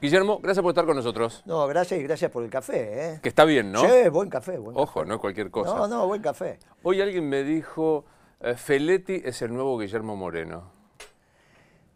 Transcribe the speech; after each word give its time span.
Guillermo, 0.00 0.40
gracias 0.40 0.62
por 0.62 0.70
estar 0.70 0.84
con 0.84 0.96
nosotros. 0.96 1.42
No, 1.46 1.66
gracias 1.66 1.98
y 1.98 2.02
gracias 2.02 2.30
por 2.30 2.44
el 2.44 2.50
café, 2.50 3.14
¿eh? 3.14 3.20
Que 3.22 3.30
está 3.30 3.44
bien, 3.44 3.72
¿no? 3.72 3.80
Sí, 3.80 4.08
buen 4.10 4.28
café, 4.28 4.58
buen 4.58 4.76
Ojo, 4.76 5.00
café. 5.00 5.08
no 5.08 5.14
es 5.14 5.20
cualquier 5.20 5.50
cosa. 5.50 5.74
No, 5.74 5.88
no, 5.88 6.06
buen 6.06 6.20
café. 6.20 6.58
Hoy 6.82 7.00
alguien 7.00 7.26
me 7.28 7.42
dijo, 7.42 8.04
eh, 8.40 8.54
Feletti 8.54 9.22
es 9.24 9.40
el 9.40 9.54
nuevo 9.54 9.78
Guillermo 9.78 10.14
Moreno. 10.14 10.70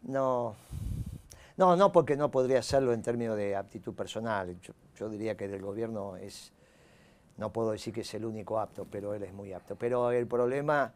No, 0.01 0.55
no, 1.57 1.75
no, 1.75 1.91
porque 1.91 2.15
no 2.17 2.31
podría 2.31 2.59
hacerlo 2.59 2.91
en 2.91 3.03
términos 3.03 3.37
de 3.37 3.55
aptitud 3.55 3.93
personal. 3.93 4.59
Yo, 4.61 4.73
yo 4.95 5.07
diría 5.09 5.37
que 5.37 5.47
del 5.47 5.61
gobierno 5.61 6.15
es, 6.15 6.53
no 7.37 7.53
puedo 7.53 7.71
decir 7.71 7.93
que 7.93 8.01
es 8.01 8.13
el 8.15 8.25
único 8.25 8.59
apto, 8.59 8.87
pero 8.89 9.13
él 9.13 9.21
es 9.21 9.33
muy 9.33 9.53
apto. 9.53 9.75
Pero 9.75 10.09
el 10.09 10.25
problema 10.25 10.91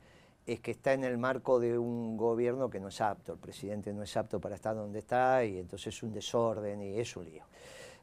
es 0.46 0.60
que 0.60 0.72
está 0.72 0.94
en 0.94 1.04
el 1.04 1.18
marco 1.18 1.60
de 1.60 1.78
un 1.78 2.18
gobierno 2.18 2.70
que 2.70 2.80
no 2.80 2.90
es 2.90 3.02
apto. 3.02 3.34
El 3.34 3.40
presidente 3.40 3.92
no 3.94 4.04
es 4.04 4.16
apto 4.16 4.40
para 4.40 4.56
estar 4.56 4.76
donde 4.76 5.00
está 5.00 5.44
y 5.44 5.58
entonces 5.58 5.88
es 5.96 6.04
un 6.04 6.14
desorden 6.14 6.82
y 6.82 7.00
es 7.00 7.16
un 7.18 7.26
lío. 7.26 7.44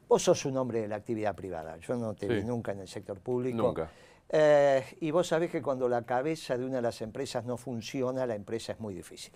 Vos 0.07 0.21
sos 0.23 0.45
un 0.45 0.57
hombre 0.57 0.81
de 0.81 0.87
la 0.89 0.97
actividad 0.97 1.33
privada. 1.35 1.77
Yo 1.77 1.95
no 1.95 2.13
te 2.13 2.27
Sí. 2.27 2.33
vi 2.33 2.43
nunca 2.43 2.73
en 2.73 2.79
el 2.79 2.87
sector 2.87 3.19
público. 3.19 3.57
Nunca. 3.57 3.89
Eh, 4.29 4.83
y 5.01 5.11
vos 5.11 5.27
sabés 5.27 5.49
que 5.51 5.61
cuando 5.61 5.87
la 5.87 6.01
cabeza 6.03 6.57
de 6.57 6.65
una 6.65 6.77
de 6.77 6.81
las 6.81 7.01
empresas 7.01 7.45
no 7.45 7.55
funciona, 7.55 8.25
la 8.25 8.35
empresa 8.35 8.73
es 8.73 8.79
muy 8.79 8.93
difícil. 8.93 9.33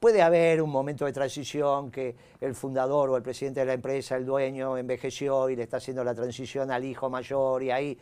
Puede 0.00 0.22
haber 0.22 0.62
un 0.62 0.70
momento 0.70 1.04
de 1.04 1.12
transición 1.12 1.90
que 1.90 2.16
el 2.40 2.54
fundador 2.54 3.10
o 3.10 3.16
el 3.16 3.22
presidente 3.22 3.60
de 3.60 3.66
la 3.66 3.72
empresa, 3.74 4.16
el 4.16 4.24
dueño, 4.24 4.76
envejeció 4.78 5.48
y 5.50 5.56
le 5.56 5.64
está 5.64 5.76
haciendo 5.76 6.02
la 6.02 6.14
transición 6.14 6.70
al 6.70 6.84
hijo 6.84 7.10
mayor 7.10 7.62
y 7.62 7.70
ahí. 7.70 7.98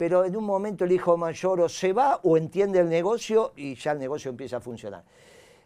Pero 0.00 0.24
en 0.24 0.34
un 0.34 0.44
momento 0.44 0.86
el 0.86 0.92
hijo 0.92 1.18
mayor 1.18 1.60
o 1.60 1.68
se 1.68 1.92
va 1.92 2.20
o 2.22 2.38
entiende 2.38 2.78
el 2.78 2.88
negocio 2.88 3.52
y 3.54 3.74
ya 3.74 3.92
el 3.92 3.98
negocio 3.98 4.30
empieza 4.30 4.56
a 4.56 4.60
funcionar. 4.60 5.04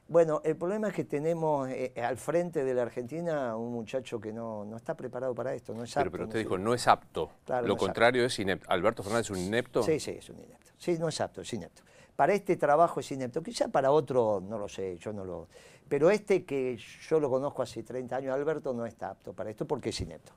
Bueno, 0.09 0.41
el 0.43 0.57
problema 0.57 0.89
es 0.89 0.95
que 0.95 1.05
tenemos 1.05 1.69
eh, 1.69 1.93
al 2.03 2.17
frente 2.17 2.65
de 2.65 2.75
la 2.75 2.83
Argentina 2.83 3.57
un 3.57 3.73
muchacho 3.73 4.19
que 4.19 4.33
no, 4.33 4.65
no 4.65 4.77
está 4.77 4.97
preparado 4.97 5.37
para 5.37 5.55
esto, 5.55 5.73
no 5.73 5.85
es 5.85 5.97
apto, 5.97 6.11
pero 6.11 6.25
usted 6.25 6.41
dijo, 6.41 6.59
no 6.59 6.75
es 6.75 6.89
apto. 6.89 7.31
Claro, 7.45 7.63
Lo 7.63 7.69
no 7.69 7.75
es 7.75 7.79
contrario 7.79 8.25
es 8.25 8.37
inepto. 8.41 8.69
¿Alberto 8.69 9.05
Fernández 9.05 9.27
es 9.27 9.31
un 9.31 9.39
inepto? 9.39 9.85
Sí, 9.85 10.01
sí, 10.01 10.11
es 10.19 10.29
un 10.29 10.41
inepto. 10.41 10.73
Sí, 10.79 10.99
no 10.99 11.07
es 11.07 11.21
apto, 11.21 11.43
es 11.43 11.53
inepto. 11.53 11.83
Para 12.17 12.35
este 12.35 12.57
trabajo 12.57 12.99
es 12.99 13.13
inepto. 13.13 13.41
Quizá 13.41 13.69
para 13.69 13.93
otro, 13.93 14.43
no 14.45 14.59
lo 14.59 14.67
sé, 14.67 14.99
yo 14.99 15.13
no 15.13 15.25
lo... 15.25 15.47
Pero 15.89 16.11
este 16.11 16.45
que 16.45 16.77
yo 17.09 17.21
lo 17.21 17.31
conozco 17.31 17.63
hace 17.63 17.85
30 17.85 18.17
años, 18.17 18.35
Alberto, 18.35 18.75
no 18.75 18.85
está 18.85 19.11
apto 19.11 19.33
para 19.33 19.51
esto 19.51 19.65
porque 19.65 19.91
es 19.91 20.01
inepto. 20.01 20.33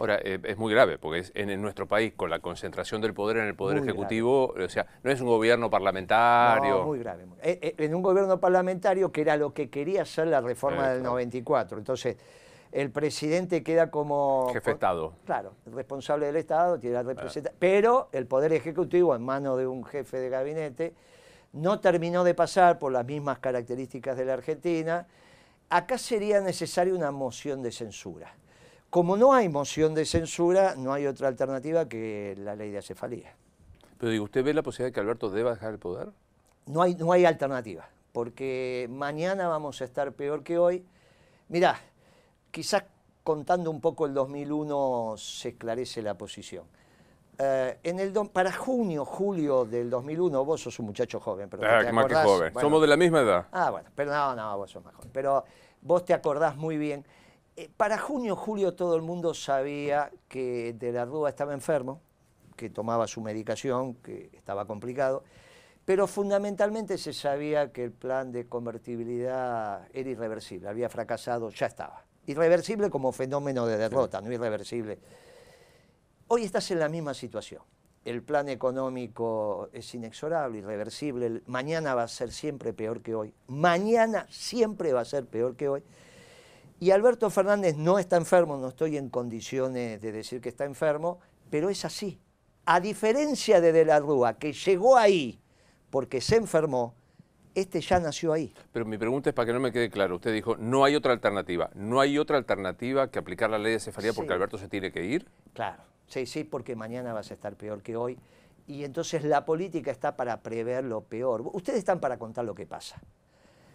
Ahora, 0.00 0.18
eh, 0.24 0.40
es 0.44 0.56
muy 0.56 0.72
grave, 0.72 0.96
porque 0.96 1.18
es 1.18 1.32
en, 1.34 1.50
en 1.50 1.60
nuestro 1.60 1.86
país, 1.86 2.14
con 2.16 2.30
la 2.30 2.38
concentración 2.38 3.02
del 3.02 3.12
poder 3.12 3.36
en 3.36 3.48
el 3.48 3.54
Poder 3.54 3.78
Muy 3.80 3.86
Ejecutivo, 3.86 4.46
o 4.58 4.68
sea, 4.70 4.86
no 5.02 5.10
es 5.10 5.20
un 5.20 5.26
gobierno 5.26 5.68
parlamentario. 5.68 6.78
No, 6.78 6.84
muy 6.86 6.98
grave. 7.00 7.26
muy- 7.26 7.36
eh, 7.42 7.58
eh, 7.60 7.74
en 7.76 7.94
un 7.94 8.00
gobierno 8.00 8.40
parlamentario 8.40 9.12
que 9.12 9.20
era 9.20 9.36
lo 9.36 9.52
que 9.52 9.68
quería 9.68 10.00
hacer 10.02 10.28
la 10.28 10.40
reforma 10.40 10.88
del 10.88 11.00
claro. 11.00 11.10
94. 11.10 11.76
Entonces, 11.76 12.16
el 12.72 12.90
presidente 12.90 13.62
queda 13.62 13.90
como... 13.90 14.48
Jefe 14.54 14.70
de 14.70 14.74
Estado. 14.74 15.12
Claro, 15.26 15.52
responsable 15.66 16.24
del 16.26 16.36
Estado, 16.36 16.78
tiene 16.78 16.94
la 16.94 17.02
representa- 17.02 17.52
pero 17.58 18.08
el 18.12 18.26
Poder 18.26 18.54
Ejecutivo, 18.54 19.14
en 19.14 19.22
manos 19.22 19.58
de 19.58 19.66
un 19.66 19.84
jefe 19.84 20.16
de 20.18 20.30
gabinete, 20.30 20.94
no 21.52 21.78
terminó 21.80 22.24
de 22.24 22.32
pasar 22.32 22.78
por 22.78 22.90
las 22.90 23.04
mismas 23.04 23.38
características 23.40 24.16
de 24.16 24.24
la 24.24 24.32
Argentina. 24.32 25.06
Acá 25.68 25.98
sería 25.98 26.40
necesaria 26.40 26.94
una 26.94 27.10
moción 27.10 27.60
de 27.62 27.70
censura. 27.70 28.34
Como 28.90 29.16
no 29.16 29.32
hay 29.32 29.48
moción 29.48 29.94
de 29.94 30.04
censura, 30.04 30.74
no 30.76 30.92
hay 30.92 31.06
otra 31.06 31.28
alternativa 31.28 31.88
que 31.88 32.34
la 32.38 32.56
ley 32.56 32.70
de 32.70 32.78
acefalía. 32.78 33.32
Pero 33.98 34.10
digo, 34.10 34.24
¿usted 34.24 34.42
ve 34.44 34.52
la 34.52 34.62
posibilidad 34.62 34.88
de 34.88 34.92
que 34.94 35.00
Alberto 35.00 35.30
deba 35.30 35.50
dejar 35.54 35.72
el 35.72 35.78
poder? 35.78 36.08
No 36.66 36.82
hay, 36.82 36.94
no 36.96 37.12
hay 37.12 37.24
alternativa, 37.24 37.88
porque 38.12 38.88
mañana 38.90 39.46
vamos 39.48 39.80
a 39.80 39.84
estar 39.84 40.12
peor 40.12 40.42
que 40.42 40.58
hoy. 40.58 40.84
Mirá, 41.48 41.78
quizás 42.50 42.84
contando 43.22 43.70
un 43.70 43.80
poco 43.80 44.06
el 44.06 44.14
2001 44.14 45.14
se 45.16 45.50
esclarece 45.50 46.02
la 46.02 46.14
posición. 46.14 46.64
Eh, 47.38 47.78
en 47.84 48.00
el 48.00 48.12
do- 48.12 48.24
para 48.26 48.52
junio, 48.52 49.04
julio 49.04 49.64
del 49.64 49.88
2001, 49.88 50.44
vos 50.44 50.62
sos 50.62 50.78
un 50.80 50.86
muchacho 50.86 51.20
joven, 51.20 51.48
pero 51.48 51.62
Ah, 51.64 51.80
¿te 51.84 51.92
más 51.92 52.06
que 52.06 52.14
joven. 52.16 52.52
Bueno, 52.52 52.66
Somos 52.68 52.80
de 52.82 52.86
la 52.88 52.96
misma 52.96 53.20
edad. 53.20 53.46
Ah, 53.52 53.70
bueno, 53.70 53.88
pero 53.94 54.10
no, 54.12 54.34
no, 54.34 54.58
vos 54.58 54.70
sos 54.70 54.84
más 54.84 54.94
joven. 54.94 55.10
Pero 55.12 55.44
vos 55.82 56.04
te 56.04 56.12
acordás 56.12 56.56
muy 56.56 56.76
bien. 56.76 57.04
Eh, 57.60 57.68
para 57.76 57.98
junio, 57.98 58.36
julio 58.36 58.72
todo 58.72 58.96
el 58.96 59.02
mundo 59.02 59.34
sabía 59.34 60.10
que 60.30 60.74
de 60.78 60.92
la 60.92 61.04
Rúa 61.04 61.28
estaba 61.28 61.52
enfermo, 61.52 62.00
que 62.56 62.70
tomaba 62.70 63.06
su 63.06 63.20
medicación, 63.20 63.96
que 63.96 64.30
estaba 64.32 64.64
complicado, 64.64 65.24
pero 65.84 66.06
fundamentalmente 66.06 66.96
se 66.96 67.12
sabía 67.12 67.70
que 67.70 67.84
el 67.84 67.92
plan 67.92 68.32
de 68.32 68.48
convertibilidad 68.48 69.86
era 69.92 70.08
irreversible, 70.08 70.70
había 70.70 70.88
fracasado, 70.88 71.50
ya 71.50 71.66
estaba. 71.66 72.02
Irreversible 72.24 72.88
como 72.88 73.12
fenómeno 73.12 73.66
de 73.66 73.76
derrota, 73.76 74.22
no 74.22 74.32
irreversible. 74.32 74.98
Hoy 76.28 76.44
estás 76.44 76.70
en 76.70 76.78
la 76.78 76.88
misma 76.88 77.12
situación. 77.12 77.60
El 78.06 78.22
plan 78.22 78.48
económico 78.48 79.68
es 79.74 79.94
inexorable, 79.94 80.60
irreversible. 80.60 81.42
Mañana 81.44 81.94
va 81.94 82.04
a 82.04 82.08
ser 82.08 82.32
siempre 82.32 82.72
peor 82.72 83.02
que 83.02 83.14
hoy. 83.14 83.34
Mañana 83.48 84.26
siempre 84.30 84.94
va 84.94 85.02
a 85.02 85.04
ser 85.04 85.26
peor 85.26 85.56
que 85.56 85.68
hoy. 85.68 85.82
Y 86.82 86.92
Alberto 86.92 87.28
Fernández 87.28 87.76
no 87.76 87.98
está 87.98 88.16
enfermo, 88.16 88.56
no 88.56 88.68
estoy 88.68 88.96
en 88.96 89.10
condiciones 89.10 90.00
de 90.00 90.12
decir 90.12 90.40
que 90.40 90.48
está 90.48 90.64
enfermo, 90.64 91.20
pero 91.50 91.68
es 91.68 91.84
así. 91.84 92.18
A 92.64 92.80
diferencia 92.80 93.60
de 93.60 93.70
De 93.70 93.84
la 93.84 94.00
Rúa, 94.00 94.38
que 94.38 94.54
llegó 94.54 94.96
ahí 94.96 95.38
porque 95.90 96.22
se 96.22 96.36
enfermó, 96.36 96.94
este 97.54 97.82
ya 97.82 98.00
nació 98.00 98.32
ahí. 98.32 98.54
Pero 98.72 98.86
mi 98.86 98.96
pregunta 98.96 99.28
es 99.28 99.34
para 99.34 99.44
que 99.44 99.52
no 99.52 99.60
me 99.60 99.72
quede 99.72 99.90
claro. 99.90 100.16
Usted 100.16 100.32
dijo, 100.32 100.56
no 100.56 100.82
hay 100.82 100.96
otra 100.96 101.12
alternativa. 101.12 101.68
¿No 101.74 102.00
hay 102.00 102.16
otra 102.16 102.38
alternativa 102.38 103.10
que 103.10 103.18
aplicar 103.18 103.50
la 103.50 103.58
ley 103.58 103.72
de 103.74 103.80
cefalía 103.80 104.14
porque. 104.14 104.32
Alberto 104.32 104.56
se 104.56 104.68
tiene 104.68 104.90
que 104.90 105.04
ir? 105.04 105.28
Claro, 105.52 105.82
sí, 106.06 106.24
sí, 106.24 106.44
porque 106.44 106.76
mañana 106.76 107.12
vas 107.12 107.30
a 107.30 107.34
estar 107.34 107.56
peor 107.56 107.82
que 107.82 107.94
hoy. 107.94 108.18
Y 108.66 108.84
entonces 108.84 109.22
la 109.24 109.44
política 109.44 109.90
está 109.90 110.16
para 110.16 110.40
prever 110.40 110.84
lo 110.84 111.02
peor. 111.02 111.42
Ustedes 111.52 111.80
están 111.80 112.00
para 112.00 112.18
contar 112.18 112.46
lo 112.46 112.54
que 112.54 112.64
pasa. 112.64 113.02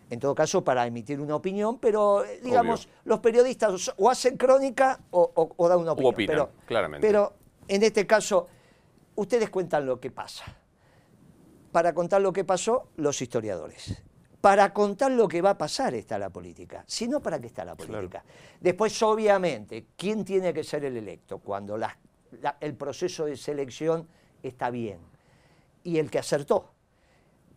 En 0.09 0.19
todo 0.19 0.35
caso, 0.35 0.63
para 0.63 0.85
emitir 0.85 1.19
una 1.19 1.35
opinión, 1.35 1.79
pero 1.79 2.23
eh, 2.23 2.39
digamos, 2.43 2.87
los 3.05 3.19
periodistas 3.19 3.91
o 3.97 4.09
hacen 4.09 4.37
crónica 4.37 4.99
o, 5.11 5.31
o- 5.33 5.53
o 5.57 5.67
dan 5.67 5.79
una 5.79 5.93
opinión. 5.93 6.13
opinan, 6.13 6.35
pero, 6.35 6.51
claramente. 6.67 7.07
Pero 7.07 7.33
en 7.67 7.81
este 7.83 8.05
caso, 8.05 8.47
ustedes 9.15 9.49
cuentan 9.49 9.85
lo 9.85 9.99
que 9.99 10.11
pasa. 10.11 10.43
Para 11.71 11.93
contar 11.93 12.21
lo 12.21 12.31
que 12.31 12.43
pasó, 12.43 12.89
los 12.97 13.21
historiadores. 13.21 14.01
Para 14.41 14.71
contar 14.73 15.11
lo 15.11 15.27
que 15.27 15.41
va 15.41 15.51
a 15.51 15.57
pasar 15.57 15.95
está 15.95 16.19
la 16.19 16.29
política. 16.29 16.83
Si 16.87 17.07
no, 17.07 17.19
¿para 17.19 17.39
qué 17.41 17.47
está 17.47 17.65
la 17.65 17.75
política? 17.75 18.23
Después, 18.61 19.01
obviamente, 19.01 19.87
¿quién 19.97 20.23
tiene 20.23 20.53
que 20.53 20.63
ser 20.63 20.85
el 20.85 20.95
electo? 20.97 21.39
Cuando 21.39 21.77
la- 21.77 21.97
la- 22.41 22.57
el 22.61 22.75
proceso 22.75 23.25
de 23.25 23.35
selección 23.37 24.07
está 24.43 24.69
bien. 24.69 24.99
Y 25.83 25.97
el 25.97 26.11
que 26.11 26.19
acertó. 26.19 26.74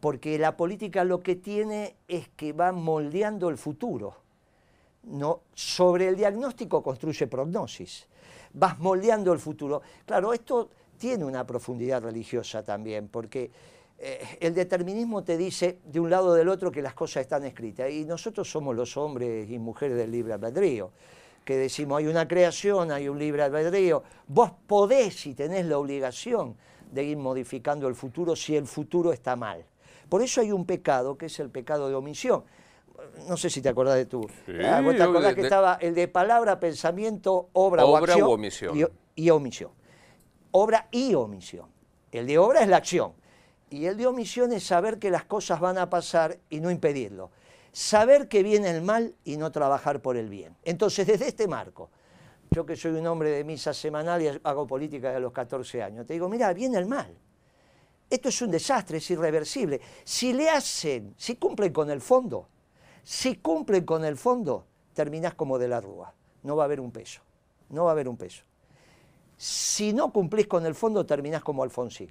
Porque 0.00 0.38
la 0.38 0.56
política 0.56 1.04
lo 1.04 1.20
que 1.20 1.36
tiene 1.36 1.97
es 2.06 2.28
que 2.31 2.53
va 2.53 2.72
moldeando 2.72 3.48
el 3.48 3.59
futuro. 3.59 4.16
No, 5.04 5.41
sobre 5.54 6.09
el 6.09 6.16
diagnóstico 6.16 6.82
construye 6.82 7.26
prognosis. 7.26 8.06
Vas 8.53 8.78
moldeando 8.78 9.32
el 9.32 9.38
futuro. 9.38 9.82
Claro, 10.04 10.32
esto 10.32 10.70
tiene 10.98 11.25
una 11.25 11.47
profundidad 11.47 12.03
religiosa 12.03 12.62
también, 12.62 13.08
porque 13.08 13.50
eh, 13.98 14.38
el 14.41 14.54
determinismo 14.54 15.25
te 15.25 15.37
dice 15.37 15.78
de 15.84 15.98
un 15.98 16.10
lado 16.10 16.28
o 16.28 16.34
del 16.34 16.48
otro 16.48 16.70
que 16.70 16.82
las 16.82 16.94
cosas 16.94 17.22
están 17.22 17.44
escritas. 17.44 17.91
Y 17.91 18.04
nosotros 18.04 18.50
somos 18.50 18.76
los 18.76 18.97
hombres 18.97 19.50
y 19.50 19.58
mujeres 19.58 19.97
del 19.97 20.10
libre 20.10 20.34
albedrío, 20.34 20.91
que 21.44 21.56
decimos 21.56 21.98
hay 21.98 22.06
una 22.06 22.28
creación, 22.28 22.92
hay 22.92 23.08
un 23.08 23.19
libre 23.19 23.42
albedrío. 23.42 24.03
Vos 24.26 24.53
podés 24.66 25.26
y 25.26 25.34
tenés 25.34 25.66
la 25.66 25.78
obligación 25.78 26.56
de 26.92 27.04
ir 27.04 27.16
modificando 27.16 27.88
el 27.88 27.94
futuro 27.94 28.37
si 28.37 28.56
el 28.56 28.66
futuro 28.66 29.12
está 29.12 29.34
mal. 29.34 29.64
Por 30.08 30.22
eso 30.22 30.40
hay 30.40 30.52
un 30.52 30.64
pecado, 30.64 31.16
que 31.19 31.26
es 31.26 31.38
el 31.40 31.50
pecado 31.50 31.88
de 31.88 31.94
omisión. 31.94 32.44
No 33.28 33.37
sé 33.37 33.49
si 33.50 33.62
te 33.62 33.69
acordás 33.69 33.96
de 33.96 34.06
tú. 34.06 34.26
Sí, 34.46 34.52
Ah, 34.64 34.81
¿Vos 34.81 34.96
te 34.96 35.02
acordás 35.02 35.31
de- 35.31 35.34
que 35.37 35.40
de- 35.43 35.46
estaba 35.46 35.75
el 35.81 35.94
de 35.94 36.08
palabra, 36.08 36.58
pensamiento, 36.58 37.49
obra, 37.52 37.84
o 37.84 37.90
Obra 37.96 38.12
acción? 38.14 38.28
u 38.28 38.32
omisión. 38.32 38.76
Y, 38.76 38.84
y 39.25 39.31
omisión. 39.31 39.70
Obra 40.50 40.88
y 40.90 41.14
omisión. 41.14 41.66
El 42.10 42.26
de 42.26 42.38
obra 42.38 42.62
es 42.62 42.69
la 42.69 42.78
acción. 42.78 43.12
Y 43.70 43.84
el 43.84 43.96
de 43.99 44.06
omisión 44.06 44.52
es 44.52 44.64
saber 44.64 44.99
que 44.99 45.10
las 45.10 45.25
cosas 45.25 45.60
van 45.60 45.76
a 45.78 45.90
pasar 45.90 46.38
y 46.49 46.60
no 46.60 46.70
impedirlo. 46.70 47.31
Saber 47.70 48.26
que 48.28 48.43
viene 48.43 48.70
el 48.70 48.81
mal 48.82 49.14
y 49.25 49.37
no 49.37 49.52
trabajar 49.52 50.00
por 50.00 50.16
el 50.16 50.28
bien. 50.31 50.56
Entonces, 50.64 51.06
desde 51.06 51.28
este 51.28 51.46
marco, 51.46 51.90
yo 52.50 52.64
que 52.64 52.75
soy 52.76 52.93
un 52.93 53.06
hombre 53.06 53.31
de 53.31 53.44
misa 53.44 53.75
semanal 53.75 54.22
y 54.22 54.28
hago 54.43 54.66
política 54.66 55.08
desde 55.08 55.20
los 55.20 55.32
14 55.32 55.82
años, 55.82 56.06
te 56.06 56.14
digo, 56.14 56.28
mira, 56.31 56.52
viene 56.55 56.78
el 56.78 56.87
mal. 56.87 57.14
Esto 58.10 58.28
es 58.31 58.40
un 58.43 58.50
desastre, 58.50 58.99
es 58.99 59.10
irreversible. 59.10 59.81
Si 60.05 60.32
le 60.32 60.49
hacen, 60.49 61.14
si 61.16 61.37
cumplen 61.37 61.72
con 61.72 61.90
el 61.90 62.00
fondo, 62.00 62.49
si 63.02 63.37
cumplen 63.37 63.84
con 63.84 64.05
el 64.05 64.16
fondo, 64.16 64.66
terminás 64.94 65.34
como 65.34 65.58
de 65.58 65.69
la 65.69 65.81
Rúa. 65.81 66.14
No 66.43 66.56
va 66.56 66.64
a 66.64 66.66
haber 66.66 66.81
un 66.81 66.90
peso. 66.90 67.20
No 67.69 67.84
va 67.84 67.90
a 67.90 67.93
haber 67.93 68.08
un 68.08 68.16
peso. 68.16 68.44
Si 69.37 69.93
no 69.93 70.12
cumplís 70.12 70.46
con 70.46 70.66
el 70.66 70.75
fondo, 70.75 71.05
terminás 71.06 71.43
como 71.43 71.62
Alfonsín. 71.62 72.10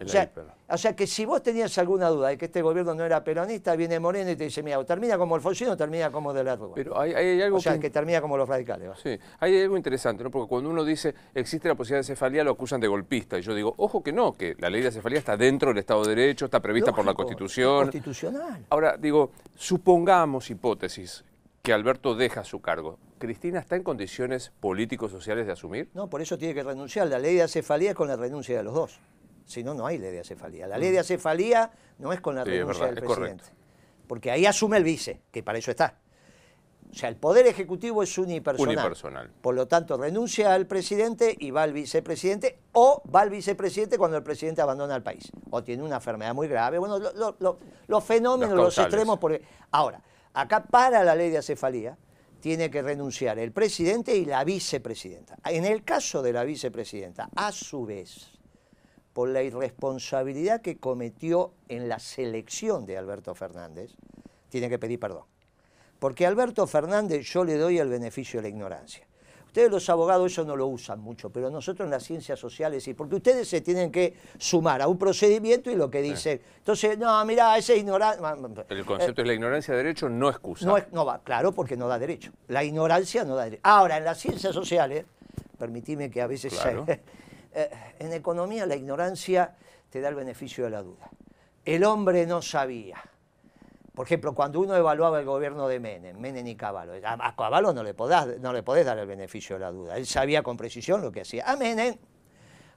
O 0.00 0.08
sea, 0.08 0.30
o 0.68 0.78
sea, 0.78 0.96
que 0.96 1.06
si 1.06 1.24
vos 1.24 1.42
tenías 1.42 1.76
alguna 1.78 2.08
duda 2.08 2.28
de 2.28 2.38
que 2.38 2.46
este 2.46 2.62
gobierno 2.62 2.94
no 2.94 3.04
era 3.04 3.22
peronista, 3.22 3.76
viene 3.76 4.00
Moreno 4.00 4.30
y 4.30 4.36
te 4.36 4.44
dice, 4.44 4.62
mira, 4.62 4.78
o 4.78 4.84
termina 4.84 5.16
como 5.16 5.36
Alfonsín 5.36 5.68
o 5.68 5.76
termina 5.76 6.10
como 6.10 6.32
De 6.32 6.42
la 6.42 6.56
Rúa. 6.56 6.74
Pero 6.74 6.98
hay, 6.98 7.40
algo 7.40 7.58
o 7.58 7.60
sea, 7.60 7.78
que... 7.78 7.90
termina 7.90 8.20
como 8.20 8.36
los 8.36 8.48
radicales. 8.48 8.90
Sí, 9.02 9.16
hay 9.38 9.62
algo 9.62 9.76
interesante, 9.76 10.24
¿no? 10.24 10.30
Porque 10.30 10.48
cuando 10.48 10.70
uno 10.70 10.84
dice 10.84 11.14
existe 11.34 11.68
la 11.68 11.74
posibilidad 11.74 12.00
de 12.00 12.04
cefalía, 12.04 12.42
lo 12.42 12.52
acusan 12.52 12.80
de 12.80 12.88
golpista. 12.88 13.38
Y 13.38 13.42
yo 13.42 13.54
digo, 13.54 13.74
ojo 13.76 14.02
que 14.02 14.12
no, 14.12 14.32
que 14.32 14.56
la 14.58 14.68
ley 14.68 14.82
de 14.82 14.90
cefalía 14.90 15.18
está 15.18 15.36
dentro 15.36 15.68
del 15.68 15.78
Estado 15.78 16.04
de 16.04 16.14
Derecho, 16.14 16.46
está 16.46 16.60
prevista 16.60 16.92
por 16.92 17.04
la 17.04 17.14
Constitución. 17.14 17.82
Constitucional. 17.84 18.66
Ahora, 18.70 18.96
digo, 18.98 19.30
supongamos 19.54 20.50
hipótesis 20.50 21.24
que 21.62 21.72
Alberto 21.72 22.14
deja 22.14 22.44
su 22.44 22.60
cargo. 22.60 22.98
¿Cristina 23.18 23.60
está 23.60 23.76
en 23.76 23.82
condiciones 23.82 24.52
políticos 24.60 25.10
sociales 25.10 25.46
de 25.46 25.52
asumir? 25.52 25.88
No, 25.94 26.10
por 26.10 26.20
eso 26.20 26.36
tiene 26.36 26.52
que 26.52 26.62
renunciar. 26.62 27.06
La 27.06 27.18
ley 27.18 27.36
de 27.36 27.42
acefalía 27.42 27.90
es 27.90 27.96
con 27.96 28.08
la 28.08 28.16
renuncia 28.16 28.56
de 28.56 28.62
los 28.62 28.74
dos. 28.74 29.00
Si 29.44 29.62
no, 29.62 29.74
no 29.74 29.86
hay 29.86 29.98
ley 29.98 30.12
de 30.12 30.20
acefalía. 30.20 30.66
La 30.66 30.78
ley 30.78 30.90
de 30.90 30.98
mm. 30.98 31.00
acefalía 31.00 31.70
no 31.98 32.12
es 32.12 32.20
con 32.20 32.34
la 32.34 32.44
renuncia 32.44 32.86
del 32.86 32.94
presidente. 32.96 33.44
Porque 34.06 34.30
ahí 34.30 34.46
asume 34.46 34.76
el 34.76 34.84
vice, 34.84 35.22
que 35.30 35.42
para 35.42 35.58
eso 35.58 35.70
está. 35.70 35.98
O 36.90 36.94
sea, 36.94 37.08
el 37.08 37.16
poder 37.16 37.46
ejecutivo 37.46 38.02
es 38.02 38.16
unipersonal. 38.18 38.76
Unipersonal. 38.76 39.30
Por 39.40 39.54
lo 39.54 39.66
tanto, 39.66 39.96
renuncia 39.96 40.54
al 40.54 40.66
presidente 40.66 41.34
y 41.38 41.50
va 41.50 41.64
al 41.64 41.72
vicepresidente, 41.72 42.60
o 42.72 43.02
va 43.12 43.22
al 43.22 43.30
vicepresidente 43.30 43.98
cuando 43.98 44.16
el 44.16 44.22
presidente 44.22 44.62
abandona 44.62 44.94
el 44.94 45.02
país. 45.02 45.32
O 45.50 45.64
tiene 45.64 45.82
una 45.82 45.96
enfermedad 45.96 46.34
muy 46.34 46.46
grave. 46.46 46.78
Bueno, 46.78 46.98
los 46.98 48.04
fenómenos, 48.04 48.54
los, 48.54 48.76
los 48.76 48.78
extremos. 48.78 49.18
Porque... 49.18 49.42
Ahora, 49.72 50.00
Acá 50.34 50.64
para 50.64 51.04
la 51.04 51.14
ley 51.14 51.30
de 51.30 51.38
acefalía 51.38 51.96
tiene 52.40 52.68
que 52.68 52.82
renunciar 52.82 53.38
el 53.38 53.52
presidente 53.52 54.16
y 54.16 54.24
la 54.24 54.42
vicepresidenta. 54.42 55.38
En 55.44 55.64
el 55.64 55.84
caso 55.84 56.22
de 56.22 56.32
la 56.32 56.42
vicepresidenta, 56.44 57.30
a 57.36 57.52
su 57.52 57.86
vez, 57.86 58.32
por 59.14 59.28
la 59.28 59.42
irresponsabilidad 59.42 60.60
que 60.60 60.76
cometió 60.76 61.52
en 61.68 61.88
la 61.88 62.00
selección 62.00 62.84
de 62.84 62.98
Alberto 62.98 63.34
Fernández, 63.34 63.92
tiene 64.50 64.68
que 64.68 64.78
pedir 64.78 65.00
perdón. 65.00 65.22
Porque 66.00 66.26
a 66.26 66.28
Alberto 66.28 66.66
Fernández 66.66 67.24
yo 67.24 67.44
le 67.44 67.56
doy 67.56 67.78
el 67.78 67.88
beneficio 67.88 68.38
de 68.38 68.42
la 68.42 68.48
ignorancia. 68.48 69.06
Ustedes 69.46 69.70
los 69.70 69.88
abogados 69.88 70.32
eso 70.32 70.44
no 70.44 70.56
lo 70.56 70.66
usan 70.66 70.98
mucho, 70.98 71.30
pero 71.30 71.48
nosotros 71.48 71.86
en 71.86 71.92
las 71.92 72.02
ciencias 72.02 72.40
sociales 72.40 72.82
sí, 72.82 72.92
porque 72.92 73.14
ustedes 73.14 73.46
se 73.46 73.60
tienen 73.60 73.92
que 73.92 74.14
sumar 74.36 74.82
a 74.82 74.88
un 74.88 74.98
procedimiento 74.98 75.70
y 75.70 75.76
lo 75.76 75.88
que 75.88 76.02
dicen. 76.02 76.40
Entonces, 76.58 76.98
no, 76.98 77.24
mira, 77.24 77.56
ese 77.56 77.76
ignorante... 77.76 78.64
El 78.68 78.84
concepto 78.84 79.22
es 79.22 79.28
la 79.28 79.32
ignorancia 79.32 79.72
de 79.74 79.84
derecho 79.84 80.08
no 80.08 80.28
excusa. 80.28 80.66
No, 80.66 80.76
no 80.90 81.06
va, 81.06 81.20
claro, 81.22 81.52
porque 81.52 81.76
no 81.76 81.86
da 81.86 82.00
derecho. 82.00 82.32
La 82.48 82.64
ignorancia 82.64 83.24
no 83.24 83.36
da 83.36 83.44
derecho. 83.44 83.60
Ahora, 83.62 83.96
en 83.96 84.04
las 84.04 84.18
ciencias 84.18 84.52
sociales, 84.52 85.04
permitime 85.56 86.10
que 86.10 86.20
a 86.20 86.26
veces... 86.26 86.52
Eh, 87.54 87.70
en 88.00 88.12
economía 88.12 88.66
la 88.66 88.76
ignorancia 88.76 89.54
te 89.90 90.00
da 90.00 90.08
el 90.08 90.14
beneficio 90.14 90.64
de 90.64 90.70
la 90.70 90.82
duda. 90.82 91.08
El 91.64 91.84
hombre 91.84 92.26
no 92.26 92.42
sabía 92.42 93.02
por 93.94 94.06
ejemplo, 94.06 94.34
cuando 94.34 94.60
uno 94.60 94.74
evaluaba 94.74 95.20
el 95.20 95.24
gobierno 95.24 95.68
de 95.68 95.78
Menem, 95.78 96.18
Menem 96.18 96.44
y 96.48 96.56
Caballo, 96.56 96.92
a 97.04 97.36
Caballo 97.36 97.72
no 97.72 97.84
le, 97.84 97.94
podás, 97.94 98.40
no 98.40 98.52
le 98.52 98.64
podés 98.64 98.84
dar 98.84 98.98
el 98.98 99.06
beneficio 99.06 99.54
de 99.54 99.60
la 99.60 99.70
duda. 99.70 99.96
Él 99.96 100.04
sabía 100.04 100.42
con 100.42 100.56
precisión 100.56 101.00
lo 101.00 101.12
que 101.12 101.20
hacía. 101.20 101.48
A 101.48 101.56
Menem, 101.56 101.94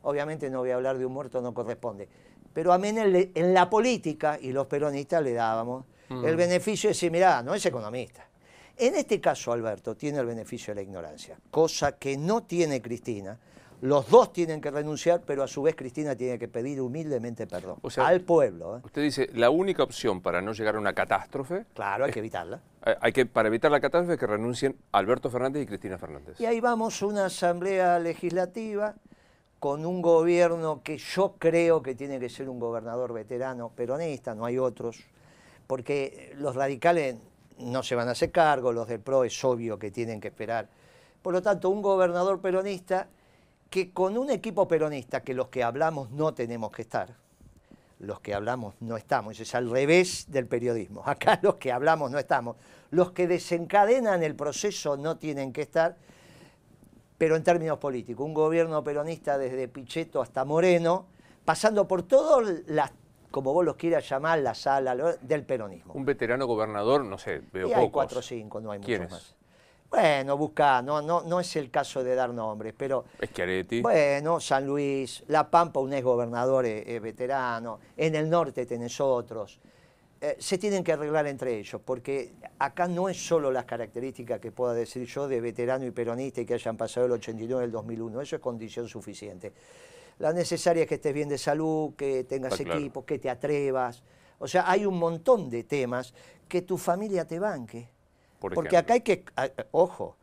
obviamente 0.03 0.47
no 0.51 0.59
voy 0.59 0.69
a 0.69 0.75
hablar 0.75 0.99
de 0.99 1.07
un 1.07 1.13
muerto, 1.13 1.41
no 1.41 1.55
corresponde. 1.55 2.07
Pero 2.53 2.71
a 2.71 2.77
Menem 2.77 3.31
en 3.33 3.53
la 3.53 3.67
política, 3.67 4.37
y 4.39 4.51
los 4.51 4.67
peronistas 4.67 5.23
le 5.23 5.33
dábamos 5.33 5.85
el 6.09 6.35
mm. 6.35 6.37
beneficio 6.37 6.89
de 6.89 6.93
decir, 6.93 7.09
mirá, 7.09 7.41
no 7.41 7.55
es 7.55 7.65
economista. 7.65 8.27
En 8.77 8.93
este 8.93 9.19
caso, 9.19 9.51
Alberto 9.51 9.97
tiene 9.97 10.19
el 10.19 10.27
beneficio 10.27 10.71
de 10.71 10.75
la 10.75 10.81
ignorancia, 10.83 11.39
cosa 11.49 11.93
que 11.93 12.15
no 12.15 12.43
tiene 12.43 12.79
Cristina, 12.79 13.39
los 13.81 14.09
dos 14.09 14.33
tienen 14.33 14.59
que 14.59 14.71
renunciar, 14.71 15.21
pero 15.25 15.43
a 15.43 15.47
su 15.47 15.61
vez 15.61 15.75
Cristina 15.75 16.15
tiene 16.15 16.39
que 16.39 16.47
pedir 16.47 16.81
humildemente 16.81 17.45
perdón 17.45 17.77
al 17.97 18.21
pueblo. 18.21 18.77
¿eh? 18.77 18.81
Usted 18.83 19.03
dice, 19.03 19.29
la 19.33 19.49
única 19.49 19.83
opción 19.83 20.21
para 20.21 20.41
no 20.41 20.53
llegar 20.53 20.75
a 20.75 20.79
una 20.79 20.93
catástrofe... 20.93 21.65
Claro, 21.73 22.05
hay 22.05 22.11
que 22.11 22.19
evitarla. 22.19 22.61
Hay 23.01 23.11
que, 23.11 23.25
para 23.25 23.49
evitar 23.49 23.69
la 23.69 23.79
catástrofe, 23.79 24.17
que 24.17 24.25
renuncien 24.25 24.77
Alberto 24.93 25.29
Fernández 25.29 25.63
y 25.63 25.65
Cristina 25.67 25.97
Fernández. 25.97 26.39
Y 26.39 26.45
ahí 26.45 26.59
vamos, 26.59 27.01
una 27.01 27.25
asamblea 27.25 27.99
legislativa 27.99 28.95
con 29.59 29.85
un 29.85 30.01
gobierno 30.01 30.81
que 30.83 30.97
yo 30.97 31.35
creo 31.37 31.81
que 31.81 31.95
tiene 31.95 32.19
que 32.19 32.29
ser 32.29 32.49
un 32.49 32.59
gobernador 32.59 33.13
veterano 33.13 33.69
peronista, 33.69 34.33
no 34.35 34.45
hay 34.45 34.57
otros, 34.57 35.03
porque 35.65 36.33
los 36.37 36.55
radicales 36.55 37.17
no 37.59 37.83
se 37.83 37.95
van 37.95 38.07
a 38.07 38.11
hacer 38.11 38.31
cargo, 38.31 38.71
los 38.71 38.87
del 38.87 38.99
PRO 38.99 39.23
es 39.23 39.43
obvio 39.43 39.77
que 39.77 39.91
tienen 39.91 40.21
que 40.21 40.29
esperar. 40.29 40.69
Por 41.21 41.33
lo 41.33 41.41
tanto, 41.41 41.69
un 41.69 41.81
gobernador 41.81 42.39
peronista 42.39 43.07
que 43.69 43.91
con 43.91 44.17
un 44.17 44.29
equipo 44.29 44.67
peronista, 44.67 45.21
que 45.21 45.33
los 45.33 45.47
que 45.49 45.63
hablamos 45.63 46.11
no 46.11 46.33
tenemos 46.33 46.71
que 46.71 46.83
estar, 46.83 47.15
los 47.99 48.19
que 48.19 48.33
hablamos 48.33 48.75
no 48.79 48.97
estamos, 48.97 49.39
es 49.39 49.55
al 49.55 49.69
revés 49.69 50.25
del 50.29 50.47
periodismo, 50.47 51.03
acá 51.05 51.39
los 51.41 51.55
que 51.55 51.71
hablamos 51.71 52.11
no 52.11 52.19
estamos, 52.19 52.55
los 52.91 53.11
que 53.11 53.27
desencadenan 53.27 54.23
el 54.23 54.35
proceso 54.35 54.97
no 54.97 55.17
tienen 55.17 55.51
que 55.51 55.63
estar, 55.63 55.97
pero 57.17 57.35
en 57.35 57.43
términos 57.43 57.79
políticos, 57.79 58.25
un 58.25 58.33
gobierno 58.33 58.83
peronista 58.83 59.37
desde 59.37 59.67
Pichetto 59.67 60.21
hasta 60.21 60.45
Moreno, 60.45 61.07
pasando 61.43 61.87
por 61.87 62.03
todas 62.03 62.61
las 62.67 62.91
como 63.31 63.53
vos 63.53 63.65
los 63.65 63.75
quieras 63.75 64.07
llamar, 64.09 64.39
la 64.39 64.55
sala 64.55 64.95
del 65.21 65.43
peronismo. 65.43 65.93
Un 65.93 66.05
veterano 66.05 66.47
gobernador, 66.47 67.03
no 67.03 67.17
sé, 67.17 67.41
veo 67.51 67.67
y 67.67 67.73
hay 67.73 67.89
cuatro 67.91 68.19
o 68.19 68.21
cinco, 68.21 68.61
no 68.61 68.71
hay 68.71 68.79
muchos 68.79 69.11
más. 69.11 69.35
Bueno, 69.89 70.35
busca, 70.35 70.81
no, 70.81 71.01
no, 71.01 71.21
no 71.21 71.39
es 71.39 71.55
el 71.55 71.71
caso 71.71 72.03
de 72.03 72.13
dar 72.13 72.33
nombres, 72.33 72.73
pero... 72.77 73.05
Schiaretti. 73.23 73.81
Bueno, 73.81 74.39
San 74.39 74.65
Luis, 74.65 75.23
La 75.27 75.49
Pampa, 75.49 75.79
un 75.79 75.93
ex 75.93 76.03
gobernador 76.03 76.65
eh, 76.65 76.99
veterano, 76.99 77.79
en 77.95 78.15
el 78.15 78.29
norte 78.29 78.65
tenés 78.65 78.99
otros. 78.99 79.59
Eh, 80.19 80.35
se 80.39 80.57
tienen 80.57 80.83
que 80.83 80.93
arreglar 80.93 81.27
entre 81.27 81.59
ellos, 81.59 81.79
porque 81.83 82.33
acá 82.57 82.87
no 82.87 83.07
es 83.07 83.17
solo 83.17 83.51
las 83.51 83.65
características 83.65 84.39
que 84.39 84.51
pueda 84.51 84.73
decir 84.73 85.05
yo 85.05 85.27
de 85.27 85.39
veterano 85.39 85.85
y 85.85 85.91
peronista 85.91 86.41
y 86.41 86.45
que 86.45 86.55
hayan 86.55 86.75
pasado 86.75 87.05
el 87.05 87.11
89 87.13 87.63
y 87.63 87.65
el 87.65 87.71
2001, 87.71 88.21
eso 88.21 88.35
es 88.35 88.41
condición 88.41 88.87
suficiente. 88.87 89.53
La 90.19 90.33
necesaria 90.33 90.83
es 90.83 90.89
que 90.89 90.95
estés 90.95 91.13
bien 91.13 91.29
de 91.29 91.37
salud, 91.37 91.93
que 91.95 92.23
tengas 92.23 92.59
equipo, 92.59 93.05
que 93.05 93.19
te 93.19 93.29
atrevas. 93.29 94.01
O 94.39 94.47
sea, 94.47 94.69
hay 94.69 94.85
un 94.85 94.97
montón 94.97 95.51
de 95.51 95.63
temas 95.63 96.13
que 96.47 96.63
tu 96.63 96.77
familia 96.77 97.25
te 97.25 97.37
banque. 97.37 97.87
Porque 98.39 98.77
acá 98.77 98.93
hay 98.93 99.01
que, 99.01 99.23
ojo, 99.71 100.17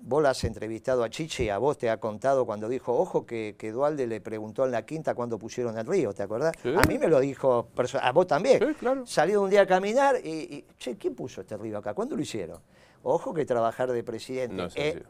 vos 0.00 0.22
la 0.22 0.30
has 0.30 0.44
entrevistado 0.44 1.02
a 1.02 1.10
Chiche 1.10 1.44
y 1.44 1.48
a 1.48 1.58
vos 1.58 1.76
te 1.76 1.90
ha 1.90 1.98
contado 1.98 2.46
cuando 2.46 2.68
dijo, 2.68 2.96
ojo, 2.96 3.26
que, 3.26 3.56
que 3.58 3.72
Dualde 3.72 4.06
le 4.06 4.20
preguntó 4.20 4.64
en 4.64 4.72
la 4.72 4.86
quinta 4.86 5.14
cuando 5.14 5.38
pusieron 5.38 5.76
el 5.78 5.86
río, 5.86 6.12
¿te 6.12 6.22
acordás? 6.22 6.54
A 6.64 6.86
mí 6.86 6.98
me 6.98 7.08
lo 7.08 7.20
dijo, 7.20 7.68
a 8.00 8.12
vos 8.12 8.26
también. 8.26 8.60
Sí, 8.60 8.74
claro. 8.74 9.06
Salió 9.06 9.42
un 9.42 9.50
día 9.50 9.62
a 9.62 9.66
caminar 9.66 10.16
y, 10.24 10.64
che, 10.78 10.96
¿quién 10.96 11.14
puso 11.14 11.40
este 11.40 11.56
río 11.56 11.78
acá? 11.78 11.94
¿Cuándo 11.94 12.16
lo 12.16 12.22
hicieron? 12.22 12.60
Ojo 13.02 13.32
que 13.32 13.44
trabajar 13.44 13.90
de 13.92 14.02
presidente 14.02 14.68
eh, 14.74 15.02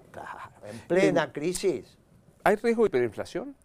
en 0.71 0.79
plena 0.87 1.33
crisis. 1.33 1.97
¿Hay 2.45 2.57
riesgo 2.57 2.83
de 2.83 2.89
hiperinflación? 2.89 3.57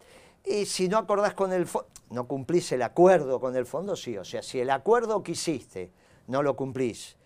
Y 0.44 0.66
si 0.66 0.88
no 0.88 0.98
acordás 0.98 1.34
con 1.34 1.52
el 1.52 1.66
fondo, 1.66 1.88
no 2.10 2.26
cumplís 2.26 2.70
el 2.72 2.82
acuerdo 2.82 3.40
con 3.40 3.56
el 3.56 3.66
fondo, 3.66 3.96
sí. 3.96 4.16
O 4.18 4.24
sea, 4.24 4.42
si 4.42 4.60
el 4.60 4.70
acuerdo 4.70 5.22
que 5.22 5.32
hiciste 5.32 5.90
no 6.26 6.42
lo 6.42 6.54
cumplís 6.56 7.16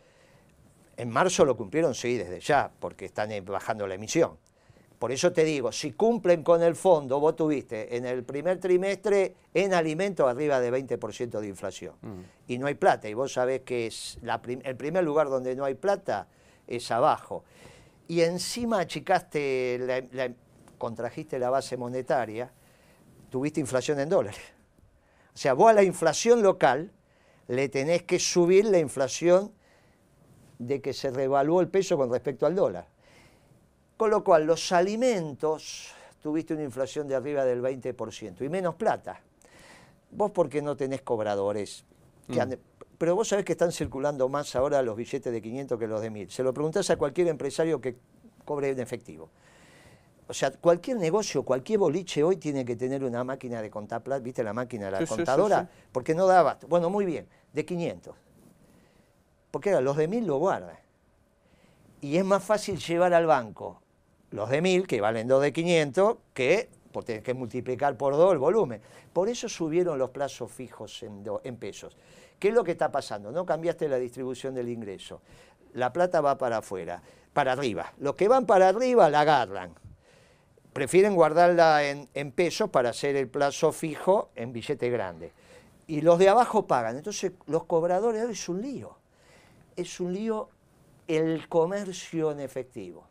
en 0.98 1.10
marzo 1.10 1.44
lo 1.44 1.56
cumplieron, 1.56 1.94
sí, 1.94 2.18
desde 2.18 2.40
ya, 2.40 2.70
porque 2.78 3.04
están 3.06 3.30
bajando 3.44 3.86
la 3.86 3.94
emisión. 3.94 4.36
Por 4.98 5.12
eso 5.12 5.32
te 5.32 5.44
digo, 5.44 5.70
si 5.70 5.92
cumplen 5.92 6.42
con 6.42 6.60
el 6.60 6.74
fondo, 6.74 7.20
vos 7.20 7.36
tuviste 7.36 7.96
en 7.96 8.04
el 8.04 8.24
primer 8.24 8.58
trimestre 8.58 9.36
en 9.54 9.72
alimentos 9.72 10.28
arriba 10.28 10.58
de 10.58 10.72
20% 10.72 11.38
de 11.38 11.46
inflación. 11.46 11.94
Mm. 12.02 12.20
Y 12.48 12.58
no 12.58 12.66
hay 12.66 12.74
plata. 12.74 13.08
Y 13.08 13.14
vos 13.14 13.32
sabés 13.32 13.60
que 13.60 13.86
es 13.86 14.18
el 14.64 14.76
primer 14.76 15.04
lugar 15.04 15.28
donde 15.28 15.54
no 15.54 15.64
hay 15.64 15.74
plata 15.74 16.26
es 16.66 16.90
abajo. 16.90 17.44
Y 18.08 18.22
encima 18.22 18.80
achicaste, 18.80 20.08
contrajiste 20.78 21.38
la 21.38 21.50
base 21.50 21.76
monetaria, 21.76 22.50
tuviste 23.30 23.60
inflación 23.60 24.00
en 24.00 24.08
dólares. 24.08 24.40
O 25.32 25.38
sea, 25.38 25.52
vos 25.52 25.70
a 25.70 25.74
la 25.74 25.84
inflación 25.84 26.42
local 26.42 26.90
le 27.46 27.68
tenés 27.68 28.02
que 28.02 28.18
subir 28.18 28.64
la 28.64 28.80
inflación 28.80 29.52
de 30.58 30.80
que 30.80 30.92
se 30.92 31.10
revaluó 31.10 31.60
el 31.60 31.68
peso 31.68 31.96
con 31.96 32.10
respecto 32.10 32.46
al 32.46 32.54
dólar. 32.54 32.86
Con 33.96 34.10
lo 34.10 34.22
cual, 34.22 34.46
los 34.46 34.72
alimentos 34.72 35.92
tuviste 36.22 36.54
una 36.54 36.64
inflación 36.64 37.06
de 37.08 37.14
arriba 37.14 37.44
del 37.44 37.62
20% 37.62 38.42
y 38.42 38.48
menos 38.48 38.74
plata. 38.74 39.20
Vos 40.10 40.30
porque 40.32 40.62
no 40.62 40.76
tenés 40.76 41.02
cobradores. 41.02 41.84
Mm. 42.28 42.52
pero 42.98 43.16
vos 43.16 43.28
sabés 43.28 43.44
que 43.44 43.52
están 43.52 43.72
circulando 43.72 44.28
más 44.28 44.54
ahora 44.54 44.82
los 44.82 44.96
billetes 44.96 45.32
de 45.32 45.40
500 45.40 45.78
que 45.78 45.86
los 45.86 46.00
de 46.02 46.10
1000. 46.10 46.30
Se 46.30 46.42
lo 46.42 46.52
preguntás 46.52 46.90
a 46.90 46.96
cualquier 46.96 47.28
empresario 47.28 47.80
que 47.80 47.96
cobre 48.44 48.70
en 48.70 48.80
efectivo. 48.80 49.30
O 50.28 50.34
sea, 50.34 50.50
cualquier 50.50 50.98
negocio, 50.98 51.42
cualquier 51.42 51.78
boliche 51.78 52.22
hoy 52.22 52.36
tiene 52.36 52.66
que 52.66 52.76
tener 52.76 53.02
una 53.02 53.24
máquina 53.24 53.62
de 53.62 53.70
contar 53.70 54.02
plata, 54.02 54.22
¿viste 54.22 54.42
la 54.42 54.52
máquina 54.52 54.86
de 54.86 55.00
la 55.00 55.06
contadora? 55.06 55.70
porque 55.90 56.14
no 56.14 56.26
daba, 56.26 56.58
bueno, 56.68 56.90
muy 56.90 57.06
bien, 57.06 57.26
de 57.54 57.64
500 57.64 58.14
porque 59.50 59.78
los 59.80 59.96
de 59.96 60.08
mil 60.08 60.26
lo 60.26 60.38
guardan. 60.38 60.78
Y 62.00 62.16
es 62.16 62.24
más 62.24 62.44
fácil 62.44 62.78
llevar 62.78 63.12
al 63.14 63.26
banco 63.26 63.82
los 64.30 64.50
de 64.50 64.60
mil, 64.60 64.86
que 64.86 65.00
valen 65.00 65.26
dos 65.26 65.42
de 65.42 65.52
500, 65.52 66.16
que 66.34 66.68
porque 66.92 67.06
tenés 67.06 67.24
que 67.24 67.34
multiplicar 67.34 67.96
por 67.96 68.16
dos 68.16 68.32
el 68.32 68.38
volumen. 68.38 68.80
Por 69.12 69.28
eso 69.28 69.48
subieron 69.48 69.98
los 69.98 70.10
plazos 70.10 70.50
fijos 70.50 71.02
en, 71.02 71.24
en 71.44 71.56
pesos. 71.56 71.96
¿Qué 72.38 72.48
es 72.48 72.54
lo 72.54 72.64
que 72.64 72.72
está 72.72 72.90
pasando? 72.90 73.30
No 73.30 73.44
cambiaste 73.44 73.88
la 73.88 73.98
distribución 73.98 74.54
del 74.54 74.68
ingreso. 74.68 75.20
La 75.74 75.92
plata 75.92 76.20
va 76.20 76.38
para 76.38 76.58
afuera, 76.58 77.02
para 77.32 77.52
arriba. 77.52 77.92
Los 77.98 78.14
que 78.14 78.28
van 78.28 78.46
para 78.46 78.68
arriba 78.68 79.10
la 79.10 79.20
agarran. 79.20 79.74
Prefieren 80.72 81.14
guardarla 81.14 81.84
en, 81.84 82.08
en 82.14 82.32
pesos 82.32 82.70
para 82.70 82.90
hacer 82.90 83.16
el 83.16 83.28
plazo 83.28 83.72
fijo 83.72 84.30
en 84.34 84.52
billete 84.52 84.88
grande. 84.90 85.32
Y 85.86 86.02
los 86.02 86.18
de 86.18 86.28
abajo 86.28 86.66
pagan. 86.66 86.96
Entonces 86.96 87.32
los 87.46 87.64
cobradores 87.64 88.28
es 88.28 88.48
un 88.48 88.62
lío. 88.62 88.97
Es 89.78 90.00
un 90.00 90.12
lío 90.12 90.48
el 91.06 91.48
comercio 91.48 92.32
en 92.32 92.40
efectivo. 92.40 93.06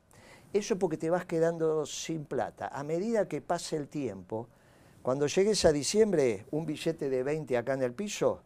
Eso 0.51 0.77
porque 0.77 0.97
te 0.97 1.09
vas 1.09 1.25
quedando 1.25 1.85
sin 1.85 2.25
plata. 2.25 2.67
A 2.67 2.83
medida 2.83 3.25
que 3.25 3.39
pase 3.39 3.77
el 3.77 3.87
tiempo, 3.87 4.49
cuando 5.01 5.27
llegues 5.27 5.63
a 5.63 5.71
diciembre, 5.71 6.45
un 6.51 6.65
billete 6.65 7.09
de 7.09 7.23
20 7.23 7.55
acá 7.55 7.75
en 7.75 7.83
el 7.83 7.93
piso, 7.93 8.41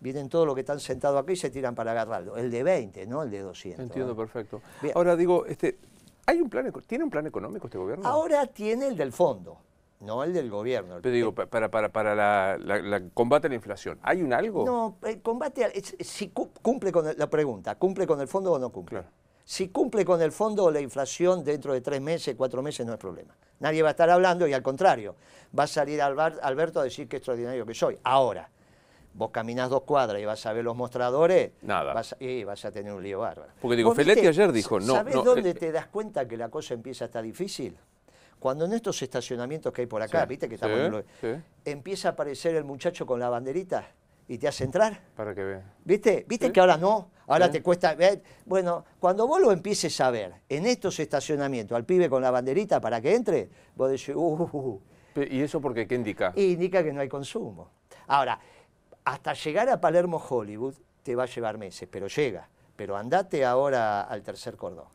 vienen 0.00 0.30
todos 0.30 0.46
los 0.46 0.54
que 0.54 0.62
están 0.62 0.80
sentados 0.80 1.22
aquí 1.22 1.34
y 1.34 1.36
se 1.36 1.50
tiran 1.50 1.74
para 1.74 1.90
agarrarlo. 1.90 2.38
El 2.38 2.50
de 2.50 2.62
20, 2.62 3.06
no 3.06 3.22
el 3.22 3.30
de 3.30 3.40
200. 3.40 3.84
Entiendo 3.84 4.16
perfecto. 4.16 4.62
Ahora 4.94 5.14
digo, 5.14 5.44
este, 5.44 5.76
¿hay 6.24 6.40
un 6.40 6.48
plan, 6.48 6.72
¿tiene 6.86 7.04
un 7.04 7.10
plan 7.10 7.26
económico 7.26 7.66
este 7.66 7.76
gobierno? 7.76 8.08
Ahora 8.08 8.46
tiene 8.46 8.88
el 8.88 8.96
del 8.96 9.12
fondo, 9.12 9.58
no 10.00 10.24
el 10.24 10.32
del 10.32 10.50
gobierno. 10.50 10.98
Pero 11.02 11.14
digo, 11.14 11.34
para, 11.34 11.70
para, 11.70 11.88
para 11.90 12.14
la, 12.14 13.02
combate 13.14 13.46
a 13.46 13.50
la 13.50 13.56
inflación, 13.56 13.98
¿hay 14.02 14.22
un 14.22 14.32
algo? 14.32 14.64
No, 14.64 14.98
el 15.04 15.20
combate, 15.22 15.72
si 16.00 16.28
cumple 16.28 16.92
con 16.92 17.06
la 17.16 17.30
pregunta, 17.30 17.76
¿cumple 17.76 18.06
con 18.06 18.20
el 18.20 18.28
fondo 18.28 18.52
o 18.52 18.58
no 18.58 18.70
cumple? 18.70 19.02
Si 19.44 19.68
cumple 19.68 20.04
con 20.04 20.20
el 20.22 20.32
fondo, 20.32 20.70
la 20.70 20.80
inflación 20.80 21.44
dentro 21.44 21.72
de 21.72 21.80
tres 21.80 22.00
meses, 22.00 22.34
cuatro 22.36 22.62
meses 22.62 22.84
no 22.84 22.92
es 22.92 22.98
problema. 22.98 23.36
Nadie 23.60 23.80
va 23.80 23.88
a 23.88 23.90
estar 23.92 24.10
hablando 24.10 24.46
y 24.46 24.52
al 24.52 24.62
contrario, 24.62 25.14
va 25.56 25.64
a 25.64 25.66
salir 25.68 26.02
Alberto 26.02 26.80
a 26.80 26.84
decir 26.84 27.08
qué 27.08 27.18
extraordinario 27.18 27.64
que 27.64 27.72
soy. 27.72 27.96
Ahora, 28.02 28.50
vos 29.14 29.30
caminás 29.30 29.70
dos 29.70 29.82
cuadras 29.82 30.20
y 30.20 30.24
vas 30.24 30.44
a 30.46 30.52
ver 30.52 30.64
los 30.64 30.76
mostradores, 30.76 31.52
Nada. 31.62 31.94
Vas 31.94 32.16
y 32.18 32.44
vas 32.44 32.64
a 32.64 32.72
tener 32.72 32.92
un 32.92 33.02
lío 33.02 33.20
bárbaro. 33.20 33.52
Porque 33.60 33.76
digo, 33.76 33.94
Feletti 33.94 34.26
ayer 34.26 34.50
dijo, 34.52 34.80
no. 34.80 34.94
¿Sabés 34.94 35.14
dónde 35.14 35.50
eh, 35.50 35.54
te 35.54 35.72
das 35.72 35.86
cuenta 35.86 36.26
que 36.26 36.36
la 36.36 36.48
cosa 36.48 36.74
empieza 36.74 37.04
a 37.04 37.06
estar 37.06 37.22
difícil? 37.22 37.76
Cuando 38.46 38.64
en 38.64 38.74
estos 38.74 39.02
estacionamientos 39.02 39.72
que 39.72 39.80
hay 39.80 39.86
por 39.88 40.00
acá, 40.00 40.24
viste 40.24 40.48
que 40.48 40.54
estamos 40.54 41.04
empieza 41.64 42.10
a 42.10 42.12
aparecer 42.12 42.54
el 42.54 42.62
muchacho 42.62 43.04
con 43.04 43.18
la 43.18 43.28
banderita 43.28 43.88
y 44.28 44.38
te 44.38 44.46
hace 44.46 44.62
entrar. 44.62 45.00
Para 45.16 45.34
que 45.34 45.42
vea. 45.42 45.74
¿Viste? 45.84 46.24
¿Viste 46.28 46.52
que 46.52 46.60
ahora 46.60 46.76
no? 46.76 47.10
Ahora 47.26 47.50
te 47.50 47.60
cuesta 47.60 47.96
ver. 47.96 48.22
Bueno, 48.44 48.84
cuando 49.00 49.26
vos 49.26 49.40
lo 49.40 49.50
empieces 49.50 50.00
a 50.00 50.12
ver 50.12 50.32
en 50.48 50.64
estos 50.64 51.00
estacionamientos 51.00 51.74
al 51.74 51.84
pibe 51.84 52.08
con 52.08 52.22
la 52.22 52.30
banderita 52.30 52.80
para 52.80 53.00
que 53.00 53.16
entre, 53.16 53.50
vos 53.74 53.90
decís, 53.90 54.10
uh, 54.10 54.20
uh, 54.20 54.50
uh. 54.52 54.80
uh". 55.16 55.22
¿Y 55.28 55.40
eso 55.40 55.60
porque 55.60 55.88
qué 55.88 55.96
indica? 55.96 56.32
indica 56.36 56.84
que 56.84 56.92
no 56.92 57.00
hay 57.00 57.08
consumo. 57.08 57.70
Ahora, 58.06 58.38
hasta 59.04 59.32
llegar 59.32 59.68
a 59.70 59.80
Palermo 59.80 60.24
Hollywood 60.24 60.74
te 61.02 61.16
va 61.16 61.24
a 61.24 61.26
llevar 61.26 61.58
meses, 61.58 61.88
pero 61.90 62.06
llega. 62.06 62.48
Pero 62.76 62.96
andate 62.96 63.44
ahora 63.44 64.02
al 64.02 64.22
tercer 64.22 64.54
cordón. 64.54 64.86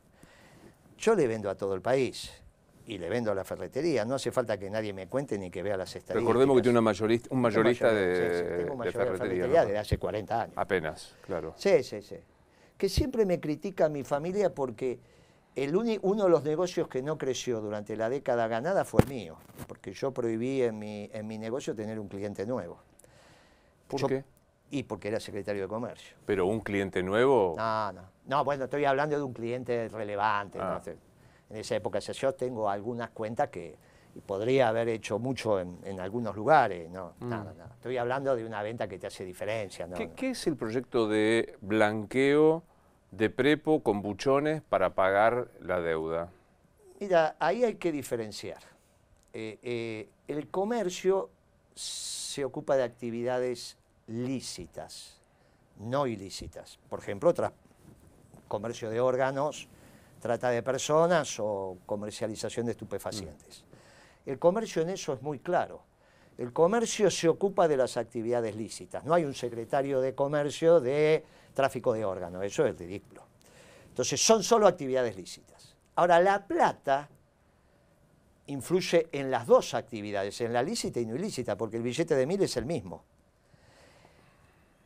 Yo 0.98 1.16
le 1.16 1.28
vendo 1.28 1.50
a 1.50 1.56
todo 1.56 1.74
el 1.74 1.82
país 1.82 2.41
y 2.86 2.98
le 2.98 3.10
vendo 3.10 3.32
a 3.32 3.36
la 3.36 3.44
ferretería. 3.44 4.06
No 4.06 4.16
hace 4.16 4.32
falta 4.32 4.58
que 4.58 4.70
nadie 4.70 4.94
me 4.94 5.08
cuente 5.08 5.38
ni 5.38 5.50
que 5.50 5.62
vea 5.62 5.78
las 5.78 5.90
estadísticas. 5.90 6.22
Recordemos 6.22 6.56
que 6.56 6.62
tiene 6.62 6.80
una 6.80 6.82
mayorista, 6.82 7.30
un 7.32 7.42
mayorista 7.42 7.94
de, 7.94 8.72
ferretería. 8.92 9.66
desde 9.66 9.78
hace 9.78 9.98
40 9.98 10.42
años. 10.42 10.54
Apenas, 10.58 11.16
claro. 11.26 11.54
Sí, 11.58 11.84
sí, 11.84 12.02
sí. 12.02 12.18
Que 12.78 12.90
siempre 12.90 13.26
me 13.26 13.40
critica 13.40 13.90
mi 13.90 14.04
familia 14.04 14.54
porque 14.54 15.00
el 15.56 15.76
uno 15.76 16.24
de 16.24 16.30
los 16.30 16.44
negocios 16.44 16.88
que 16.88 17.02
no 17.02 17.18
creció 17.18 17.62
durante 17.62 17.96
la 17.96 18.10
década 18.10 18.48
ganada 18.48 18.86
fue 18.86 19.02
el 19.02 19.10
mío, 19.10 19.38
porque 19.68 19.94
yo 19.94 20.12
prohibí 20.12 20.64
en 20.64 20.80
mi, 20.80 21.10
en 21.14 21.28
mi 21.28 21.38
negocio 21.38 21.76
tener 21.76 22.00
un 22.00 22.08
cliente 22.08 22.46
nuevo. 22.46 22.80
¿Por 23.88 24.08
qué? 24.08 24.24
Y 24.70 24.84
porque 24.84 25.10
era 25.10 25.20
secretario 25.20 25.64
de 25.64 25.68
comercio. 25.68 26.16
¿Pero 26.26 26.46
un 26.46 26.62
cliente 26.62 27.04
nuevo? 27.04 27.56
No, 27.58 27.92
no. 27.92 28.02
No, 28.26 28.46
bueno, 28.46 28.64
estoy 28.64 28.86
hablando 28.86 29.18
de 29.18 29.24
un 29.24 29.34
cliente 29.34 29.90
relevante. 29.90 30.58
Ah 30.62 30.82
en 31.52 31.58
esa 31.58 31.76
época. 31.76 32.00
yo 32.00 32.34
tengo 32.34 32.70
algunas 32.70 33.10
cuentas 33.10 33.50
que 33.50 33.76
podría 34.26 34.70
haber 34.70 34.90
hecho 34.90 35.20
mucho 35.20 35.60
en, 35.60 36.00
algunos 36.00 36.36
lugares. 36.36 36.90
No, 36.90 37.14
mm. 37.20 37.30
nada, 37.30 37.54
nada. 37.54 37.74
Estoy 37.76 37.98
hablando 37.98 38.36
de 38.36 38.46
una 38.46 38.62
venta 38.64 38.88
que 38.88 38.98
te 38.98 39.08
hace 39.08 39.26
diferencia. 39.26 39.88
¿Qué, 40.16 40.30
es 40.30 40.48
el 40.48 40.56
proyecto 40.56 41.08
de 41.08 41.58
blanqueo 41.62 42.64
de 43.12 43.30
prepo 43.30 43.84
con 43.84 44.02
buchones 44.02 44.62
para 44.62 44.96
pagar 44.96 45.50
la 45.60 45.82
deuda? 45.82 46.30
Mira, 47.00 47.36
ahí 47.40 47.64
hay 47.64 47.76
que 47.76 47.92
diferenciar. 47.92 48.60
Eh, 49.34 49.60
eh, 49.62 50.10
el 50.28 50.50
comercio 50.50 51.30
se 51.74 52.46
ocupa 52.46 52.76
de 52.76 52.84
actividades 52.84 53.78
lícitas, 54.08 55.22
no 55.80 56.08
ilícitas. 56.08 56.80
Por 56.90 57.00
ejemplo, 57.00 57.34
comercio 58.48 58.90
de 58.90 59.00
órganos, 59.00 59.68
trata 60.22 60.50
de 60.50 60.64
personas 60.64 61.38
o 61.40 61.80
comercialización 61.86 62.68
de 62.68 62.72
estupefacientes. 62.74 63.66
El 64.26 64.40
comercio 64.40 64.84
en 64.84 64.92
eso 64.92 65.14
es 65.14 65.22
muy 65.22 65.40
claro. 65.40 65.84
El 66.38 66.54
comercio 66.54 67.12
se 67.12 67.28
ocupa 67.28 67.68
de 67.68 67.76
las 67.76 67.98
actividades 67.98 68.56
lícitas. 68.56 69.04
No 69.04 69.14
hay 69.14 69.26
un 69.26 69.34
secretario 69.34 70.00
de 70.00 70.16
comercio 70.16 70.80
de 70.80 71.26
tráfico 71.54 71.92
de 71.92 72.06
órganos, 72.06 72.44
eso 72.44 72.66
es 72.66 72.78
ridículo. 72.78 73.24
Entonces 73.90 74.24
son 74.24 74.42
solo 74.44 74.68
actividades 74.68 75.18
lícitas. 75.18 75.76
Ahora, 75.96 76.20
la 76.22 76.48
plata 76.48 77.10
influye 78.48 79.10
en 79.12 79.30
las 79.30 79.46
dos 79.46 79.74
actividades, 79.74 80.40
en 80.42 80.54
la 80.54 80.64
lícita 80.64 81.00
y 81.00 81.06
no 81.06 81.16
ilícita, 81.16 81.58
porque 81.58 81.78
el 81.78 81.84
billete 81.84 82.16
de 82.16 82.26
mil 82.26 82.42
es 82.42 82.56
el 82.58 82.66
mismo. 82.66 83.04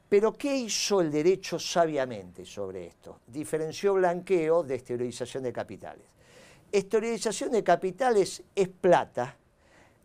Pero 0.07 0.33
¿qué 0.33 0.55
hizo 0.55 1.01
el 1.01 1.12
derecho 1.12 1.57
sabiamente 1.57 2.45
sobre 2.45 2.88
esto? 2.88 3.21
Diferenció 3.27 3.95
blanqueo 3.95 4.63
de 4.63 4.75
exteriorización 4.75 5.43
de 5.43 5.51
capitales. 5.51 6.05
Exteriorización 6.71 7.51
de 7.51 7.63
capitales 7.63 8.43
es 8.53 8.67
plata 8.69 9.35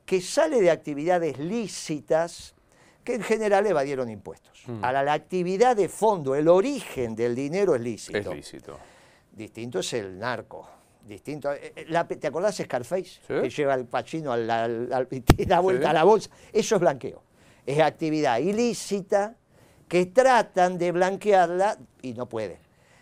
que 0.06 0.20
sale 0.20 0.60
de 0.60 0.70
actividades 0.70 1.38
lícitas 1.38 2.54
que 3.04 3.14
en 3.14 3.22
general 3.22 3.66
evadieron 3.66 4.10
impuestos. 4.10 4.62
Mm. 4.66 4.84
Ahora, 4.84 5.02
la 5.02 5.12
actividad 5.12 5.76
de 5.76 5.88
fondo, 5.88 6.34
el 6.34 6.48
origen 6.48 7.14
del 7.14 7.34
dinero 7.34 7.74
es 7.74 7.80
lícito. 7.80 8.18
Es 8.18 8.26
lícito. 8.26 8.78
Distinto 9.32 9.78
es 9.80 9.92
el 9.92 10.18
narco. 10.18 10.68
Distinto. 11.06 11.52
Eh, 11.52 11.72
eh, 11.76 12.16
¿Te 12.16 12.26
acordás 12.26 12.58
de 12.58 12.64
Scarface? 12.64 13.20
Que 13.26 13.48
lleva 13.48 13.74
al 13.74 13.86
pachino 13.86 14.32
al, 14.32 14.50
al, 14.50 15.08
y 15.36 15.44
da 15.44 15.60
vuelta 15.60 15.90
a 15.90 15.92
la 15.92 16.04
bolsa. 16.04 16.30
Eso 16.52 16.74
es 16.76 16.80
blanqueo. 16.80 17.22
Es 17.64 17.78
actividad 17.80 18.38
ilícita 18.38 19.36
que 19.90 20.06
tratan 20.06 20.78
de 20.78 20.92
blanquearla 20.92 21.76
y 22.00 22.14
no 22.14 22.26
pueden. 22.28 22.58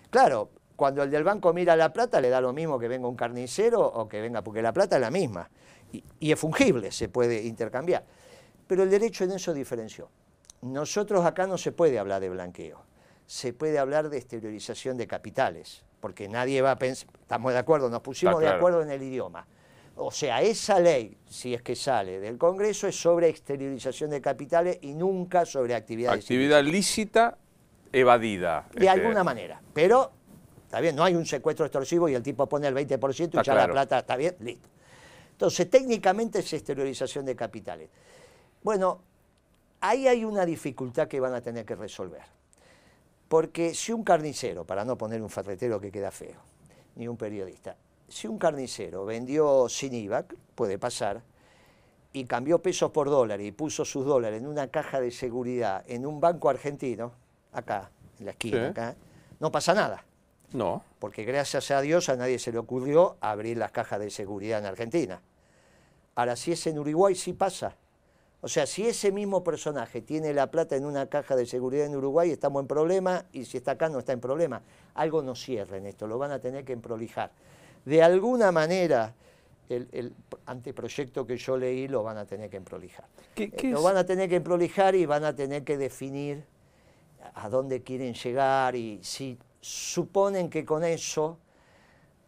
Claro, 0.08 0.48
cuando 0.74 1.02
el 1.02 1.10
del 1.10 1.22
banco 1.22 1.52
mira 1.52 1.76
la 1.76 1.92
plata 1.92 2.18
le 2.18 2.30
da 2.30 2.40
lo 2.40 2.54
mismo 2.54 2.78
que 2.78 2.88
venga 2.88 3.06
un 3.06 3.14
carnicero 3.14 3.86
o 3.86 4.08
que 4.08 4.22
venga, 4.22 4.42
porque 4.42 4.62
la 4.62 4.72
plata 4.72 4.96
es 4.96 5.02
la 5.02 5.10
misma 5.10 5.50
y, 5.92 6.32
es 6.32 6.40
fungible, 6.40 6.90
se 6.90 7.10
puede 7.10 7.42
intercambiar. 7.42 8.04
Pero 8.66 8.84
el 8.84 8.90
derecho 8.90 9.24
en 9.24 9.32
eso 9.32 9.52
diferenció. 9.52 10.08
Nosotros 10.62 11.26
acá 11.26 11.46
no 11.46 11.58
se 11.58 11.72
puede 11.72 11.98
hablar 11.98 12.22
de 12.22 12.30
blanqueo, 12.30 12.82
se 13.26 13.52
puede 13.52 13.78
hablar 13.78 14.08
de 14.08 14.16
exteriorización 14.16 14.96
de 14.96 15.06
capitales, 15.06 15.84
porque 16.00 16.26
nadie 16.26 16.62
va 16.62 16.70
a 16.70 16.78
pensar, 16.78 17.10
estamos 17.20 17.52
de 17.52 17.58
acuerdo, 17.58 17.90
nos 17.90 18.00
pusimos 18.00 18.40
de 18.40 18.48
acuerdo 18.48 18.80
en 18.80 18.90
el 18.90 19.02
idioma. 19.02 19.46
O 20.00 20.12
sea, 20.12 20.40
esa 20.42 20.78
ley, 20.78 21.18
si 21.28 21.54
es 21.54 21.62
que 21.62 21.74
sale 21.74 22.20
del 22.20 22.38
Congreso, 22.38 22.86
es 22.86 23.00
sobre 23.00 23.28
exteriorización 23.28 24.10
de 24.10 24.20
capitales 24.20 24.78
y 24.82 24.94
nunca 24.94 25.44
sobre 25.44 25.74
actividades. 25.74 26.24
Actividad 26.24 26.62
lícita 26.62 27.36
evadida. 27.92 28.68
De 28.72 28.86
este. 28.86 28.88
alguna 28.88 29.24
manera. 29.24 29.60
Pero, 29.74 30.12
está 30.64 30.80
bien, 30.80 30.94
no 30.94 31.02
hay 31.02 31.16
un 31.16 31.26
secuestro 31.26 31.66
extorsivo 31.66 32.08
y 32.08 32.14
el 32.14 32.22
tipo 32.22 32.48
pone 32.48 32.68
el 32.68 32.76
20% 32.76 33.40
y 33.40 33.44
ya 33.44 33.54
la 33.54 33.66
plata, 33.66 33.98
está 33.98 34.16
bien, 34.16 34.36
listo. 34.38 34.68
Entonces, 35.32 35.68
técnicamente 35.68 36.38
es 36.40 36.52
exteriorización 36.52 37.24
de 37.24 37.34
capitales. 37.34 37.90
Bueno, 38.62 39.00
ahí 39.80 40.06
hay 40.06 40.24
una 40.24 40.46
dificultad 40.46 41.08
que 41.08 41.18
van 41.18 41.34
a 41.34 41.40
tener 41.40 41.64
que 41.64 41.74
resolver. 41.74 42.22
Porque 43.28 43.74
si 43.74 43.92
un 43.92 44.04
carnicero, 44.04 44.64
para 44.64 44.84
no 44.84 44.96
poner 44.96 45.20
un 45.22 45.28
ferretero 45.28 45.80
que 45.80 45.90
queda 45.90 46.12
feo, 46.12 46.40
ni 46.94 47.08
un 47.08 47.16
periodista, 47.16 47.76
si 48.08 48.26
un 48.26 48.38
carnicero 48.38 49.04
vendió 49.04 49.68
sin 49.68 49.94
IVA, 49.94 50.24
puede 50.54 50.78
pasar, 50.78 51.22
y 52.12 52.24
cambió 52.24 52.60
pesos 52.60 52.90
por 52.90 53.10
dólares 53.10 53.46
y 53.46 53.52
puso 53.52 53.84
sus 53.84 54.04
dólares 54.04 54.40
en 54.40 54.46
una 54.46 54.68
caja 54.68 55.00
de 55.00 55.10
seguridad 55.10 55.84
en 55.86 56.06
un 56.06 56.20
banco 56.20 56.48
argentino, 56.48 57.12
acá, 57.52 57.90
en 58.18 58.24
la 58.24 58.30
esquina, 58.32 58.68
acá, 58.68 58.96
no 59.40 59.52
pasa 59.52 59.74
nada. 59.74 60.04
No. 60.52 60.82
Porque 60.98 61.24
gracias 61.24 61.70
a 61.70 61.80
Dios 61.82 62.08
a 62.08 62.16
nadie 62.16 62.38
se 62.38 62.50
le 62.50 62.58
ocurrió 62.58 63.16
abrir 63.20 63.58
las 63.58 63.70
cajas 63.70 64.00
de 64.00 64.10
seguridad 64.10 64.58
en 64.58 64.64
Argentina. 64.64 65.20
Ahora, 66.14 66.34
si 66.36 66.52
es 66.52 66.66
en 66.66 66.78
Uruguay, 66.78 67.14
sí 67.14 67.34
pasa. 67.34 67.76
O 68.40 68.48
sea, 68.48 68.66
si 68.66 68.86
ese 68.86 69.12
mismo 69.12 69.44
personaje 69.44 70.00
tiene 70.00 70.32
la 70.32 70.50
plata 70.50 70.76
en 70.76 70.86
una 70.86 71.06
caja 71.06 71.36
de 71.36 71.44
seguridad 71.44 71.86
en 71.86 71.94
Uruguay, 71.94 72.30
estamos 72.30 72.62
en 72.62 72.68
problema, 72.68 73.26
y 73.32 73.44
si 73.44 73.58
está 73.58 73.72
acá 73.72 73.88
no 73.88 73.98
está 73.98 74.12
en 74.12 74.20
problema. 74.20 74.62
Algo 74.94 75.22
no 75.22 75.34
cierra 75.34 75.76
en 75.76 75.86
esto, 75.86 76.06
lo 76.06 76.18
van 76.18 76.30
a 76.30 76.40
tener 76.40 76.64
que 76.64 76.72
emprolijar 76.72 77.30
de 77.88 78.02
alguna 78.02 78.52
manera 78.52 79.14
el, 79.70 80.14
anteproyecto 80.44 81.26
que 81.26 81.38
yo 81.38 81.56
leí 81.56 81.88
lo 81.88 82.02
van 82.02 82.18
a 82.18 82.26
tener 82.26 82.50
que 82.50 82.58
emprolijar. 82.58 83.06
¿Qué, 83.34 83.44
eh, 83.44 83.70
lo 83.70 83.82
van 83.82 83.96
a 83.96 84.04
tener 84.04 84.28
que 84.28 84.36
emprolijar 84.36 84.94
y 84.94 85.06
van 85.06 85.24
a 85.24 85.34
tener 85.34 85.64
que 85.64 85.78
definir 85.78 86.44
a 87.34 87.48
dónde 87.48 87.82
quieren 87.82 88.12
llegar 88.12 88.76
y 88.76 89.00
si 89.02 89.38
suponen 89.60 90.50
que 90.50 90.66
con 90.66 90.84
eso 90.84 91.38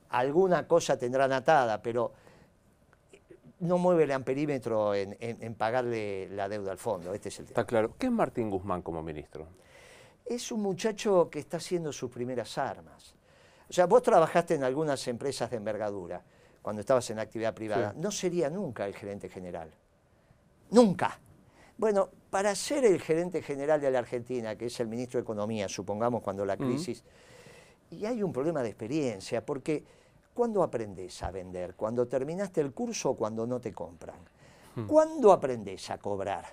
alguna 0.09 0.67
cosa 0.67 0.99
tendrán 0.99 1.33
atada, 1.33 1.83
pero 1.83 2.13
no 3.61 3.77
mueve 3.77 4.05
el 4.05 4.13
amperímetro 4.13 4.95
en, 4.95 5.55
pagarle 5.57 6.31
la 6.31 6.49
deuda 6.49 6.73
al 6.73 6.79
fondo. 6.79 7.13
Este 7.13 7.29
es 7.29 7.39
el 7.41 7.45
Está 7.47 7.67
claro. 7.67 7.95
¿Qué 7.99 8.07
es 8.07 8.13
Martín 8.13 8.49
Guzmán 8.49 8.81
como 8.81 9.03
ministro? 9.03 9.47
Es 10.25 10.51
un 10.51 10.63
muchacho 10.63 11.29
que 11.31 11.39
está 11.39 11.59
haciendo 11.59 11.93
sus 11.93 12.11
primeras 12.11 12.57
armas. 12.57 13.15
O 13.71 13.73
sea, 13.73 13.87
vos 13.87 14.03
trabajaste 14.03 14.57
en 14.57 14.65
algunas 14.65 15.07
empresas 15.07 15.49
de 15.49 15.57
envergadura 15.57 16.21
cuando 16.61 16.81
estabas 16.81 17.09
en 17.11 17.21
actividad 17.21 17.55
privada. 17.55 17.95
No 17.97 18.11
sería 18.11 18.51
nunca 18.51 18.85
el 18.85 18.95
gerente 18.95 19.29
general. 19.29 19.71
Nunca. 20.73 21.21
Bueno, 21.79 22.11
para 22.31 22.53
ser 22.57 22.85
el 22.85 23.01
gerente 23.01 23.43
general 23.43 23.81
de 23.81 23.93
la 23.93 24.01
Argentina, 24.01 24.57
que 24.57 24.67
es 24.67 24.81
el 24.81 24.89
ministro 24.89 25.19
de 25.19 25.23
Economía, 25.23 25.69
supongamos 25.69 26.21
cuando 26.21 26.45
la 26.45 26.57
crisis, 26.57 27.05
y 27.93 28.05
hay 28.05 28.25
un 28.25 28.33
problema 28.33 28.61
de 28.61 28.71
experiencia, 28.71 29.47
porque 29.47 29.85
¿cuándo 30.35 30.65
aprendes 30.65 31.23
a 31.23 31.31
vender? 31.31 31.75
¿Cuando 31.77 32.09
terminaste 32.09 32.61
el 32.61 32.73
curso 32.73 33.11
o 33.11 33.17
cuando 33.17 33.47
no 33.47 33.61
te 33.61 33.73
compran? 33.73 34.19
¿Cuándo 34.87 35.33
aprendes 35.33 35.91
a 35.91 35.99
cobrar? 35.99 36.45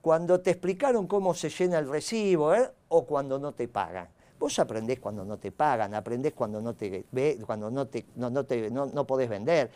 ¿Cuando 0.00 0.40
te 0.40 0.50
explicaron 0.50 1.06
cómo 1.06 1.34
se 1.34 1.50
llena 1.50 1.78
el 1.78 1.88
recibo 1.88 2.52
eh? 2.52 2.68
o 2.88 3.06
cuando 3.06 3.38
no 3.38 3.52
te 3.52 3.68
pagan? 3.68 4.08
Vos 4.38 4.58
aprendés 4.58 5.00
cuando 5.00 5.24
no 5.24 5.38
te 5.38 5.50
pagan, 5.50 5.94
aprendés 5.94 6.32
cuando 6.32 6.60
no 6.60 6.74
te 6.74 7.04
ve, 7.10 7.38
cuando 7.44 7.70
no 7.70 7.86
te, 7.86 8.06
no, 8.16 8.30
no, 8.30 8.44
te, 8.44 8.70
no, 8.70 8.86
no 8.86 9.06
podés 9.06 9.28
vender. 9.28 9.70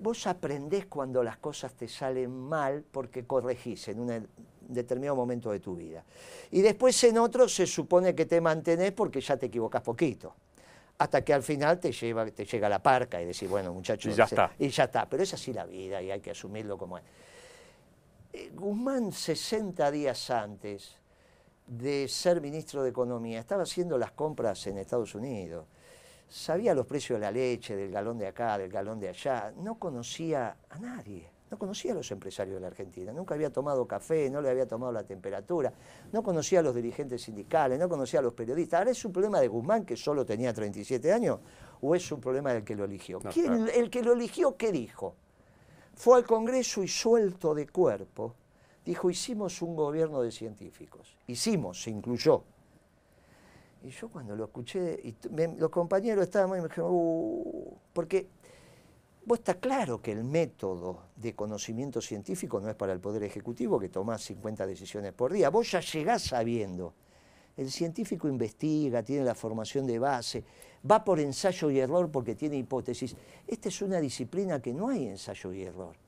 Vos 0.00 0.26
aprendés 0.26 0.86
cuando 0.86 1.22
las 1.22 1.36
cosas 1.36 1.74
te 1.74 1.86
salen 1.86 2.30
mal 2.30 2.84
porque 2.90 3.24
corregís 3.24 3.88
en 3.88 4.00
un 4.00 4.28
determinado 4.68 5.14
momento 5.14 5.52
de 5.52 5.60
tu 5.60 5.76
vida. 5.76 6.04
Y 6.50 6.62
después 6.62 7.02
en 7.04 7.18
otro 7.18 7.48
se 7.48 7.66
supone 7.66 8.14
que 8.14 8.26
te 8.26 8.40
mantenés 8.40 8.92
porque 8.92 9.20
ya 9.20 9.36
te 9.36 9.46
equivocás 9.46 9.82
poquito. 9.82 10.34
Hasta 10.98 11.24
que 11.24 11.32
al 11.32 11.42
final 11.42 11.78
te, 11.78 11.92
lleva, 11.92 12.26
te 12.26 12.44
llega 12.44 12.68
la 12.68 12.82
parca 12.82 13.20
y 13.20 13.26
decís, 13.26 13.48
bueno, 13.48 13.72
muchachos. 13.72 14.12
Y 14.12 14.16
ya 14.16 14.24
está. 14.24 14.52
Y 14.58 14.68
ya 14.68 14.84
está. 14.84 15.08
Pero 15.08 15.22
es 15.22 15.34
así 15.34 15.52
la 15.52 15.66
vida 15.66 16.02
y 16.02 16.10
hay 16.10 16.20
que 16.20 16.30
asumirlo 16.30 16.76
como 16.78 16.98
es. 16.98 17.04
Eh, 18.32 18.50
Guzmán, 18.52 19.12
60 19.12 19.90
días 19.90 20.30
antes, 20.30 20.96
de 21.66 22.08
ser 22.08 22.40
ministro 22.40 22.82
de 22.82 22.90
Economía, 22.90 23.40
estaba 23.40 23.62
haciendo 23.62 23.96
las 23.98 24.12
compras 24.12 24.66
en 24.66 24.78
Estados 24.78 25.14
Unidos, 25.14 25.66
sabía 26.28 26.74
los 26.74 26.86
precios 26.86 27.18
de 27.18 27.26
la 27.26 27.30
leche, 27.30 27.76
del 27.76 27.90
galón 27.90 28.18
de 28.18 28.26
acá, 28.26 28.58
del 28.58 28.70
galón 28.70 29.00
de 29.00 29.08
allá, 29.08 29.52
no 29.56 29.78
conocía 29.78 30.56
a 30.68 30.78
nadie, 30.78 31.30
no 31.50 31.58
conocía 31.58 31.92
a 31.92 31.94
los 31.94 32.10
empresarios 32.10 32.56
de 32.56 32.60
la 32.60 32.66
Argentina, 32.66 33.12
nunca 33.12 33.34
había 33.34 33.50
tomado 33.50 33.86
café, 33.86 34.28
no 34.28 34.40
le 34.40 34.50
había 34.50 34.66
tomado 34.66 34.92
la 34.92 35.04
temperatura, 35.04 35.72
no 36.12 36.22
conocía 36.22 36.60
a 36.60 36.62
los 36.62 36.74
dirigentes 36.74 37.22
sindicales, 37.22 37.78
no 37.78 37.88
conocía 37.88 38.20
a 38.20 38.22
los 38.22 38.34
periodistas. 38.34 38.78
Ahora 38.78 38.90
es 38.90 39.04
un 39.04 39.12
problema 39.12 39.40
de 39.40 39.48
Guzmán, 39.48 39.84
que 39.84 39.96
solo 39.96 40.26
tenía 40.26 40.52
37 40.52 41.12
años, 41.12 41.40
o 41.80 41.94
es 41.94 42.10
un 42.10 42.20
problema 42.20 42.52
del 42.52 42.64
que 42.64 42.74
lo 42.74 42.84
eligió. 42.84 43.20
¿Quién, 43.20 43.68
El 43.68 43.90
que 43.90 44.02
lo 44.02 44.12
eligió, 44.12 44.56
¿qué 44.56 44.72
dijo? 44.72 45.14
Fue 45.94 46.18
al 46.18 46.24
Congreso 46.24 46.82
y 46.82 46.88
suelto 46.88 47.54
de 47.54 47.68
cuerpo 47.68 48.34
dijo, 48.84 49.10
hicimos 49.10 49.62
un 49.62 49.74
gobierno 49.76 50.20
de 50.22 50.30
científicos. 50.30 51.16
Hicimos, 51.26 51.82
se 51.82 51.90
incluyó. 51.90 52.44
Y 53.82 53.90
yo 53.90 54.08
cuando 54.08 54.34
lo 54.34 54.44
escuché, 54.44 54.98
los 55.58 55.70
compañeros 55.70 56.24
estaban 56.24 56.58
y 56.58 56.62
me 56.62 56.68
dijeron, 56.68 56.90
uh", 56.92 57.76
porque 57.92 58.28
vos 59.26 59.38
está 59.38 59.54
claro 59.54 60.00
que 60.00 60.12
el 60.12 60.24
método 60.24 61.02
de 61.16 61.34
conocimiento 61.34 62.00
científico 62.00 62.60
no 62.60 62.68
es 62.68 62.74
para 62.74 62.92
el 62.92 63.00
Poder 63.00 63.22
Ejecutivo 63.24 63.78
que 63.78 63.90
toma 63.90 64.16
50 64.16 64.66
decisiones 64.66 65.12
por 65.12 65.32
día. 65.32 65.50
Vos 65.50 65.70
ya 65.70 65.80
llegás 65.80 66.22
sabiendo. 66.22 66.94
El 67.56 67.70
científico 67.70 68.26
investiga, 68.26 69.02
tiene 69.02 69.24
la 69.24 69.34
formación 69.34 69.86
de 69.86 69.98
base, 69.98 70.44
va 70.90 71.04
por 71.04 71.20
ensayo 71.20 71.70
y 71.70 71.78
error 71.78 72.10
porque 72.10 72.34
tiene 72.34 72.56
hipótesis. 72.56 73.14
Esta 73.46 73.68
es 73.68 73.82
una 73.82 74.00
disciplina 74.00 74.60
que 74.60 74.72
no 74.72 74.88
hay 74.88 75.06
ensayo 75.06 75.52
y 75.52 75.62
error. 75.62 76.03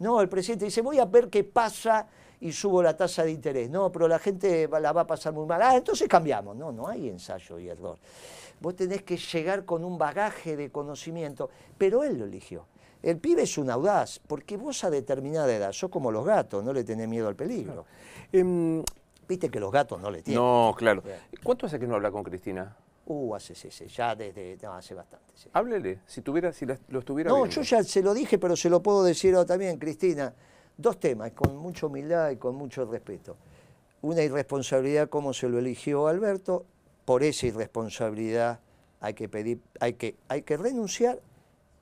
No, 0.00 0.20
el 0.20 0.28
presidente 0.28 0.66
dice, 0.66 0.82
voy 0.82 0.98
a 0.98 1.04
ver 1.04 1.28
qué 1.28 1.44
pasa 1.44 2.06
y 2.40 2.52
subo 2.52 2.82
la 2.82 2.96
tasa 2.96 3.24
de 3.24 3.30
interés. 3.30 3.70
No, 3.70 3.90
pero 3.90 4.08
la 4.08 4.18
gente 4.18 4.68
la 4.68 4.92
va 4.92 5.02
a 5.02 5.06
pasar 5.06 5.32
muy 5.32 5.46
mal. 5.46 5.62
Ah, 5.62 5.76
entonces 5.76 6.08
cambiamos. 6.08 6.56
No, 6.56 6.72
no 6.72 6.88
hay 6.88 7.08
ensayo 7.08 7.58
y 7.58 7.68
error. 7.68 7.98
Vos 8.60 8.76
tenés 8.76 9.02
que 9.02 9.16
llegar 9.16 9.64
con 9.64 9.84
un 9.84 9.98
bagaje 9.98 10.56
de 10.56 10.70
conocimiento, 10.70 11.50
pero 11.78 12.04
él 12.04 12.18
lo 12.18 12.24
eligió. 12.24 12.66
El 13.02 13.18
pibe 13.18 13.42
es 13.42 13.58
un 13.58 13.68
audaz, 13.68 14.18
porque 14.26 14.56
vos 14.56 14.82
a 14.84 14.90
determinada 14.90 15.54
edad, 15.54 15.72
sos 15.72 15.90
como 15.90 16.10
los 16.10 16.24
gatos, 16.24 16.64
no 16.64 16.72
le 16.72 16.84
tenés 16.84 17.06
miedo 17.06 17.28
al 17.28 17.36
peligro. 17.36 17.84
Em, 18.32 18.82
Viste 19.28 19.48
que 19.48 19.60
los 19.60 19.72
gatos 19.72 20.00
no 20.00 20.10
le 20.10 20.22
tienen. 20.22 20.42
No, 20.42 20.74
claro. 20.76 21.02
¿Cuánto 21.42 21.66
hace 21.66 21.78
que 21.78 21.86
no 21.86 21.94
habla 21.94 22.10
con 22.10 22.22
Cristina? 22.22 22.76
Uh, 23.06 23.34
hace, 23.34 23.54
sí, 23.54 23.70
sí, 23.70 23.86
ya 23.86 24.14
desde, 24.14 24.58
hace 24.66 24.94
bastante. 24.94 25.26
Háblele, 25.52 26.00
si 26.06 26.22
tuviera, 26.22 26.52
si 26.52 26.64
lo 26.64 26.98
estuviera 26.98 27.30
No, 27.30 27.44
yo 27.46 27.62
ya 27.62 27.84
se 27.84 28.02
lo 28.02 28.14
dije, 28.14 28.38
pero 28.38 28.56
se 28.56 28.70
lo 28.70 28.82
puedo 28.82 29.02
decir 29.02 29.36
también, 29.44 29.78
Cristina. 29.78 30.32
Dos 30.76 30.98
temas, 30.98 31.32
con 31.32 31.56
mucha 31.56 31.86
humildad 31.86 32.30
y 32.30 32.36
con 32.36 32.56
mucho 32.56 32.84
respeto. 32.86 33.36
Una 34.02 34.22
irresponsabilidad, 34.22 35.08
como 35.08 35.32
se 35.32 35.48
lo 35.48 35.58
eligió 35.58 36.08
Alberto, 36.08 36.64
por 37.04 37.22
esa 37.22 37.46
irresponsabilidad 37.46 38.60
hay 39.00 39.14
que, 39.14 39.28
pedir, 39.28 39.60
hay 39.80 39.94
que, 39.94 40.16
hay 40.28 40.42
que 40.42 40.56
renunciar 40.56 41.20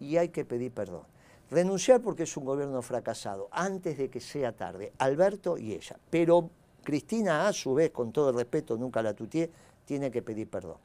y 0.00 0.16
hay 0.16 0.30
que 0.30 0.44
pedir 0.44 0.72
perdón. 0.72 1.02
Renunciar 1.50 2.00
porque 2.00 2.24
es 2.24 2.36
un 2.36 2.44
gobierno 2.44 2.82
fracasado, 2.82 3.48
antes 3.52 3.96
de 3.96 4.10
que 4.10 4.20
sea 4.20 4.52
tarde, 4.52 4.92
Alberto 4.98 5.56
y 5.56 5.72
ella. 5.72 5.96
Pero 6.10 6.50
Cristina, 6.82 7.46
a 7.46 7.52
su 7.52 7.74
vez, 7.74 7.90
con 7.90 8.10
todo 8.10 8.30
el 8.30 8.36
respeto, 8.36 8.76
nunca 8.76 9.02
la 9.02 9.14
tutié, 9.14 9.50
tiene 9.84 10.10
que 10.10 10.22
pedir 10.22 10.48
perdón. 10.48 10.78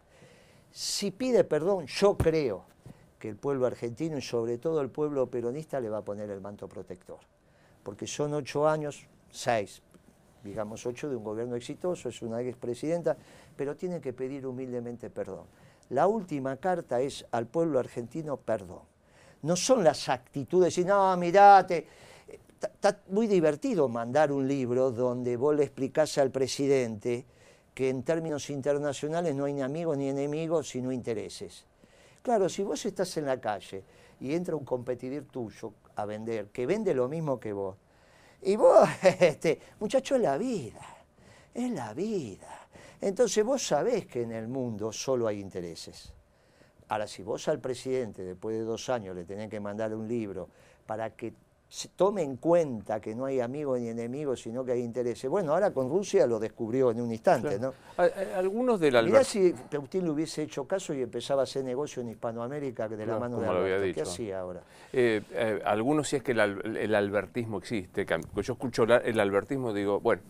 Si 0.78 1.10
pide 1.10 1.44
perdón, 1.44 1.88
yo 1.88 2.16
creo 2.16 2.66
que 3.18 3.30
el 3.30 3.36
pueblo 3.36 3.66
argentino 3.66 4.16
y 4.20 4.22
sobre 4.22 4.60
todo 4.60 4.80
el 4.80 4.92
pueblo 4.92 5.26
peronista 5.26 5.80
le 5.80 5.90
va 5.90 5.98
a 5.98 6.06
poner 6.06 6.30
el 6.30 6.40
manto 6.40 6.70
protector. 6.70 7.18
Porque 7.82 8.06
son 8.06 8.36
ocho 8.36 8.68
años, 8.68 9.08
seis, 9.32 9.82
digamos 10.44 10.86
ocho 10.86 11.10
de 11.10 11.16
un 11.16 11.24
gobierno 11.24 11.56
exitoso, 11.56 12.10
es 12.10 12.22
una 12.22 12.42
expresidenta, 12.42 13.18
pero 13.56 13.76
tiene 13.76 14.00
que 14.00 14.14
pedir 14.14 14.46
humildemente 14.46 15.10
perdón. 15.10 15.48
La 15.90 16.06
última 16.06 16.58
carta 16.58 17.02
es 17.02 17.26
al 17.32 17.48
pueblo 17.48 17.80
argentino 17.80 18.38
perdón. 18.38 18.84
No 19.42 19.56
son 19.56 19.84
las 19.84 20.10
actitudes 20.10 20.78
y 20.78 20.86
no, 20.86 21.18
mirate, 21.18 21.88
está 22.62 23.02
muy 23.08 23.26
divertido 23.26 23.90
mandar 23.90 24.32
un 24.32 24.48
libro 24.48 24.92
donde 24.92 25.38
vos 25.38 25.56
le 25.56 25.64
explicás 25.64 26.20
al 26.20 26.30
presidente 26.30 27.26
que 27.78 27.90
en 27.90 28.02
términos 28.02 28.50
internacionales 28.50 29.36
no 29.36 29.46
hay 29.46 29.54
ni 29.54 29.62
amigos 29.62 29.96
ni 29.96 30.10
enemigos, 30.10 30.68
sino 30.68 30.92
intereses. 30.92 31.64
Claro, 32.24 32.50
si 32.50 32.64
vos 32.64 32.84
estás 32.84 33.16
en 33.18 33.28
la 33.28 33.40
calle 33.40 33.84
y 34.20 34.34
entra 34.34 34.56
un 34.56 34.66
competidor 34.66 35.26
tuyo 35.26 35.74
a 35.96 36.04
vender, 36.06 36.48
que 36.48 36.66
vende 36.66 36.96
lo 36.96 37.08
mismo 37.08 37.40
que 37.40 37.54
vos, 37.54 37.76
y 38.42 38.56
vos, 38.56 38.90
este, 39.20 39.62
muchacho, 39.80 40.16
es 40.16 40.22
la 40.22 40.40
vida, 40.40 40.82
es 41.54 41.70
la 41.70 41.94
vida. 41.94 42.68
Entonces 43.00 43.46
vos 43.46 43.62
sabés 43.62 44.08
que 44.08 44.24
en 44.24 44.32
el 44.32 44.48
mundo 44.48 44.92
solo 44.92 45.28
hay 45.28 45.40
intereses. 45.40 46.12
Ahora, 46.88 47.06
si 47.06 47.22
vos 47.22 47.48
al 47.48 47.60
presidente, 47.60 48.24
después 48.24 48.58
de 48.58 48.64
dos 48.64 48.90
años, 48.90 49.16
le 49.16 49.24
tenés 49.24 49.52
que 49.52 49.60
mandar 49.60 49.94
un 49.94 50.08
libro 50.08 50.50
para 50.88 51.12
que 51.12 51.32
se 51.70 51.90
tome 51.90 52.22
en 52.22 52.38
cuenta 52.38 53.02
que 53.02 53.14
no 53.14 53.26
hay 53.26 53.42
amigos 53.42 53.80
ni 53.80 53.90
enemigos, 53.90 54.42
sino 54.42 54.64
que 54.64 54.72
hay 54.72 54.82
intereses. 54.82 55.30
Bueno, 55.30 55.54
ahora 55.54 55.72
con 55.72 55.90
Rusia 55.90 56.26
lo 56.26 56.40
descubrió 56.40 56.92
en 56.92 57.02
un 57.02 57.12
instante, 57.12 57.60
¿no? 57.60 57.74
Algunos 58.36 58.80
del 58.80 59.04
Mirá 59.04 59.24
si 59.24 59.54
Putin 59.70 60.06
le 60.06 60.12
hubiese 60.12 60.44
hecho 60.44 60.66
caso 60.66 60.94
y 60.94 61.02
empezaba 61.02 61.42
a 61.42 61.44
hacer 61.44 61.66
negocio 61.66 62.02
en 62.02 62.10
Hispanoamérica 62.10 62.88
de 62.88 63.06
la 63.06 63.20
mano 63.20 63.40
de 63.40 63.48
Alberto. 63.48 63.96
¿Qué 63.96 64.02
hacía 64.02 64.40
ahora? 64.40 64.62
Eh, 64.94 65.22
eh, 65.32 65.62
algunos, 65.66 66.08
si 66.08 66.16
es 66.16 66.24
que 66.24 66.32
el, 66.32 66.96
albertismo 66.96 67.58
existe, 67.58 68.06
que 68.06 68.18
yo 68.42 68.54
escucho 68.54 68.84
el 68.84 69.20
albertismo 69.20 69.74
digo, 69.74 70.00
bueno, 70.00 70.22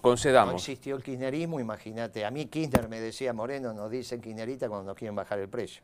concedamos. 0.00 0.54
No 0.54 0.56
existió 0.56 0.96
el 0.96 1.02
kirchnerismo, 1.02 1.60
imagínate. 1.60 2.24
A 2.24 2.30
mí 2.30 2.46
Kirchner 2.46 2.88
me 2.88 2.98
decía, 2.98 3.34
Moreno, 3.34 3.74
nos 3.74 3.90
dicen 3.90 4.22
kirchnerita 4.22 4.68
cuando 4.68 4.86
nos 4.86 4.96
quieren 4.96 5.14
bajar 5.14 5.38
el 5.38 5.48
precio. 5.48 5.82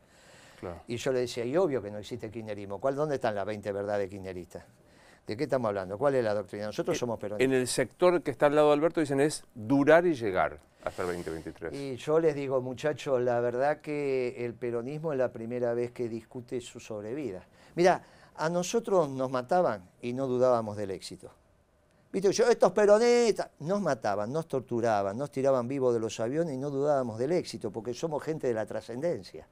Y 0.87 0.97
yo 0.97 1.13
le 1.13 1.21
decía, 1.21 1.45
y 1.45 1.57
obvio 1.57 1.83
que 1.83 1.91
no 1.91 1.99
existe 1.99 2.31
kirchnerismo. 2.31 2.81
¿Cuál, 2.81 2.97
¿Dónde 2.97 3.17
están 3.17 3.35
las 3.35 3.47
20 3.47 3.73
verdades 3.73 4.09
kirchneristas? 4.09 4.65
¿De 5.27 5.37
qué 5.37 5.45
estamos 5.45 5.69
hablando? 5.69 5.99
¿Cuál 5.99 6.15
es 6.15 6.25
la 6.25 6.35
doctrina? 6.35 6.67
Nosotros 6.67 6.97
eh, 6.97 7.01
somos 7.01 7.19
peronistas. 7.19 7.45
En 7.45 7.53
el 7.53 7.67
sector 7.67 8.23
que 8.23 8.31
está 8.31 8.47
al 8.47 8.55
lado 8.55 8.69
de 8.69 8.75
Alberto 8.75 9.01
dicen 9.01 9.21
es 9.21 9.45
durar 9.55 10.07
y 10.07 10.15
llegar 10.15 10.59
hasta 10.83 11.03
el 11.03 11.09
2023. 11.09 11.75
Y 11.75 11.97
yo 11.97 12.19
les 12.19 12.35
digo, 12.35 12.61
muchachos, 12.63 13.21
la 13.21 13.39
verdad 13.41 13.81
que 13.81 14.45
el 14.45 14.55
peronismo 14.55 15.13
es 15.13 15.19
la 15.19 15.31
primera 15.31 15.75
vez 15.75 15.91
que 15.91 16.09
discute 16.09 16.61
su 16.63 16.81
sobrevida. 16.81 17.47
Mira, 17.75 18.03
a 18.37 18.49
nosotros 18.49 19.11
nos 19.11 19.31
mataban 19.31 19.87
y 20.01 20.15
no 20.15 20.27
dudábamos 20.27 20.79
del 20.79 20.93
éxito. 20.93 21.31
Viste, 22.11 22.33
yo, 22.33 22.49
estos 22.49 22.73
peronistas 22.73 23.51
nos 23.61 23.83
mataban, 23.83 24.33
nos 24.33 24.49
torturaban, 24.49 25.19
nos 25.19 25.31
tiraban 25.31 25.69
vivos 25.69 25.93
de 25.93 26.01
los 26.01 26.19
aviones 26.21 26.55
y 26.55 26.57
no 26.57 26.71
dudábamos 26.71 27.19
del 27.19 27.33
éxito, 27.33 27.71
porque 27.71 27.93
somos 27.93 28.23
gente 28.23 28.47
de 28.47 28.55
la 28.55 28.65
trascendencia 28.65 29.47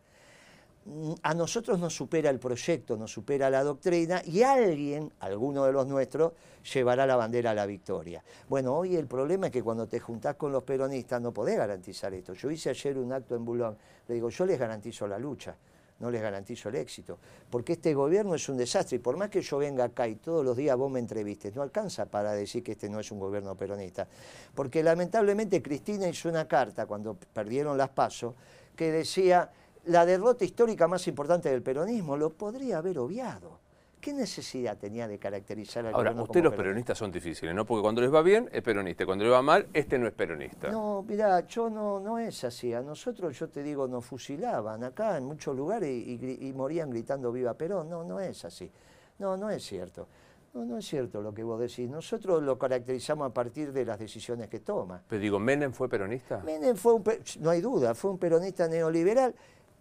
a 1.23 1.35
nosotros 1.35 1.79
nos 1.79 1.95
supera 1.95 2.31
el 2.31 2.39
proyecto, 2.39 2.97
nos 2.97 3.13
supera 3.13 3.51
la 3.51 3.65
doctrina 3.65 4.23
y 4.25 4.43
alguien, 4.43 5.13
alguno 5.21 5.65
de 5.65 5.73
los 5.73 5.87
nuestros, 5.87 6.33
llevará 6.73 7.07
la 7.07 7.17
bandera 7.17 7.51
a 7.51 7.55
la 7.55 7.67
victoria. 7.67 8.23
Bueno, 8.49 8.75
hoy 8.77 8.97
el 8.97 9.07
problema 9.07 9.47
es 9.47 9.53
que 9.53 9.63
cuando 9.63 9.87
te 9.89 9.99
juntás 9.99 10.37
con 10.37 10.53
los 10.53 10.63
peronistas 10.63 11.21
no 11.21 11.33
podés 11.33 11.57
garantizar 11.57 12.15
esto. 12.15 12.35
Yo 12.35 12.51
hice 12.51 12.71
ayer 12.71 12.99
un 12.99 13.13
acto 13.13 13.35
en 13.35 13.45
Bulón, 13.45 13.77
le 14.07 14.15
digo, 14.15 14.29
yo 14.29 14.47
les 14.47 14.59
garantizo 14.59 15.09
la 15.09 15.19
lucha, 15.19 15.57
no 15.99 16.11
les 16.11 16.23
garantizo 16.23 16.69
el 16.69 16.77
éxito, 16.77 17.19
porque 17.51 17.75
este 17.75 17.95
gobierno 17.95 18.35
es 18.35 18.49
un 18.49 18.57
desastre 18.57 18.97
y 18.97 18.99
por 19.01 19.17
más 19.17 19.31
que 19.31 19.41
yo 19.41 19.59
venga 19.59 19.85
acá 19.85 20.07
y 20.07 20.17
todos 20.17 20.45
los 20.45 20.57
días 20.57 20.77
vos 20.77 20.91
me 20.91 21.01
entrevistes, 21.01 21.55
no 21.57 21.63
alcanza 21.63 22.07
para 22.07 22.33
decir 22.33 22.63
que 22.63 22.73
este 22.73 22.89
no 22.89 23.01
es 23.01 23.11
un 23.11 23.19
gobierno 23.19 23.57
peronista, 23.57 24.07
porque 24.55 24.83
lamentablemente 24.83 25.63
Cristina 25.63 26.07
hizo 26.09 26.29
una 26.29 26.47
carta 26.47 26.87
cuando 26.87 27.15
perdieron 27.15 27.77
las 27.77 27.89
pasos 27.89 28.35
que 28.77 28.93
decía 28.93 29.51
la 29.87 30.05
derrota 30.05 30.45
histórica 30.45 30.89
más 30.89 31.07
importante 31.09 31.49
del 31.49 31.63
peronismo, 31.63 32.17
lo 32.17 32.31
podría 32.31 32.79
haber 32.79 32.99
obviado. 32.99 33.61
¿Qué 34.01 34.13
necesidad 34.13 34.77
tenía 34.77 35.09
de 35.09 35.19
caracterizar 35.19 35.87
al 35.87 35.95
Ahora, 35.95 36.13
usted 36.13 36.43
los 36.43 36.55
peronistas 36.55 36.97
son 36.97 37.11
difíciles, 37.11 37.55
¿no? 37.55 37.65
Porque 37.65 37.83
cuando 37.83 38.01
les 38.01 38.13
va 38.13 38.23
bien 38.23 38.49
es 38.53 38.63
peronista, 38.63 39.05
cuando 39.05 39.25
les 39.25 39.33
va 39.33 39.43
mal, 39.43 39.67
este 39.73 39.99
no 39.99 40.07
es 40.07 40.13
peronista. 40.13 40.71
No, 40.71 41.05
mira, 41.09 41.45
yo 41.47 41.71
no, 41.71 41.99
no 41.99 42.19
es 42.19 42.45
así. 42.45 42.73
A 42.73 42.83
nosotros, 42.83 43.37
yo 43.37 43.49
te 43.49 43.63
digo, 43.63 43.89
nos 43.89 44.05
fusilaban 44.05 44.85
acá 44.85 45.17
en 45.17 45.25
muchos 45.25 45.57
lugares 45.57 45.91
y, 45.91 46.53
morían 46.55 46.91
gritando 46.91 47.33
viva 47.33 47.55
Perón. 47.55 47.89
No, 47.89 48.05
no 48.05 48.21
es 48.21 48.45
así. 48.45 48.71
No, 49.19 49.37
no 49.37 49.51
es 49.51 49.65
cierto. 49.65 50.07
No, 50.55 50.65
no 50.65 50.79
es 50.79 50.87
cierto 50.87 51.21
lo 51.21 51.35
que 51.35 51.43
vos 51.43 51.59
decís. 51.59 51.91
Nosotros 51.91 52.43
lo 52.43 52.57
caracterizamos 52.59 53.29
a 53.29 53.35
partir 53.35 53.73
de 53.73 53.85
las 53.85 53.99
decisiones 53.99 54.49
que 54.49 54.61
toma. 54.61 55.03
Pero 55.09 55.21
digo, 55.21 55.39
¿Menem 55.41 55.73
fue 55.73 55.89
peronista? 55.89 56.43
Menem 56.45 56.77
fue 56.77 56.95
un, 56.95 57.05
no 57.41 57.51
hay 57.51 57.61
duda, 57.61 57.95
fue 57.95 58.13
un 58.13 58.19
peronista 58.19 58.69
neoliberal 58.69 59.35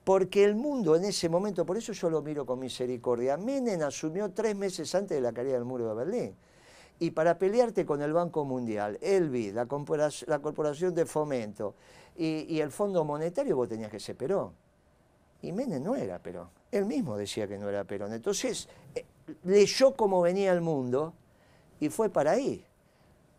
porque 0.06 0.44
el 0.44 0.56
mundo 0.56 0.96
en 0.96 1.04
ese 1.04 1.28
momento, 1.28 1.66
por 1.66 1.78
eso 1.78 1.92
yo 1.92 2.12
lo 2.12 2.22
miro 2.22 2.46
con 2.46 2.60
misericordia, 2.60 3.38
Menem 3.38 3.82
asumió 3.82 4.32
tres 4.32 4.56
meses 4.56 4.94
antes 4.94 5.18
de 5.18 5.22
la 5.22 5.34
caída 5.34 5.54
del 5.54 5.66
muro 5.66 5.90
de 5.90 5.96
Berlín. 5.96 6.36
Y 7.00 7.10
para 7.12 7.40
pelearte 7.40 7.86
con 7.88 8.04
el 8.04 8.14
Banco 8.14 8.46
Mundial, 8.46 9.00
el 9.02 9.30
BID, 9.30 9.56
la, 9.56 9.66
Corporación 9.66 10.94
de 10.94 11.06
Fomento 11.08 11.74
y, 12.16 12.60
el 12.60 12.72
Fondo 12.72 13.04
Monetario, 13.04 13.56
vos 13.56 13.68
tenías 13.68 13.90
que 13.90 14.00
ser 14.00 14.16
Perón. 14.16 14.54
Y 15.42 15.52
Menem 15.52 15.84
no 15.84 15.96
era 15.96 16.20
Perón. 16.20 16.50
Él 16.72 16.86
mismo 16.86 17.18
decía 17.18 17.48
que 17.48 17.58
no 17.58 17.68
era 17.68 17.84
Perón. 17.84 18.14
Entonces, 18.14 18.70
eh, 18.94 19.04
leyó 19.44 19.96
cómo 19.96 20.22
venía 20.22 20.54
el 20.54 20.62
mundo 20.62 21.14
y 21.80 21.90
fue 21.90 22.10
para 22.10 22.32
ahí. 22.32 22.64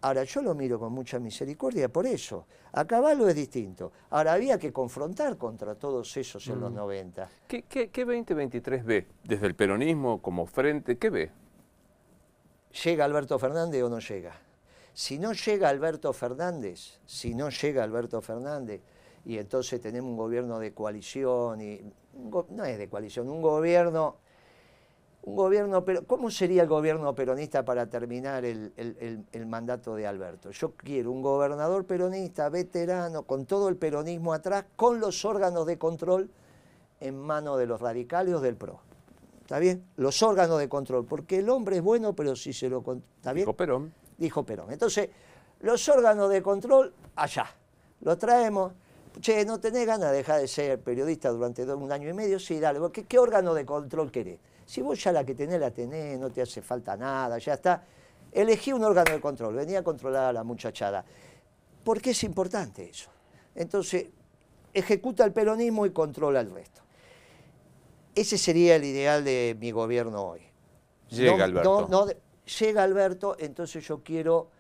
Ahora, 0.07 0.23
yo 0.23 0.41
lo 0.41 0.55
miro 0.55 0.79
con 0.79 0.93
mucha 0.93 1.19
misericordia 1.19 1.89
por 1.89 2.07
eso. 2.07 2.47
A 2.75 2.85
caballo 2.85 3.29
es 3.29 3.35
distinto. 3.35 3.91
Ahora, 4.11 4.35
había 4.35 4.57
que 4.57 4.73
confrontar 4.73 5.37
contra 5.37 5.75
todos 5.75 6.17
esos 6.17 6.47
en 6.47 6.61
los 6.61 6.71
90. 6.71 7.25
Mm. 7.25 7.29
¿Qué, 7.49 7.63
qué, 7.63 7.91
qué 7.91 8.05
2023 8.05 8.85
ve? 8.85 9.09
Desde 9.25 9.49
el 9.49 9.57
peronismo 9.57 10.23
como 10.23 10.47
frente, 10.47 10.97
¿qué 10.97 11.11
ve? 11.11 11.33
¿Llega 12.85 13.05
Alberto 13.05 13.37
Fernández 13.37 13.83
o 13.83 13.89
no 13.89 13.99
llega? 13.99 14.39
Si 14.95 15.19
no 15.19 15.33
llega 15.33 15.69
Alberto 15.71 16.13
Fernández, 16.13 17.01
si 17.05 17.35
no 17.35 17.51
llega 17.51 17.83
Alberto 17.83 18.23
Fernández, 18.23 18.83
y 19.25 19.39
entonces 19.39 19.81
tenemos 19.81 20.09
un 20.09 20.17
gobierno 20.17 20.61
de 20.61 20.73
coalición, 20.73 21.61
y 21.61 21.81
no 22.15 22.65
es 22.65 22.79
de 22.79 22.89
coalición, 22.89 23.29
un 23.29 23.43
gobierno 23.43 24.19
un 25.27 25.35
gobierno, 25.35 25.85
pero 25.85 26.07
¿cómo 26.07 26.31
sería 26.31 26.63
el 26.63 26.69
gobierno 26.69 27.13
peronista 27.13 27.65
para 27.65 27.87
terminar 27.87 28.45
el, 28.45 28.73
mandato 29.49 29.97
de 29.97 30.07
Alberto? 30.07 30.53
Yo 30.53 30.75
quiero 30.77 31.11
un 31.11 31.21
gobernador 31.21 31.85
peronista, 31.85 32.49
veterano, 32.49 33.25
con 33.25 33.45
todo 33.45 33.69
el 33.69 33.77
peronismo 33.77 34.33
atrás, 34.33 34.67
con 34.77 35.01
los 35.01 35.25
órganos 35.25 35.67
de 35.67 35.79
control 35.79 36.31
en 37.01 37.19
manos 37.19 37.59
de 37.59 37.67
los 37.67 37.81
radicales 37.81 38.35
o 38.35 38.41
del 38.41 38.55
PRO. 38.55 38.79
¿Está 39.41 39.59
bien? 39.59 39.85
Los 39.97 40.23
órganos 40.23 40.61
de 40.61 40.69
control, 40.69 41.05
porque 41.05 41.41
el 41.41 41.51
hombre 41.51 41.79
es 41.79 41.83
bueno, 41.83 42.15
pero 42.15 42.37
si 42.37 42.53
se 42.53 42.69
lo... 42.69 42.85
¿Está 43.17 43.33
bien? 43.33 43.47
Dijo 43.47 43.57
Perón. 43.57 43.93
Dijo 44.19 44.45
Perón. 44.45 44.71
Entonces, 44.71 45.11
los 45.61 45.89
órganos 45.89 46.31
de 46.31 46.41
control, 46.41 46.95
allá. 47.17 47.47
Los 48.01 48.17
traemos. 48.19 48.73
Che, 49.21 49.45
¿no 49.45 49.59
tenés 49.59 49.87
ganas 49.87 50.13
de 50.13 50.19
dejar 50.19 50.41
de 50.41 50.47
ser 50.47 50.79
periodista 50.81 51.31
durante 51.31 51.65
un 51.65 51.91
año 51.91 52.09
y 52.09 52.13
medio? 52.13 52.39
Sí, 52.39 52.61
dale. 52.61 52.79
¿Qué, 52.93 53.05
qué 53.05 53.19
órgano 53.19 53.55
de 53.55 53.67
control 53.67 54.13
querés? 54.13 54.39
Si 54.67 54.83
vos 54.83 55.03
ya 55.03 55.13
la 55.13 55.25
que 55.25 55.35
tenés 55.35 55.61
la 55.61 55.71
tenés, 55.71 56.19
no 56.19 56.31
te 56.31 56.43
hace 56.43 56.61
falta 56.61 56.97
nada, 56.97 57.39
ya 57.39 57.55
está. 57.55 57.85
Elegí 58.33 58.73
un 58.73 58.83
órgano 58.83 59.13
de 59.13 59.21
control, 59.21 59.55
venía 59.55 59.79
a 59.79 59.83
controlar 59.83 60.25
a 60.25 60.33
la 60.33 60.43
muchachada. 60.43 61.05
¿Por 61.85 62.03
qué 62.03 62.11
es 62.11 62.25
importante 62.25 62.91
eso? 62.91 63.09
Entonces, 63.55 64.07
ejecuta 64.75 65.25
el 65.25 65.33
peronismo 65.33 65.87
y 65.87 65.91
controla 65.91 66.41
el 66.41 66.51
resto. 66.51 66.83
Ese 68.15 68.37
sería 68.37 68.77
el 68.77 68.85
ideal 68.85 69.25
de 69.25 69.57
mi 69.61 69.71
gobierno 69.71 70.23
hoy. 70.23 70.41
Llega 71.11 71.45
Alberto. 71.45 72.09
llega 72.59 72.83
Alberto, 72.83 73.37
entonces 73.39 73.87
yo 73.87 74.03
quiero 74.03 74.51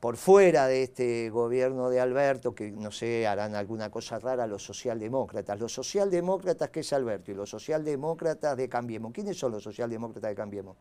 por 0.00 0.16
fuera 0.16 0.66
de 0.66 0.82
este 0.82 1.30
gobierno 1.30 1.88
de 1.88 2.00
Alberto, 2.00 2.54
que 2.54 2.70
no 2.70 2.90
sé, 2.90 3.26
harán 3.26 3.54
alguna 3.54 3.90
cosa 3.90 4.18
rara 4.18 4.46
los 4.46 4.62
socialdemócratas. 4.62 5.58
Los 5.58 5.72
socialdemócratas, 5.72 6.70
que 6.70 6.80
es 6.80 6.92
Alberto? 6.92 7.30
Y 7.30 7.34
los 7.34 7.48
socialdemócratas 7.48 8.56
de 8.56 8.68
Cambiemos. 8.68 9.12
¿Quiénes 9.12 9.38
son 9.38 9.52
los 9.52 9.62
socialdemócratas 9.62 10.30
de 10.30 10.34
Cambiemos? 10.34 10.76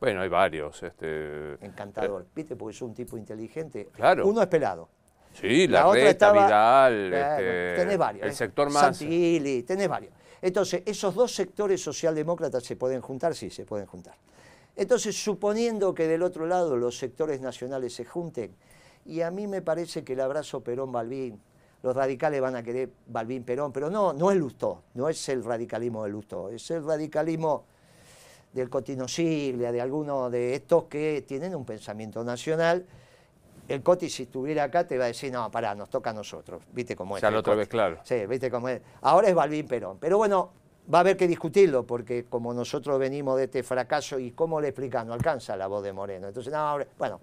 Bueno, 0.00 0.22
hay 0.22 0.28
varios. 0.28 0.82
Este, 0.82 1.54
Encantador, 1.64 2.22
eh, 2.22 2.30
¿viste? 2.34 2.56
Porque 2.56 2.74
es 2.74 2.82
un 2.82 2.94
tipo 2.94 3.16
inteligente. 3.16 3.88
Claro. 3.92 4.26
Uno 4.26 4.42
es 4.42 4.48
pelado. 4.48 4.88
Sí, 5.32 5.68
la, 5.68 5.84
la 5.84 5.92
reta, 5.92 6.32
Vidal, 6.32 7.14
este, 7.14 7.74
tenés 7.76 7.98
varios. 7.98 8.24
El 8.24 8.32
¿eh? 8.32 8.34
sector 8.34 8.70
más... 8.70 8.96
Santilli, 8.96 9.62
tenés 9.62 9.88
varios. 9.88 10.12
Entonces, 10.40 10.82
esos 10.86 11.14
dos 11.14 11.34
sectores 11.34 11.82
socialdemócratas 11.82 12.64
se 12.64 12.76
pueden 12.76 13.00
juntar, 13.00 13.34
sí, 13.34 13.50
se 13.50 13.64
pueden 13.64 13.86
juntar. 13.86 14.14
Entonces, 14.78 15.20
suponiendo 15.20 15.92
que 15.92 16.06
del 16.06 16.22
otro 16.22 16.46
lado 16.46 16.76
los 16.76 16.96
sectores 16.96 17.40
nacionales 17.40 17.92
se 17.94 18.04
junten, 18.04 18.54
y 19.04 19.22
a 19.22 19.30
mí 19.32 19.48
me 19.48 19.60
parece 19.60 20.04
que 20.04 20.12
el 20.12 20.20
abrazo 20.20 20.62
Perón-Balbín, 20.62 21.36
los 21.82 21.96
radicales 21.96 22.40
van 22.40 22.54
a 22.54 22.62
querer 22.62 22.88
Balbín-Perón, 23.08 23.72
pero 23.72 23.90
no, 23.90 24.12
no 24.12 24.30
es 24.30 24.36
Lustó, 24.36 24.84
no 24.94 25.08
es 25.08 25.28
el 25.30 25.42
radicalismo 25.42 26.04
de 26.04 26.10
Lustó, 26.10 26.48
es 26.50 26.70
el 26.70 26.84
radicalismo 26.84 27.64
del 28.52 28.70
Cotino 28.70 29.08
Siglia, 29.08 29.72
de 29.72 29.80
algunos 29.80 30.30
de 30.30 30.54
estos 30.54 30.84
que 30.84 31.24
tienen 31.26 31.56
un 31.56 31.64
pensamiento 31.64 32.22
nacional. 32.22 32.86
El 33.66 33.82
Coti, 33.82 34.08
si 34.08 34.22
estuviera 34.22 34.62
acá, 34.62 34.86
te 34.86 34.96
va 34.96 35.04
a 35.04 35.08
decir, 35.08 35.32
no, 35.32 35.50
pará, 35.50 35.74
nos 35.74 35.90
toca 35.90 36.10
a 36.10 36.12
nosotros. 36.12 36.62
¿Viste 36.72 36.94
cómo 36.94 37.16
es? 37.16 37.22
Ya 37.22 37.32
la 37.32 37.40
otra 37.40 37.56
vez, 37.56 37.66
claro. 37.66 37.98
Sí, 38.04 38.26
¿viste 38.26 38.48
cómo 38.48 38.68
es? 38.68 38.80
Ahora 39.02 39.28
es 39.28 39.34
Balbín 39.34 39.66
Perón. 39.66 39.98
Pero 39.98 40.18
bueno, 40.18 40.52
va 40.92 40.98
a 40.98 41.00
haber 41.02 41.16
que 41.16 41.28
discutirlo, 41.28 41.86
porque 41.86 42.24
como 42.24 42.54
nosotros 42.54 42.98
venimos 42.98 43.36
de 43.36 43.44
este 43.44 43.62
fracaso, 43.62 44.18
¿y 44.18 44.32
cómo 44.32 44.60
le 44.60 44.68
explicamos? 44.68 45.08
No 45.08 45.14
alcanza 45.14 45.56
la 45.56 45.66
voz 45.66 45.82
de 45.82 45.92
Moreno. 45.92 46.28
Entonces, 46.28 46.52
no, 46.52 46.78
bueno, 46.98 47.20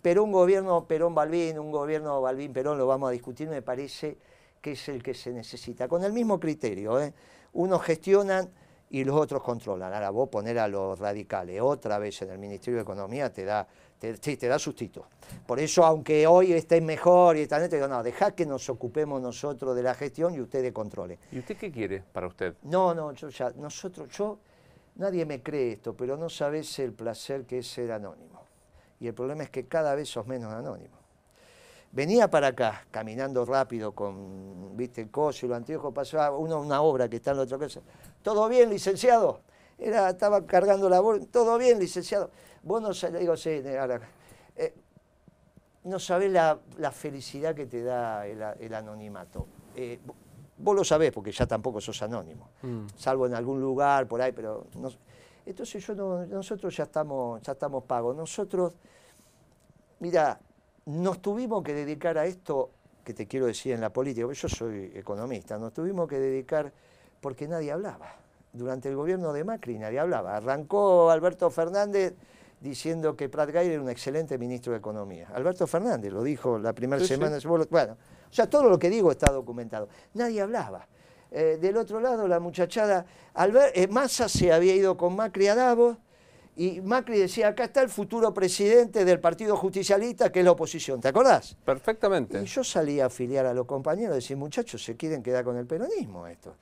pero 0.00 0.24
un 0.24 0.32
gobierno 0.32 0.86
Perón-Balbín, 0.86 1.58
un 1.58 1.70
gobierno 1.70 2.20
Balbín-Perón, 2.20 2.78
lo 2.78 2.86
vamos 2.86 3.08
a 3.08 3.12
discutir, 3.12 3.48
me 3.48 3.62
parece 3.62 4.16
que 4.60 4.72
es 4.72 4.88
el 4.88 5.02
que 5.02 5.14
se 5.14 5.32
necesita. 5.32 5.88
Con 5.88 6.04
el 6.04 6.12
mismo 6.12 6.40
criterio, 6.40 7.00
¿eh? 7.00 7.12
unos 7.52 7.82
gestionan 7.82 8.50
y 8.90 9.04
los 9.04 9.16
otros 9.16 9.42
controlan. 9.42 9.92
Ahora 9.92 10.10
vos 10.10 10.28
poner 10.28 10.58
a 10.58 10.68
los 10.68 10.98
radicales 10.98 11.60
otra 11.60 11.98
vez 11.98 12.22
en 12.22 12.30
el 12.30 12.38
Ministerio 12.38 12.76
de 12.76 12.82
Economía 12.82 13.32
te 13.32 13.44
da 13.44 13.66
te, 14.12 14.36
te 14.36 14.46
da 14.46 14.58
sustito. 14.58 15.06
Por 15.46 15.58
eso, 15.58 15.84
aunque 15.84 16.26
hoy 16.26 16.52
estén 16.52 16.84
mejor 16.84 17.36
y 17.36 17.40
estén, 17.40 17.68
te 17.68 17.76
digo, 17.76 17.88
no, 17.88 18.02
dejad 18.02 18.34
que 18.34 18.46
nos 18.46 18.68
ocupemos 18.68 19.20
nosotros 19.20 19.74
de 19.74 19.82
la 19.82 19.94
gestión 19.94 20.34
y 20.34 20.40
ustedes 20.40 20.72
controlen. 20.72 21.18
¿Y 21.32 21.38
usted 21.38 21.56
qué 21.56 21.70
quiere 21.70 22.02
para 22.12 22.26
usted? 22.26 22.54
No, 22.62 22.94
no, 22.94 23.12
yo 23.12 23.28
ya, 23.28 23.50
nosotros, 23.56 24.08
yo, 24.10 24.38
nadie 24.96 25.24
me 25.24 25.42
cree 25.42 25.72
esto, 25.72 25.94
pero 25.94 26.16
no 26.16 26.28
sabes 26.28 26.78
el 26.78 26.92
placer 26.92 27.44
que 27.44 27.58
es 27.58 27.66
ser 27.66 27.92
anónimo. 27.92 28.42
Y 29.00 29.06
el 29.06 29.14
problema 29.14 29.42
es 29.42 29.50
que 29.50 29.66
cada 29.66 29.94
vez 29.94 30.08
sos 30.08 30.26
menos 30.26 30.52
anónimo. 30.52 31.04
Venía 31.92 32.28
para 32.28 32.48
acá, 32.48 32.84
caminando 32.90 33.44
rápido 33.44 33.92
con, 33.92 34.76
viste, 34.76 35.02
el 35.02 35.10
coso 35.10 35.46
y 35.46 35.48
lo 35.48 35.54
antiguo, 35.54 35.92
pasaba 35.94 36.36
uno, 36.36 36.60
una 36.60 36.82
obra 36.82 37.08
que 37.08 37.16
está 37.16 37.30
en 37.30 37.36
la 37.36 37.42
otra 37.44 37.56
casa. 37.56 37.80
¿Todo 38.20 38.48
bien, 38.48 38.68
licenciado? 38.68 39.42
Era, 39.78 40.10
estaba 40.10 40.44
cargando 40.44 40.88
la 40.88 40.98
bolsa, 40.98 41.26
¿todo 41.30 41.56
bien, 41.56 41.78
licenciado? 41.78 42.30
Vos 42.64 42.82
no 42.82 42.94
sabés, 42.94 43.20
digo, 43.20 43.36
sí, 43.36 43.50
eh, 43.50 44.74
no 45.84 45.98
sabés 45.98 46.32
la, 46.32 46.58
felicidad 46.92 47.54
que 47.54 47.66
te 47.66 47.82
da 47.82 48.26
el, 48.26 48.74
anonimato. 48.74 49.46
Eh, 49.76 49.98
vos 50.56 50.74
lo 50.74 50.84
sabés 50.84 51.12
porque 51.12 51.30
ya 51.30 51.46
tampoco 51.46 51.80
sos 51.80 52.00
anónimo, 52.02 52.48
mm. 52.62 52.86
salvo 52.96 53.26
en 53.26 53.34
algún 53.34 53.60
lugar 53.60 54.06
por 54.08 54.22
ahí, 54.22 54.32
pero 54.32 54.66
entonces 55.44 55.86
yo 55.86 55.94
nosotros 56.26 56.74
ya 56.74 56.84
estamos, 56.84 57.42
ya 57.42 57.52
estamos 57.52 57.84
pagos. 57.84 58.16
Nosotros, 58.16 58.72
mira, 60.00 60.40
nos 60.86 61.20
tuvimos 61.20 61.62
que 61.62 61.74
dedicar 61.74 62.16
a 62.16 62.24
esto 62.24 62.70
que 63.04 63.12
te 63.12 63.26
quiero 63.26 63.46
decir 63.46 63.72
en 63.72 63.82
la 63.82 63.90
política, 63.90 64.26
porque 64.26 64.40
yo 64.40 64.48
soy 64.48 64.92
economista, 64.94 65.58
nos 65.58 65.74
tuvimos 65.74 66.08
que 66.08 66.18
dedicar 66.18 66.72
porque 67.20 67.46
nadie 67.46 67.72
hablaba. 67.72 68.16
Durante 68.54 68.88
el 68.88 68.96
gobierno 68.96 69.32
de 69.32 69.44
Macri 69.44 69.78
nadie 69.78 69.98
hablaba. 69.98 70.36
Arrancó 70.36 71.10
Alberto 71.10 71.50
Fernández 71.50 72.14
diciendo 72.64 73.14
que 73.14 73.28
Prat 73.28 73.50
Gay 73.50 73.68
era 73.68 73.82
un 73.82 73.90
excelente 73.90 74.38
ministro 74.38 74.72
de 74.72 74.78
Economía. 74.78 75.28
Alberto 75.34 75.66
Fernández 75.66 76.10
lo 76.10 76.22
dijo 76.22 76.58
la 76.58 76.72
primera 76.72 77.04
semana. 77.04 77.36
Bueno, 77.70 77.92
o 77.92 78.32
sea, 78.34 78.48
todo 78.48 78.70
lo 78.70 78.78
que 78.78 78.88
digo 78.88 79.12
está 79.12 79.30
documentado. 79.30 79.88
Nadie 80.14 80.40
hablaba. 80.40 80.88
Eh, 81.30 81.58
del 81.60 81.76
otro 81.76 82.00
lado, 82.00 82.26
la 82.26 82.40
muchachada, 82.40 83.04
al 83.34 83.52
ver, 83.52 83.70
eh, 83.74 83.86
Massa 83.86 84.30
se 84.30 84.50
había 84.50 84.74
ido 84.74 84.96
con 84.96 85.14
Macri 85.14 85.48
a 85.48 85.54
Davos 85.54 85.98
y 86.56 86.80
Macri 86.80 87.18
decía, 87.18 87.48
acá 87.48 87.64
está 87.64 87.82
el 87.82 87.90
futuro 87.90 88.32
presidente 88.32 89.04
del 89.04 89.20
Partido 89.20 89.56
Justicialista, 89.56 90.32
que 90.32 90.38
es 90.38 90.44
la 90.44 90.52
oposición, 90.52 91.02
¿te 91.02 91.08
acordás? 91.08 91.56
Perfectamente. 91.64 92.40
Y 92.40 92.46
yo 92.46 92.64
salí 92.64 92.98
a 92.98 93.06
afiliar 93.06 93.44
a 93.44 93.52
los 93.52 93.66
compañeros 93.66 94.14
y 94.14 94.20
decir, 94.20 94.36
muchachos, 94.38 94.82
se 94.82 94.96
quieren 94.96 95.22
quedar 95.22 95.44
con 95.44 95.58
el 95.58 95.66
peronismo 95.66 96.26
esto. 96.26 96.56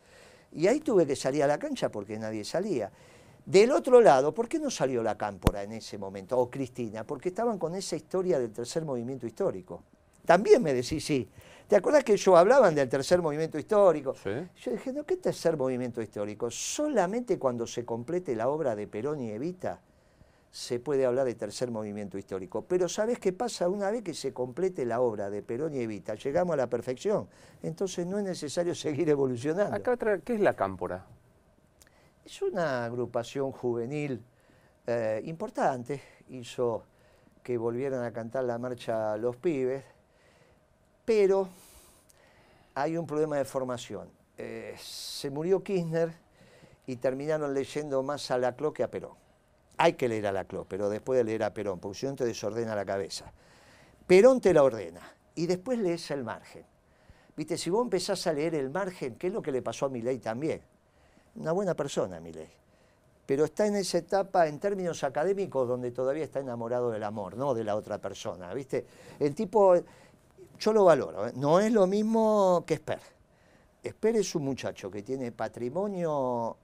Y 0.51 0.67
ahí 0.67 0.81
tuve 0.81 1.07
que 1.07 1.15
salir 1.15 1.45
a 1.45 1.47
la 1.47 1.59
cancha 1.59 1.91
porque 1.91 2.19
nadie 2.19 2.45
salía. 2.45 2.91
Del 3.45 3.73
otro 3.73 4.01
lado, 4.01 4.33
¿por 4.33 4.49
qué 4.49 4.59
no 4.59 4.71
salió 4.71 5.03
la 5.03 5.17
Cámpora 5.19 5.63
en 5.63 5.73
ese 5.73 5.99
momento? 5.99 6.39
O 6.39 6.49
Cristina, 6.51 7.05
porque 7.05 7.31
estaban 7.31 7.59
con 7.59 7.75
esa 7.75 7.97
historia 7.97 8.39
del 8.39 8.53
tercer 8.53 8.85
movimiento 8.85 9.27
histórico. 9.27 9.83
También 10.25 10.63
me 10.63 10.73
decís, 10.73 11.05
sí. 11.05 11.29
¿Te 11.67 11.77
acuerdas 11.77 12.05
que 12.05 12.13
ellos 12.13 12.37
hablaban 12.37 12.75
del 12.75 12.89
tercer 12.89 13.21
movimiento 13.23 13.59
histórico? 13.59 14.15
Sí. 14.15 14.31
Yo 14.63 14.71
dije, 14.73 14.93
no, 14.93 15.05
¿qué 15.05 15.17
tercer 15.17 15.57
movimiento 15.57 16.01
histórico? 16.03 16.51
Solamente 16.51 17.39
cuando 17.39 17.67
se 17.67 17.85
complete 17.85 18.37
la 18.37 18.49
obra 18.49 18.77
de 18.77 18.87
Perón 18.87 19.21
y 19.23 19.31
Evita 19.31 19.81
se 20.51 20.79
puede 20.81 21.07
hablar 21.07 21.25
de 21.25 21.35
tercer 21.35 21.71
movimiento 21.71 22.19
histórico. 22.19 22.63
Pero 22.69 22.87
¿sabes 22.89 23.19
qué 23.19 23.33
pasa? 23.33 23.71
Una 23.71 23.91
vez 23.91 24.03
que 24.03 24.13
se 24.13 24.35
complete 24.35 24.85
la 24.85 25.01
obra 25.01 25.31
de 25.31 25.43
Perón 25.43 25.75
y 25.75 25.79
Evita, 25.81 26.15
llegamos 26.15 26.53
a 26.53 26.57
la 26.59 26.67
perfección. 26.69 27.27
Entonces 27.63 28.07
no 28.07 28.19
es 28.19 28.25
necesario 28.25 28.75
seguir 28.77 29.09
evolucionando. 29.09 29.75
Acá, 29.75 29.93
otra- 29.93 30.19
¿qué 30.19 30.35
es 30.35 30.41
la 30.41 30.55
cámpora? 30.55 31.07
Es 32.25 32.41
una 32.41 32.85
agrupación 32.85 33.51
juvenil 33.51 34.25
eh, 34.87 35.21
importante, 35.25 36.01
hizo 36.29 36.85
que 37.43 37.59
volvieran 37.59 38.05
a 38.05 38.13
cantar 38.13 38.45
la 38.45 38.59
marcha 38.59 39.17
Los 39.17 39.37
Pibes, 39.37 39.83
pero 41.05 41.49
hay 42.75 42.97
un 42.97 43.09
problema 43.09 43.39
de 43.39 43.45
formación. 43.45 44.09
Eh, 44.39 44.77
se 44.79 45.31
murió 45.31 45.65
Kirchner 45.65 46.13
y 46.87 46.95
terminaron 46.97 47.53
leyendo 47.53 48.05
más 48.05 48.31
a 48.31 48.39
Laclau 48.39 48.73
que 48.73 48.85
a 48.85 48.91
Perón. 48.91 49.17
Hay 49.77 49.95
que 49.95 50.09
leer 50.09 50.29
a 50.29 50.33
Laclau, 50.33 50.65
pero 50.65 50.89
después 50.89 51.19
de 51.19 51.25
leer 51.25 51.43
a 51.43 51.53
Perón, 51.53 51.81
porque 51.81 51.99
si 51.99 52.07
no 52.07 52.15
te 52.15 52.25
desordena 52.25 52.77
la 52.77 52.85
cabeza. 52.85 53.33
Perón 54.07 54.41
te 54.41 54.55
la 54.55 54.63
ordena 54.63 55.01
y 55.35 55.47
después 55.47 55.77
lees 55.81 56.09
el 56.13 56.23
margen. 56.23 56.65
Viste, 57.37 57.59
si 57.59 57.69
vos 57.69 57.83
empezás 57.83 58.25
a 58.29 58.33
leer 58.33 58.55
el 58.55 58.71
margen, 58.71 59.17
¿qué 59.17 59.27
es 59.27 59.33
lo 59.33 59.43
que 59.43 59.51
le 59.51 59.61
pasó 59.61 59.87
a 59.87 59.89
Milei 59.89 60.21
también? 60.21 60.63
Una 61.37 61.53
buena 61.53 61.75
persona, 61.75 62.21
Milei. 62.21 62.49
Pero 63.25 63.45
está 63.45 63.67
en 63.67 63.77
esa 63.77 63.99
etapa, 63.99 64.47
en 64.47 64.59
términos 64.59 65.05
académicos, 65.05 65.67
donde 65.67 65.91
todavía 65.93 66.25
está 66.25 66.41
enamorado 66.41 66.91
del 66.91 67.03
amor, 67.05 67.37
no 67.37 67.55
de 67.55 67.65
la 67.65 67.77
otra 67.77 67.99
persona. 67.99 68.53
¿Viste? 68.53 68.85
El 69.19 69.35
tipo, 69.35 69.75
yo 70.59 70.73
lo 70.73 70.85
valoro, 70.85 71.29
¿eh? 71.29 71.33
no 71.37 71.61
es 71.61 71.73
lo 71.73 71.87
mismo 71.87 72.65
que 72.67 72.75
Esper. 72.75 73.01
Esper 73.83 74.17
es 74.17 74.35
un 74.35 74.45
muchacho 74.45 74.91
que 74.91 75.03
tiene 75.03 75.33
patrimonio 75.33 76.57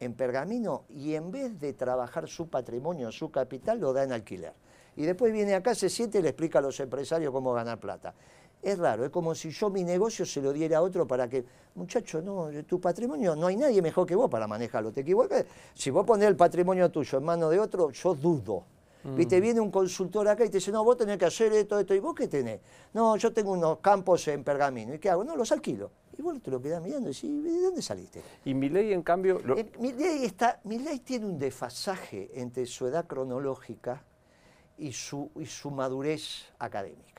en 0.00 0.14
pergamino 0.14 0.84
y 0.88 1.14
en 1.14 1.30
vez 1.30 1.58
de 1.58 1.72
trabajar 1.72 2.28
su 2.28 2.48
patrimonio, 2.48 3.10
su 3.10 3.30
capital, 3.30 3.80
lo 3.80 3.92
da 3.92 4.04
en 4.04 4.12
alquiler. 4.12 4.52
Y 4.96 5.04
después 5.04 5.32
viene 5.32 5.54
acá, 5.54 5.74
se 5.74 5.88
siente 5.88 6.18
y 6.18 6.22
le 6.22 6.28
explica 6.28 6.60
a 6.60 6.62
los 6.62 6.78
empresarios 6.80 7.32
cómo 7.32 7.52
ganar 7.52 7.78
plata. 7.80 8.14
Es 8.64 8.78
raro, 8.78 9.04
es 9.04 9.10
como 9.10 9.34
si 9.34 9.50
yo 9.50 9.68
mi 9.68 9.84
negocio 9.84 10.24
se 10.24 10.40
lo 10.40 10.50
diera 10.52 10.78
a 10.78 10.82
otro 10.82 11.06
para 11.06 11.28
que, 11.28 11.44
muchacho, 11.74 12.22
no, 12.22 12.48
tu 12.66 12.80
patrimonio, 12.80 13.36
no 13.36 13.46
hay 13.48 13.56
nadie 13.56 13.82
mejor 13.82 14.06
que 14.06 14.14
vos 14.16 14.30
para 14.30 14.46
manejarlo. 14.46 14.90
¿Te 14.90 15.02
equivocas? 15.02 15.44
Si 15.74 15.90
vos 15.90 16.06
ponés 16.06 16.28
el 16.28 16.36
patrimonio 16.36 16.90
tuyo 16.90 17.18
en 17.18 17.24
manos 17.24 17.50
de 17.50 17.60
otro, 17.60 17.90
yo 17.90 18.14
dudo. 18.14 18.64
Viste, 19.16 19.38
viene 19.38 19.60
un 19.60 19.70
consultor 19.70 20.26
acá 20.28 20.46
y 20.46 20.48
te 20.48 20.56
dice, 20.56 20.72
no, 20.72 20.82
vos 20.82 20.96
tenés 20.96 21.18
que 21.18 21.26
hacer 21.26 21.52
esto, 21.52 21.78
esto, 21.78 21.94
¿y 21.94 21.98
vos 22.00 22.14
qué 22.14 22.26
tenés? 22.26 22.58
No, 22.94 23.16
yo 23.18 23.34
tengo 23.34 23.52
unos 23.52 23.80
campos 23.80 24.26
en 24.28 24.42
pergamino. 24.42 24.94
¿Y 24.94 24.98
qué 24.98 25.10
hago? 25.10 25.22
No, 25.24 25.36
los 25.36 25.52
alquilo. 25.52 25.90
Y 26.16 26.22
vos 26.22 26.40
te 26.42 26.50
lo 26.50 26.58
quedás 26.62 26.80
mirando 26.82 27.10
y 27.10 27.12
decís, 27.12 27.44
¿de 27.44 27.60
dónde 27.60 27.82
saliste? 27.82 28.22
Y 28.46 28.54
Milei, 28.54 28.94
en 28.94 29.02
cambio, 29.02 29.42
lo- 29.44 29.58
Eh, 29.58 29.70
Milei, 29.78 30.24
está, 30.24 30.58
Milei 30.64 31.00
tiene 31.00 31.26
un 31.26 31.38
desfasaje 31.38 32.30
entre 32.32 32.64
su 32.64 32.86
edad 32.86 33.06
cronológica 33.06 34.02
y 34.78 34.90
su, 34.92 35.30
y 35.38 35.44
su 35.44 35.70
madurez 35.70 36.46
académica. 36.58 37.13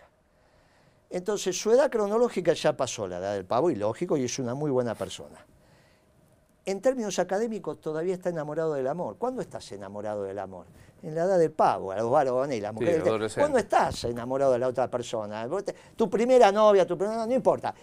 Entonces, 1.10 1.58
su 1.60 1.72
edad 1.72 1.90
cronológica 1.90 2.54
ya 2.54 2.76
pasó 2.76 3.08
la 3.08 3.18
edad 3.18 3.34
del 3.34 3.46
pavo, 3.46 3.70
y 3.70 3.76
lógico, 3.76 4.18
y 4.18 4.26
es 4.26 4.40
una 4.40 4.54
muy 4.54 4.72
buena 4.72 4.96
persona. 4.96 5.46
En 6.66 6.82
términos 6.82 7.20
académicos, 7.20 7.80
todavía 7.80 8.16
está 8.16 8.30
enamorado 8.30 8.74
del 8.74 8.88
amor. 8.88 9.18
¿Cuándo 9.18 9.42
estás 9.42 9.72
enamorado 9.72 10.24
del 10.24 10.40
amor? 10.40 10.66
En 11.04 11.14
la 11.14 11.26
edad 11.26 11.38
del 11.38 11.52
pavo, 11.52 11.92
a 11.92 11.98
los 11.98 12.10
varones 12.10 12.58
y 12.58 12.62
las 12.62 12.74
mujeres. 12.74 13.36
¿Cuándo 13.36 13.60
estás 13.60 14.06
enamorado 14.06 14.54
de 14.54 14.60
la 14.60 14.68
otra 14.68 14.90
persona? 14.90 15.48
Tu 15.96 16.10
primera 16.10 16.52
novia, 16.52 16.88
tu 16.88 16.98
primera, 16.98 17.28
no 17.28 17.34
importa. 17.34 17.76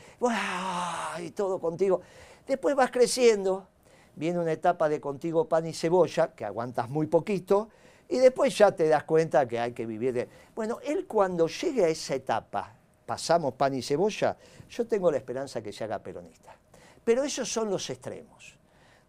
Y 1.20 1.30
todo 1.30 1.60
contigo. 1.60 2.00
Después 2.44 2.74
vas 2.74 2.90
creciendo, 2.90 3.68
viene 4.16 4.40
una 4.40 4.50
etapa 4.50 4.88
de 4.88 5.00
contigo 5.00 5.46
pan 5.46 5.64
y 5.64 5.72
cebolla, 5.72 6.34
que 6.34 6.44
aguantas 6.44 6.90
muy 6.90 7.06
poquito, 7.06 7.68
y 8.08 8.18
después 8.18 8.58
ya 8.58 8.72
te 8.72 8.88
das 8.88 9.04
cuenta 9.04 9.46
que 9.46 9.60
hay 9.60 9.72
que 9.72 9.86
vivir 9.86 10.12
de... 10.12 10.28
Bueno, 10.56 10.78
él 10.82 11.06
cuando 11.06 11.46
llegue 11.46 11.84
a 11.84 11.88
esa 11.88 12.16
etapa, 12.16 12.74
pasamos 13.12 13.52
pan 13.52 13.74
y 13.74 13.82
cebolla, 13.82 14.34
yo 14.70 14.86
tengo 14.86 15.10
la 15.10 15.18
esperanza 15.18 15.60
que 15.62 15.70
se 15.70 15.84
haga 15.84 15.98
peronista. 15.98 16.56
Pero 17.04 17.22
esos 17.24 17.46
son 17.52 17.68
los 17.68 17.90
extremos. 17.90 18.56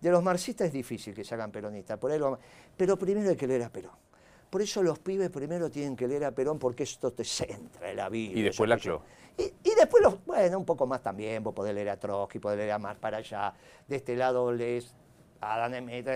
De 0.02 0.12
los 0.12 0.22
marxistas 0.22 0.68
es 0.68 0.74
difícil 0.74 1.14
que 1.14 1.24
se 1.24 1.34
hagan 1.36 1.52
peronistas, 1.54 1.98
por 1.98 2.12
ahí 2.12 2.20
lo- 2.20 2.38
pero 2.76 2.98
primero 2.98 3.30
hay 3.30 3.38
que 3.38 3.48
leer 3.48 3.64
a 3.64 3.70
Perón. 3.70 3.94
Por 4.50 4.62
eso 4.62 4.84
los 4.84 5.00
pibes 5.00 5.30
primero 5.30 5.72
tienen 5.72 5.96
que 5.96 6.06
leer 6.06 6.26
a 6.26 6.32
Perón 6.32 6.60
porque 6.60 6.84
esto 6.84 7.14
te 7.14 7.24
centra 7.24 7.90
en 7.92 7.96
la 7.96 8.10
vida. 8.10 8.38
Y 8.38 8.42
después 8.42 8.70
Laclau. 8.70 9.00
cuestión. 9.00 9.58
Y, 9.64 9.70
y 9.72 9.76
después, 9.76 10.04
los, 10.04 10.26
bueno, 10.26 10.58
un 10.60 10.66
poco 10.66 10.86
más 10.86 11.02
también, 11.02 11.42
vos 11.42 11.54
podés 11.54 11.74
leer 11.74 11.90
a 11.92 11.98
Trotsky, 11.98 12.40
podés 12.40 12.58
leer 12.58 12.72
a 12.74 12.80
más 12.80 12.98
para 12.98 13.18
allá. 13.18 13.54
De 13.88 13.96
este 13.96 14.18
lado 14.18 14.52
lees 14.52 14.94
a 15.40 15.54
Adam 15.64 15.74
Smith 15.88 16.08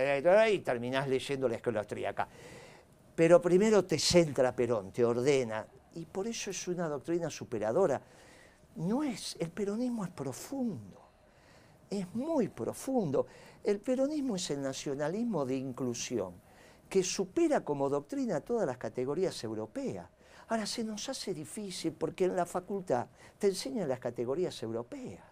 y 0.52 0.58
terminás 0.58 1.08
leyendo 1.08 1.48
la 1.48 1.56
escuela 1.56 1.80
austríaca. 1.80 2.28
Pero 3.16 3.40
primero 3.40 3.82
te 3.86 3.98
centra 3.98 4.54
Perón, 4.54 4.92
te 4.92 5.04
ordena. 5.06 5.66
Y 5.98 6.06
por 6.06 6.28
eso 6.28 6.50
es 6.50 6.68
una 6.68 6.88
doctrina 6.88 7.28
superadora. 7.28 8.00
No 8.76 9.02
es, 9.02 9.36
el 9.40 9.50
peronismo 9.50 10.04
es 10.04 10.10
profundo, 10.10 11.00
es 11.90 12.14
muy 12.14 12.46
profundo. 12.46 13.26
El 13.64 13.80
peronismo 13.80 14.36
es 14.36 14.48
el 14.50 14.62
nacionalismo 14.62 15.44
de 15.44 15.56
inclusión, 15.56 16.34
que 16.88 17.02
supera 17.02 17.64
como 17.64 17.88
doctrina 17.88 18.40
todas 18.40 18.64
las 18.64 18.76
categorías 18.76 19.42
europeas. 19.42 20.08
Ahora 20.46 20.66
se 20.66 20.84
nos 20.84 21.08
hace 21.08 21.34
difícil 21.34 21.92
porque 21.92 22.26
en 22.26 22.36
la 22.36 22.46
facultad 22.46 23.08
te 23.36 23.48
enseñan 23.48 23.88
las 23.88 23.98
categorías 23.98 24.62
europeas. 24.62 25.24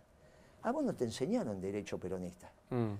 A 0.62 0.72
vos 0.72 0.82
no 0.82 0.96
te 0.96 1.04
enseñaron 1.04 1.60
derecho 1.60 1.96
peronista. 1.96 2.50
Mm. 2.70 2.94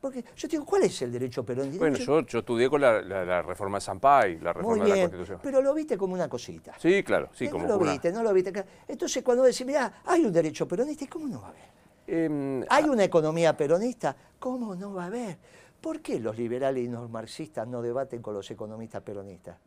Porque 0.00 0.24
yo 0.34 0.48
te 0.48 0.52
digo, 0.56 0.64
¿cuál 0.64 0.84
es 0.84 1.02
el 1.02 1.12
derecho 1.12 1.44
peronista? 1.44 1.78
Bueno, 1.78 1.98
yo, 1.98 2.20
yo 2.22 2.38
estudié 2.38 2.70
con 2.70 2.80
la, 2.80 3.02
la- 3.02 3.24
la 3.24 3.42
reforma 3.42 3.76
de 3.76 3.82
Sampay, 3.82 4.38
la 4.38 4.52
reforma 4.54 4.76
Muy 4.78 4.90
de 4.90 4.96
la 4.96 5.02
Constitución. 5.02 5.40
pero 5.42 5.60
lo 5.60 5.74
viste 5.74 5.98
como 5.98 6.14
una 6.14 6.28
cosita. 6.28 6.74
Sí, 6.78 7.02
claro, 7.02 7.28
sí, 7.34 7.44
Eh, 7.44 7.50
como 7.50 7.66
no 7.66 7.74
lo 7.74 7.80
una- 7.80 7.92
viste, 7.92 8.10
no 8.10 8.22
lo 8.22 8.32
viste. 8.32 8.64
Entonces 8.88 9.22
cuando 9.22 9.42
decís, 9.44 9.66
mira, 9.66 10.00
hay 10.06 10.24
un 10.24 10.32
derecho 10.32 10.66
peronista, 10.66 11.04
¿y 11.04 11.06
cómo 11.08 11.26
no 11.28 11.42
va 11.42 11.48
a 11.48 11.50
haber? 11.50 11.70
Em, 12.06 12.64
¿Hay 12.70 12.84
una 12.84 13.04
economía 13.04 13.54
peronista? 13.56 14.16
¿Cómo 14.38 14.74
no 14.74 14.94
va 14.94 15.04
a 15.04 15.06
haber? 15.06 15.36
¿Por 15.80 16.00
qué 16.00 16.18
los 16.18 16.36
liberales 16.36 16.82
y 16.82 16.88
los 16.88 17.08
marxistas 17.10 17.68
no 17.68 17.82
debaten 17.82 18.22
con 18.22 18.32
los 18.34 18.50
economistas 18.50 19.02
peronistas? 19.02 19.58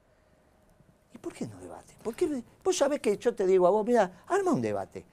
¿Y 1.13 1.17
por 1.19 1.31
qué 1.31 1.45
no 1.47 1.59
debaten? 1.59 1.95
¿Por 2.03 2.15
qué? 2.15 2.41
Vos 2.63 2.75
sabés 2.75 2.99
que 3.01 3.17
yo 3.17 3.35
te 3.35 3.45
digo 3.45 3.67
a 3.67 3.69
vos, 3.69 3.85
mira, 3.85 4.23
arma 4.27 4.51
un 4.51 4.61
debate. 4.61 5.05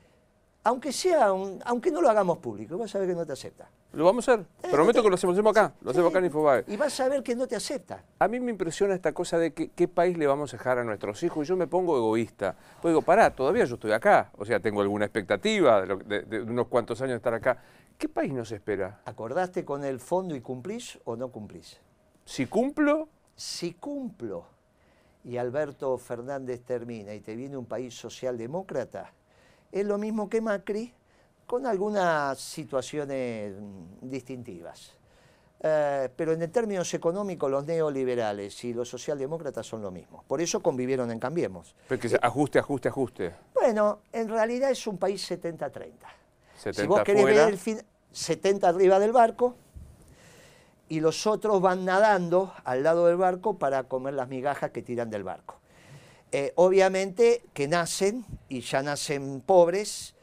Aunque 0.62 0.92
sea 0.92 1.32
un, 1.32 1.58
aunque 1.64 1.90
no 1.90 2.02
lo 2.02 2.10
hagamos 2.10 2.38
público, 2.38 2.76
vos 2.76 2.90
sabés 2.90 3.08
que 3.08 3.14
no 3.14 3.24
te 3.24 3.32
acepta. 3.32 3.68
¿Lo 3.92 4.04
vamos 4.04 4.28
a 4.28 4.34
hacer? 4.34 4.44
Eh, 4.62 4.68
Prometo 4.70 4.98
no 4.98 5.02
te- 5.02 5.06
que 5.06 5.08
lo 5.08 5.14
hacemos, 5.14 5.34
hacemos 5.34 5.50
acá, 5.56 5.72
lo 5.80 5.90
hacemos 5.90 6.10
acá 6.10 6.18
en 6.18 6.26
Infobae. 6.26 6.64
Y 6.68 6.76
vas 6.76 7.00
a 7.00 7.08
ver 7.08 7.22
que 7.22 7.34
no 7.34 7.46
te 7.48 7.56
acepta. 7.56 8.04
A 8.18 8.28
mí 8.28 8.38
me 8.40 8.50
impresiona 8.50 8.94
esta 8.94 9.12
cosa 9.12 9.38
de 9.38 9.52
que, 9.54 9.70
qué 9.70 9.88
país 9.88 10.18
le 10.18 10.26
vamos 10.26 10.52
a 10.52 10.58
dejar 10.58 10.78
a 10.78 10.84
nuestros 10.84 11.22
hijos 11.22 11.46
y 11.46 11.48
yo 11.48 11.56
me 11.56 11.66
pongo 11.66 11.96
egoísta. 11.96 12.54
Pues 12.82 12.92
digo, 12.92 13.00
pará, 13.02 13.34
todavía 13.34 13.64
yo 13.64 13.74
estoy 13.76 13.92
acá, 13.92 14.30
o 14.36 14.44
sea, 14.44 14.60
tengo 14.60 14.82
alguna 14.82 15.06
expectativa 15.06 15.80
de, 15.80 15.86
lo- 15.86 15.96
de- 15.96 16.22
de 16.22 16.42
unos 16.42 16.66
cuantos 16.68 17.00
años 17.00 17.12
de 17.12 17.16
estar 17.16 17.34
acá. 17.34 17.56
¿Qué 17.96 18.08
país 18.08 18.32
nos 18.32 18.52
espera? 18.52 19.00
¿Acordaste 19.06 19.64
con 19.64 19.82
el 19.82 19.98
fondo 19.98 20.36
y 20.36 20.40
cumplís 20.42 20.98
o 21.04 21.16
no 21.16 21.28
cumplís? 21.30 21.80
Si 22.26 22.46
cumplo, 22.46 23.08
Si 23.34 23.72
cumplo 23.72 24.44
y 25.24 25.38
Alberto 25.38 25.96
Fernández 25.96 26.60
termina 26.62 27.14
y 27.14 27.20
te 27.20 27.34
viene 27.34 27.56
un 27.56 27.64
país 27.66 27.94
socialdemócrata, 27.98 29.12
es 29.72 29.86
lo 29.86 29.98
mismo 29.98 30.28
que 30.28 30.40
Macri 30.40 30.92
con 31.46 31.66
algunas 31.66 32.38
situaciones 32.38 33.54
mm, 33.60 34.08
distintivas. 34.08 34.96
Eh, 35.62 36.08
pero 36.16 36.32
en 36.32 36.50
términos 36.50 36.94
económicos 36.94 37.50
los 37.50 37.66
neoliberales 37.66 38.64
y 38.64 38.72
los 38.72 38.88
socialdemócratas 38.88 39.66
son 39.66 39.82
lo 39.82 39.90
mismo. 39.90 40.24
Por 40.26 40.40
eso 40.40 40.60
convivieron 40.60 41.10
en 41.10 41.18
Cambiemos. 41.18 41.74
porque 41.86 42.08
se- 42.08 42.18
ajuste, 42.22 42.58
ajuste, 42.58 42.88
ajuste. 42.88 43.34
Bueno, 43.52 43.98
en 44.12 44.28
realidad 44.28 44.70
es 44.70 44.86
un 44.86 44.96
país 44.96 45.22
70-30. 45.30 45.92
70 46.56 46.80
si 46.82 46.86
vos 46.86 47.02
querés 47.02 47.24
ver 47.24 47.48
el 47.50 47.58
fin, 47.58 47.82
70 48.12 48.68
arriba 48.68 48.98
del 48.98 49.12
barco 49.12 49.54
y 50.88 51.00
los 51.00 51.26
otros 51.26 51.60
van 51.60 51.84
nadando 51.84 52.54
al 52.64 52.82
lado 52.82 53.06
del 53.06 53.16
barco 53.16 53.58
para 53.58 53.84
comer 53.84 54.14
las 54.14 54.28
migajas 54.28 54.70
que 54.70 54.82
tiran 54.82 55.10
del 55.10 55.24
barco. 55.24 55.59
Eh, 56.32 56.52
obviamente 56.54 57.42
que 57.52 57.66
nacen 57.66 58.24
y 58.48 58.60
ya 58.60 58.82
nacen 58.82 59.40
pobres 59.40 60.14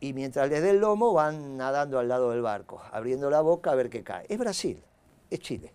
y 0.00 0.12
mientras 0.12 0.50
les 0.50 0.62
dé 0.62 0.70
el 0.70 0.80
lomo 0.80 1.14
van 1.14 1.56
nadando 1.56 1.98
al 1.98 2.08
lado 2.08 2.30
del 2.32 2.42
barco, 2.42 2.82
abriendo 2.92 3.30
la 3.30 3.40
boca 3.40 3.72
a 3.72 3.74
ver 3.74 3.88
qué 3.88 4.02
cae. 4.02 4.26
Es 4.28 4.38
Brasil, 4.38 4.82
es 5.30 5.40
Chile. 5.40 5.72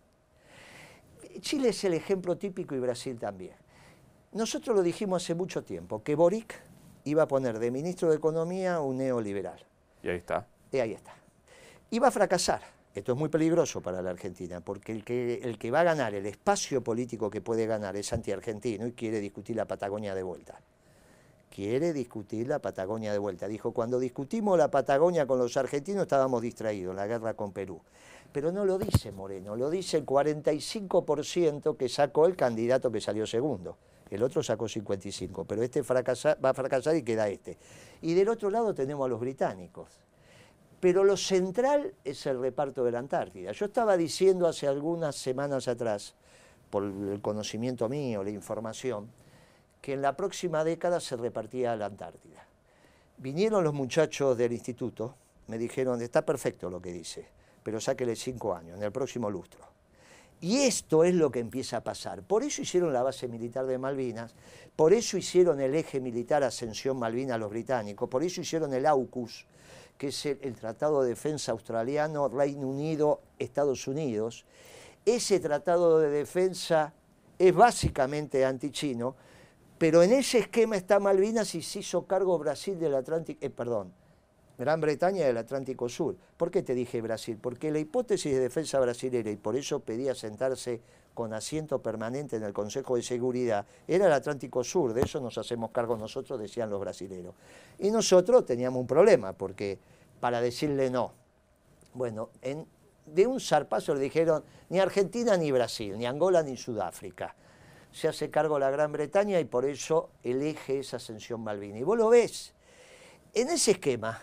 Chile 1.41 1.69
es 1.69 1.83
el 1.83 1.93
ejemplo 1.95 2.37
típico 2.37 2.75
y 2.75 2.79
Brasil 2.79 3.17
también. 3.17 3.55
Nosotros 4.31 4.75
lo 4.75 4.83
dijimos 4.83 5.23
hace 5.23 5.33
mucho 5.33 5.63
tiempo, 5.63 6.03
que 6.03 6.13
Boric 6.13 6.61
iba 7.05 7.23
a 7.23 7.27
poner 7.27 7.57
de 7.57 7.71
ministro 7.71 8.09
de 8.09 8.17
Economía 8.17 8.79
un 8.81 8.97
neoliberal. 8.97 9.65
Y 10.03 10.09
ahí 10.09 10.17
está. 10.17 10.45
Y 10.71 10.77
ahí 10.77 10.93
está. 10.93 11.13
Iba 11.89 12.09
a 12.09 12.11
fracasar. 12.11 12.61
Esto 12.99 13.13
es 13.13 13.17
muy 13.17 13.29
peligroso 13.29 13.79
para 13.79 14.01
la 14.01 14.09
Argentina, 14.09 14.59
porque 14.59 14.91
el 14.91 15.05
que, 15.05 15.35
el 15.35 15.57
que 15.57 15.71
va 15.71 15.79
a 15.79 15.83
ganar, 15.83 16.13
el 16.15 16.25
espacio 16.25 16.83
político 16.83 17.29
que 17.29 17.39
puede 17.39 17.65
ganar 17.65 17.95
es 17.95 18.11
antiargentino 18.11 18.85
y 18.85 18.91
quiere 18.91 19.21
discutir 19.21 19.55
la 19.55 19.63
Patagonia 19.63 20.13
de 20.13 20.21
vuelta. 20.21 20.59
Quiere 21.49 21.93
discutir 21.93 22.49
la 22.49 22.59
Patagonia 22.59 23.13
de 23.13 23.17
vuelta. 23.17 23.47
Dijo, 23.47 23.71
cuando 23.71 23.99
discutimos 23.99 24.57
la 24.57 24.69
Patagonia 24.69 25.25
con 25.25 25.39
los 25.39 25.55
argentinos 25.55 26.01
estábamos 26.01 26.41
distraídos, 26.41 26.93
la 26.93 27.07
guerra 27.07 27.35
con 27.35 27.53
Perú. 27.53 27.79
Pero 28.33 28.51
no 28.51 28.65
lo 28.65 28.77
dice 28.77 29.13
Moreno, 29.13 29.55
lo 29.55 29.69
dice 29.69 29.95
el 29.95 30.05
45% 30.05 31.77
que 31.77 31.87
sacó 31.87 32.25
el 32.25 32.35
candidato 32.35 32.91
que 32.91 32.99
salió 32.99 33.25
segundo. 33.25 33.77
El 34.09 34.23
otro 34.23 34.43
sacó 34.43 34.67
55, 34.67 35.45
pero 35.45 35.63
este 35.63 35.83
va 35.83 36.49
a 36.49 36.53
fracasar 36.53 36.97
y 36.97 37.03
queda 37.03 37.29
este. 37.29 37.57
Y 38.01 38.13
del 38.13 38.27
otro 38.27 38.49
lado 38.49 38.73
tenemos 38.73 39.05
a 39.05 39.07
los 39.07 39.21
británicos. 39.21 39.87
Pero 40.79 41.03
lo 41.03 41.17
central 41.17 41.93
es 42.03 42.25
el 42.25 42.39
reparto 42.39 42.83
de 42.83 42.91
la 42.91 42.99
Antártida. 42.99 43.51
Yo 43.51 43.65
estaba 43.65 43.97
diciendo 43.97 44.47
hace 44.47 44.67
algunas 44.67 45.15
semanas 45.15 45.67
atrás, 45.67 46.15
por 46.69 46.83
el 46.83 47.19
conocimiento 47.21 47.89
mío, 47.89 48.23
la 48.23 48.29
información, 48.29 49.09
que 49.81 49.93
en 49.93 50.01
la 50.01 50.15
próxima 50.15 50.63
década 50.63 50.99
se 50.99 51.17
repartía 51.17 51.75
la 51.75 51.87
Antártida. 51.87 52.45
Vinieron 53.17 53.63
los 53.63 53.73
muchachos 53.73 54.37
del 54.37 54.53
instituto, 54.53 55.15
me 55.47 55.57
dijeron, 55.57 56.01
está 56.01 56.25
perfecto 56.25 56.69
lo 56.69 56.81
que 56.81 56.93
dice, 56.93 57.27
pero 57.63 57.81
sáquele 57.81 58.15
cinco 58.15 58.53
años, 58.53 58.77
en 58.77 58.83
el 58.83 58.91
próximo 58.91 59.29
lustro. 59.29 59.67
Y 60.41 60.59
esto 60.59 61.03
es 61.03 61.13
lo 61.13 61.29
que 61.29 61.39
empieza 61.39 61.77
a 61.77 61.83
pasar. 61.83 62.21
Por 62.21 62.43
eso 62.43 62.61
hicieron 62.61 62.93
la 62.93 63.03
base 63.03 63.27
militar 63.27 63.65
de 63.65 63.77
Malvinas, 63.77 64.33
por 64.75 64.93
eso 64.93 65.17
hicieron 65.17 65.59
el 65.59 65.75
eje 65.75 65.99
militar 65.99 66.43
Ascensión 66.43 66.97
Malvinas 66.97 67.37
los 67.37 67.49
británicos, 67.49 68.07
por 68.07 68.23
eso 68.23 68.39
hicieron 68.39 68.73
el 68.73 68.85
AUKUS, 68.85 69.45
que 69.99 70.07
es 70.07 70.25
el, 70.25 70.55
Tratado 70.55 71.03
de 71.03 71.09
Defensa 71.09 71.51
Australiano, 71.51 72.29
Reino 72.29 72.69
Unido, 72.69 73.19
Estados 73.37 73.85
Unidos. 73.85 74.45
Ese 75.05 75.41
tratado 75.41 75.99
de 75.99 76.09
defensa 76.09 76.93
es 77.37 77.53
básicamente 77.53 78.45
antichino, 78.45 79.17
pero 79.77 80.01
en 80.01 80.13
ese 80.13 80.39
esquema 80.39 80.77
está 80.77 81.01
Malvinas 81.01 81.53
y 81.53 81.61
se 81.61 81.79
hizo 81.79 82.07
cargo 82.07 82.39
Brasil 82.39 82.79
del 82.79 82.95
Atlántico, 82.95 83.45
eh, 83.45 83.49
perdón, 83.49 83.91
Gran 84.59 84.81
Bretaña 84.81 85.25
del 85.25 85.37
Atlántico 85.37 85.87
Sur. 85.87 86.17
¿Por 86.35 86.51
qué 86.51 86.61
te 86.63 86.75
dije 86.75 86.99
Brasil? 87.01 87.37
Porque 87.41 87.71
la 87.71 87.79
hipótesis 87.79 88.33
de 88.33 88.41
defensa 88.41 88.77
brasilera, 88.81 89.31
y 89.31 89.37
por 89.37 89.55
eso 89.55 89.79
pedía 89.79 90.13
sentarse 90.13 90.81
con 91.13 91.33
asiento 91.33 91.81
permanente 91.81 92.35
en 92.35 92.43
el 92.43 92.51
Consejo 92.51 92.97
de 92.97 93.01
Seguridad, 93.01 93.65
era 93.87 94.07
el 94.07 94.11
Atlántico 94.11 94.61
Sur, 94.65 94.91
de 94.91 95.03
eso 95.03 95.21
nos 95.21 95.37
hacemos 95.37 95.71
cargo 95.71 95.95
nosotros, 95.95 96.37
decían 96.37 96.69
los 96.69 96.81
brasileros. 96.81 97.35
Y 97.77 97.89
nosotros 97.89 98.45
teníamos 98.45 98.81
un 98.81 98.87
problema, 98.87 99.31
porque 99.31 99.79
para 100.19 100.41
decirle 100.41 100.89
no, 100.89 101.13
bueno, 101.93 102.29
de 103.05 103.27
un 103.27 103.39
zarpazo 103.39 103.95
le 103.95 104.01
dijeron 104.01 104.43
ni 104.67 104.79
Argentina 104.79 105.37
ni 105.37 105.53
Brasil, 105.53 105.97
ni 105.97 106.05
Angola 106.05 106.43
ni 106.43 106.57
Sudáfrica. 106.57 107.33
Se 107.93 108.09
hace 108.09 108.29
cargo 108.29 108.59
la 108.59 108.69
Gran 108.69 108.91
Bretaña 108.91 109.39
y 109.39 109.45
por 109.45 109.63
eso 109.63 110.09
elige 110.21 110.79
esa 110.79 110.97
ascensión 110.97 111.41
Malvina. 111.41 111.79
Y 111.79 111.83
vos 111.83 111.97
lo 111.97 112.09
ves, 112.09 112.53
en 113.33 113.47
ese 113.49 113.71
esquema, 113.71 114.21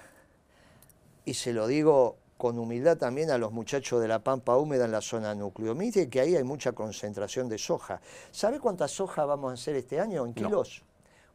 y 1.27 1.35
se 1.35 1.53
lo 1.53 1.67
digo 1.67 2.17
con 2.39 2.59
humildad 2.59 2.97
también 2.97 3.31
a 3.31 3.37
los 3.37 3.53
muchachos 3.53 4.01
de 4.01 4.09
la 4.09 4.21
pampa 4.21 4.57
húmeda 4.57 4.85
en 4.85 4.93
la 4.93 5.01
zona 5.01 5.35
núcleo. 5.35 5.75
Mire 5.75 6.09
que 6.09 6.21
ahí 6.21 6.37
hay 6.37 6.45
mucha 6.45 6.73
concentración 6.73 7.49
de 7.49 7.59
soja. 7.59 8.01
¿Sabe 8.31 8.61
cuánta 8.61 8.87
soja 8.89 9.25
vamos 9.25 9.51
a 9.51 9.55
hacer 9.55 9.75
este 9.75 10.01
año 10.01 10.25
en 10.25 10.33
kilos? 10.33 10.83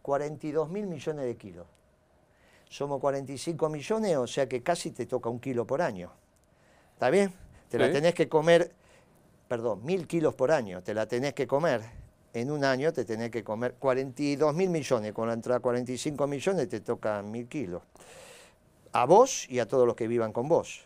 42 0.02 0.70
mil 0.70 0.88
millones 0.88 1.26
de 1.26 1.36
kilos. 1.36 1.68
Somos 2.70 3.02
45 3.02 3.68
millones, 3.68 4.16
o 4.16 4.28
sea 4.28 4.48
que 4.48 4.64
casi 4.64 4.92
te 4.92 5.06
toca 5.06 5.30
un 5.30 5.40
kilo 5.40 5.68
por 5.68 5.82
año. 5.82 6.12
¿Está 6.94 7.10
bien? 7.10 7.34
Te 7.70 7.78
la 7.78 7.92
tenés 7.92 8.14
que 8.14 8.30
comer, 8.30 8.72
perdón, 9.48 9.84
mil 9.84 10.08
kilos 10.08 10.36
por 10.36 10.52
año, 10.52 10.82
te 10.82 10.94
la 10.94 11.06
tenés 11.06 11.34
que 11.34 11.48
comer. 11.48 11.82
En 12.34 12.50
un 12.50 12.64
año 12.64 12.94
te 12.94 13.04
tenés 13.04 13.30
que 13.30 13.44
comer 13.44 13.76
42 13.78 14.56
mil 14.56 14.70
millones, 14.70 15.12
con 15.12 15.28
la 15.28 15.34
entrada 15.34 15.60
45 15.60 16.28
millones 16.28 16.70
te 16.70 16.80
tocan 16.80 17.30
mil 17.30 17.50
kilos 17.50 17.82
a 18.94 19.06
vos 19.06 19.48
y 19.50 19.60
a 19.60 19.68
todos 19.68 19.88
los 19.88 19.96
que 19.96 20.08
vivan 20.08 20.34
con 20.34 20.48
vos. 20.48 20.86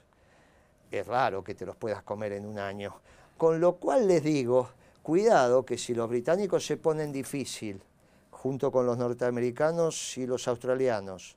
Es 0.92 1.06
raro 1.08 1.44
que 1.44 1.56
te 1.56 1.66
los 1.66 1.76
puedas 1.76 2.04
comer 2.04 2.34
en 2.34 2.46
un 2.46 2.60
año. 2.60 2.96
Con 3.38 3.60
lo 3.60 3.76
cual 3.76 4.08
les 4.08 4.24
digo, 4.24 4.70
cuidado 5.04 5.66
que 5.66 5.78
si 5.78 5.94
los 5.94 6.10
británicos 6.10 6.66
se 6.66 6.78
ponen 6.78 7.12
difícil, 7.12 7.82
junto 8.32 8.72
con 8.72 8.86
los 8.86 8.98
norteamericanos 8.98 10.18
y 10.18 10.28
los 10.28 10.48
australianos, 10.48 11.36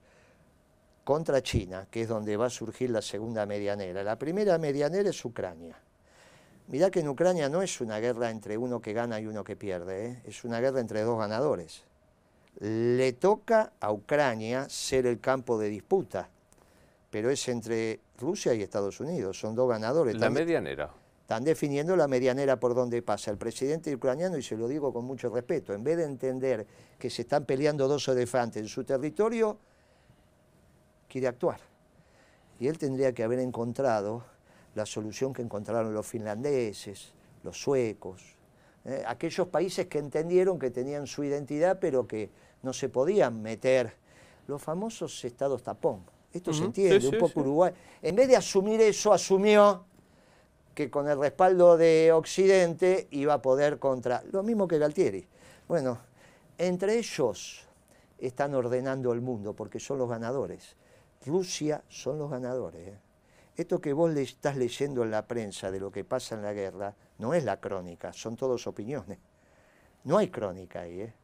contra 1.05 1.43
China, 1.43 1.87
que 1.91 2.03
es 2.03 2.09
donde 2.09 2.37
va 2.37 2.47
a 2.47 2.51
surgir 2.51 2.91
la 2.91 3.01
segunda 3.01 3.47
medianera. 3.47 4.03
La 4.03 4.19
primera 4.19 4.59
medianera 4.59 5.09
es 5.09 5.25
Ucrania. 5.25 5.75
Mirá 6.67 6.91
que 6.91 7.01
en 7.01 7.09
Ucrania 7.09 7.49
no 7.49 7.63
es 7.63 7.81
una 7.81 7.99
guerra 7.99 8.29
entre 8.29 8.59
uno 8.59 8.79
que 8.79 8.93
gana 8.93 9.19
y 9.19 9.27
uno 9.27 9.43
que 9.43 9.57
pierde, 9.57 10.07
¿eh? 10.07 10.23
es 10.27 10.45
una 10.45 10.61
guerra 10.61 10.81
entre 10.81 11.01
dos 11.01 11.19
ganadores. 11.19 11.83
Le 12.61 13.15
toca 13.15 13.73
a 13.81 13.91
Ucrania 13.91 14.69
ser 14.69 15.07
el 15.07 15.19
campo 15.19 15.59
de 15.59 15.71
disputa 15.71 16.29
pero 17.11 17.31
es 17.31 17.49
entre 17.49 18.01
Rusia 18.19 18.55
y 18.55 18.63
Estados 18.63 19.01
Unidos, 19.01 19.39
son 19.39 19.55
dos 19.55 19.69
ganadores. 19.69 20.17
La 20.19 20.31
medianera. 20.31 20.91
Están 21.23 21.45
definiendo 21.45 21.95
la 21.97 22.09
medianera 22.09 22.59
por 22.59 22.75
donde 22.75 23.03
pasa. 23.03 23.31
El 23.31 23.37
presidente 23.37 23.95
ucraniano, 23.95 24.39
y 24.39 24.43
se 24.43 24.57
lo 24.57 24.67
digo 24.67 24.93
con 24.93 25.05
mucho 25.05 25.29
respeto, 25.29 25.75
en 25.75 25.85
vez 25.85 25.99
de 25.99 26.05
entender 26.05 26.67
que 26.99 27.11
se 27.11 27.23
están 27.23 27.45
peleando 27.45 27.87
dos 27.87 28.09
elefantes 28.09 28.63
en 28.63 28.69
su 28.69 28.85
territorio, 28.85 29.59
quiere 31.09 31.29
actuar. 31.29 31.61
Y 32.59 32.67
él 32.67 32.79
tendría 32.79 33.13
que 33.13 33.23
haber 33.23 33.41
encontrado 33.41 34.25
la 34.75 34.87
solución 34.87 35.33
que 35.33 35.43
encontraron 35.43 35.93
los 35.93 36.07
finlandeses, 36.07 37.13
los 37.43 37.61
suecos, 37.61 38.37
eh, 38.85 39.03
aquellos 39.07 39.49
países 39.49 39.87
que 39.87 39.99
entendieron 39.99 40.59
que 40.59 40.71
tenían 40.71 41.07
su 41.07 41.25
identidad 41.25 41.79
pero 41.81 42.07
que 42.07 42.31
no 42.63 42.73
se 42.73 42.89
podían 42.89 43.43
meter, 43.43 43.93
los 44.47 44.63
famosos 44.63 45.25
estados 45.25 45.63
tapón 45.63 46.05
esto 46.33 46.53
se 46.53 46.65
entiende, 46.65 47.09
un 47.09 47.19
poco 47.19 47.41
Uruguay. 47.41 47.73
En 48.03 48.15
vez 48.15 48.29
de 48.29 48.37
asumir 48.37 48.81
eso, 48.81 49.13
asumió 49.13 49.85
que 50.75 50.91
con 50.91 51.09
el 51.09 51.19
respaldo 51.19 51.77
de 51.77 52.13
Occidente 52.13 53.09
iba 53.11 53.35
a 53.35 53.43
poder 53.43 53.79
contra. 53.79 54.23
Lo 54.31 54.43
mismo 54.43 54.69
que 54.69 54.79
Galtieri. 54.79 55.27
Bueno, 55.67 55.99
entre 56.57 56.99
ellos 56.99 57.65
están 58.19 58.55
ordenando 58.55 59.13
el 59.13 59.21
mundo 59.21 59.55
porque 59.55 59.81
son 59.81 59.99
los 59.99 60.09
ganadores. 60.09 60.77
Rusia 61.27 61.83
son 61.89 62.19
los 62.19 62.31
ganadores. 62.31 62.89
¿eh? 62.89 62.99
Esto 63.57 63.81
que 63.81 63.93
vos 63.93 64.13
le 64.13 64.23
estás 64.23 64.57
leyendo 64.57 65.03
en 65.03 65.11
la 65.11 65.27
prensa 65.27 65.71
de 65.71 65.81
lo 65.81 65.91
que 65.91 66.05
pasa 66.05 66.35
en 66.35 66.43
la 66.43 66.53
guerra 66.53 66.95
no 67.19 67.35
es 67.35 67.45
la 67.45 67.59
crónica, 67.59 68.13
son 68.13 68.37
todos 68.37 68.67
opiniones. 68.67 69.19
No 70.05 70.19
hay 70.19 70.29
crónica 70.29 70.83
ahí, 70.83 71.01
¿eh? 71.01 71.15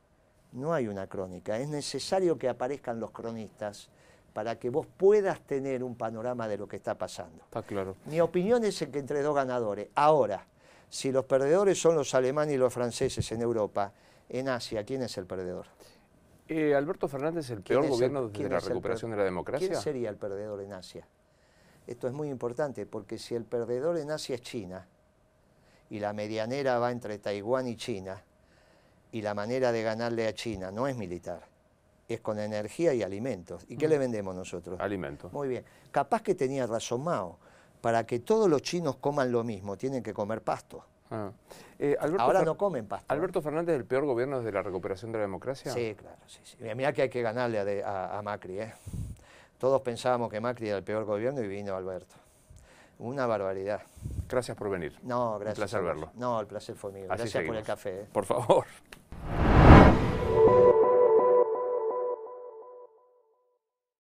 no 0.52 0.72
hay 0.72 0.88
una 0.88 1.06
crónica. 1.06 1.58
Es 1.58 1.68
necesario 1.68 2.38
que 2.38 2.48
aparezcan 2.48 2.98
los 2.98 3.12
cronistas 3.12 3.88
para 4.35 4.59
que 4.59 4.68
vos 4.68 4.87
puedas 4.87 5.40
tener 5.47 5.83
un 5.83 5.94
panorama 5.94 6.49
de 6.49 6.59
lo 6.59 6.66
que 6.66 6.77
está 6.77 6.99
pasando. 6.99 7.44
Está 7.44 7.62
claro. 7.62 7.97
Mi 8.07 8.20
opinión 8.20 8.64
es 8.64 8.85
que 8.92 8.99
entre 8.99 9.23
dos 9.23 9.35
ganadores. 9.35 9.88
Ahora, 9.94 10.44
si 10.90 11.12
los 11.12 11.25
perdedores 11.25 11.81
son 11.81 11.94
los 11.94 12.14
alemanes 12.14 12.57
y 12.57 12.59
los 12.59 12.75
franceses 12.75 13.31
en 13.31 13.40
Europa, 13.40 13.92
en 14.29 14.49
Asia, 14.49 14.85
¿quién 14.85 15.03
es 15.03 15.16
el 15.18 15.27
perdedor? 15.27 15.66
Eh, 16.49 16.75
Alberto 16.75 17.07
Fernández, 17.07 17.49
el 17.51 17.62
peor 17.62 17.88
gobierno 17.88 18.29
desde 18.29 18.49
la 18.49 18.59
recuperación 18.59 19.12
de 19.12 19.16
la 19.16 19.25
democracia. 19.25 19.68
¿Quién 19.68 19.81
sería 19.81 20.11
el 20.11 20.16
perdedor 20.16 20.61
en 20.61 20.73
Asia? 20.73 21.07
Esto 21.87 22.09
es 22.09 22.12
muy 22.12 22.29
importante 22.29 22.87
porque 22.87 23.18
si 23.18 23.37
el 23.37 23.44
perdedor 23.44 23.99
en 23.99 24.11
Asia 24.11 24.35
es 24.35 24.42
China 24.42 24.87
y 25.90 26.01
la 26.01 26.12
medianera 26.12 26.81
va 26.81 26.90
entre 26.90 27.18
Taiwán 27.18 27.68
y 27.68 27.77
China 27.77 28.20
y 29.12 29.22
la 29.22 29.32
manera 29.32 29.70
de 29.70 29.82
ganarle 29.85 30.26
a 30.26 30.35
China 30.35 30.72
no 30.72 30.89
es 30.89 30.97
militar, 30.97 31.53
es 32.14 32.20
con 32.20 32.38
energía 32.38 32.94
y 32.94 33.02
alimentos. 33.02 33.64
¿Y 33.68 33.76
qué 33.76 33.88
le 33.88 33.98
vendemos 33.98 34.34
nosotros? 34.34 34.80
Alimentos. 34.80 35.32
Muy 35.32 35.48
bien. 35.48 35.64
Capaz 35.90 36.22
que 36.22 36.34
tenía 36.34 36.66
razón 36.66 37.04
Mao. 37.04 37.38
Para 37.80 38.06
que 38.06 38.20
todos 38.20 38.48
los 38.48 38.62
chinos 38.62 38.96
coman 38.96 39.30
lo 39.30 39.44
mismo, 39.44 39.76
tienen 39.76 40.02
que 40.02 40.14
comer 40.14 40.42
pasto. 40.42 40.84
Ah. 41.10 41.30
Eh, 41.78 41.96
Ahora 42.18 42.42
no 42.42 42.56
comen 42.56 42.86
pasto. 42.86 43.12
¿Alberto 43.12 43.42
Fernández 43.42 43.74
es 43.74 43.80
el 43.80 43.86
peor 43.86 44.06
gobierno 44.06 44.38
desde 44.38 44.52
la 44.52 44.62
recuperación 44.62 45.12
de 45.12 45.18
la 45.18 45.22
democracia? 45.22 45.72
Sí, 45.72 45.94
claro. 45.94 46.16
Sí, 46.26 46.40
sí. 46.44 46.56
Mirá 46.74 46.92
que 46.92 47.02
hay 47.02 47.08
que 47.10 47.20
ganarle 47.20 47.82
a, 47.84 48.20
Macri. 48.24 48.60
¿eh? 48.60 48.72
Todos 49.58 49.82
pensábamos 49.82 50.30
que 50.30 50.40
Macri 50.40 50.68
era 50.68 50.78
el 50.78 50.84
peor 50.84 51.04
gobierno 51.04 51.42
y 51.42 51.48
vino 51.48 51.76
Alberto. 51.76 52.16
Una 52.98 53.26
barbaridad. 53.26 53.82
Gracias 54.28 54.56
por 54.56 54.70
venir. 54.70 54.98
No, 55.02 55.38
gracias. 55.38 55.58
Un 55.58 55.62
placer 55.62 55.82
verlo. 55.82 56.10
No, 56.14 56.40
el 56.40 56.46
placer 56.46 56.76
fue 56.76 56.92
mío. 56.92 57.06
gracias 57.08 57.44
por 57.44 57.56
el 57.56 57.64
café. 57.64 58.02
¿eh? 58.02 58.08
Por 58.12 58.24
favor. 58.24 58.64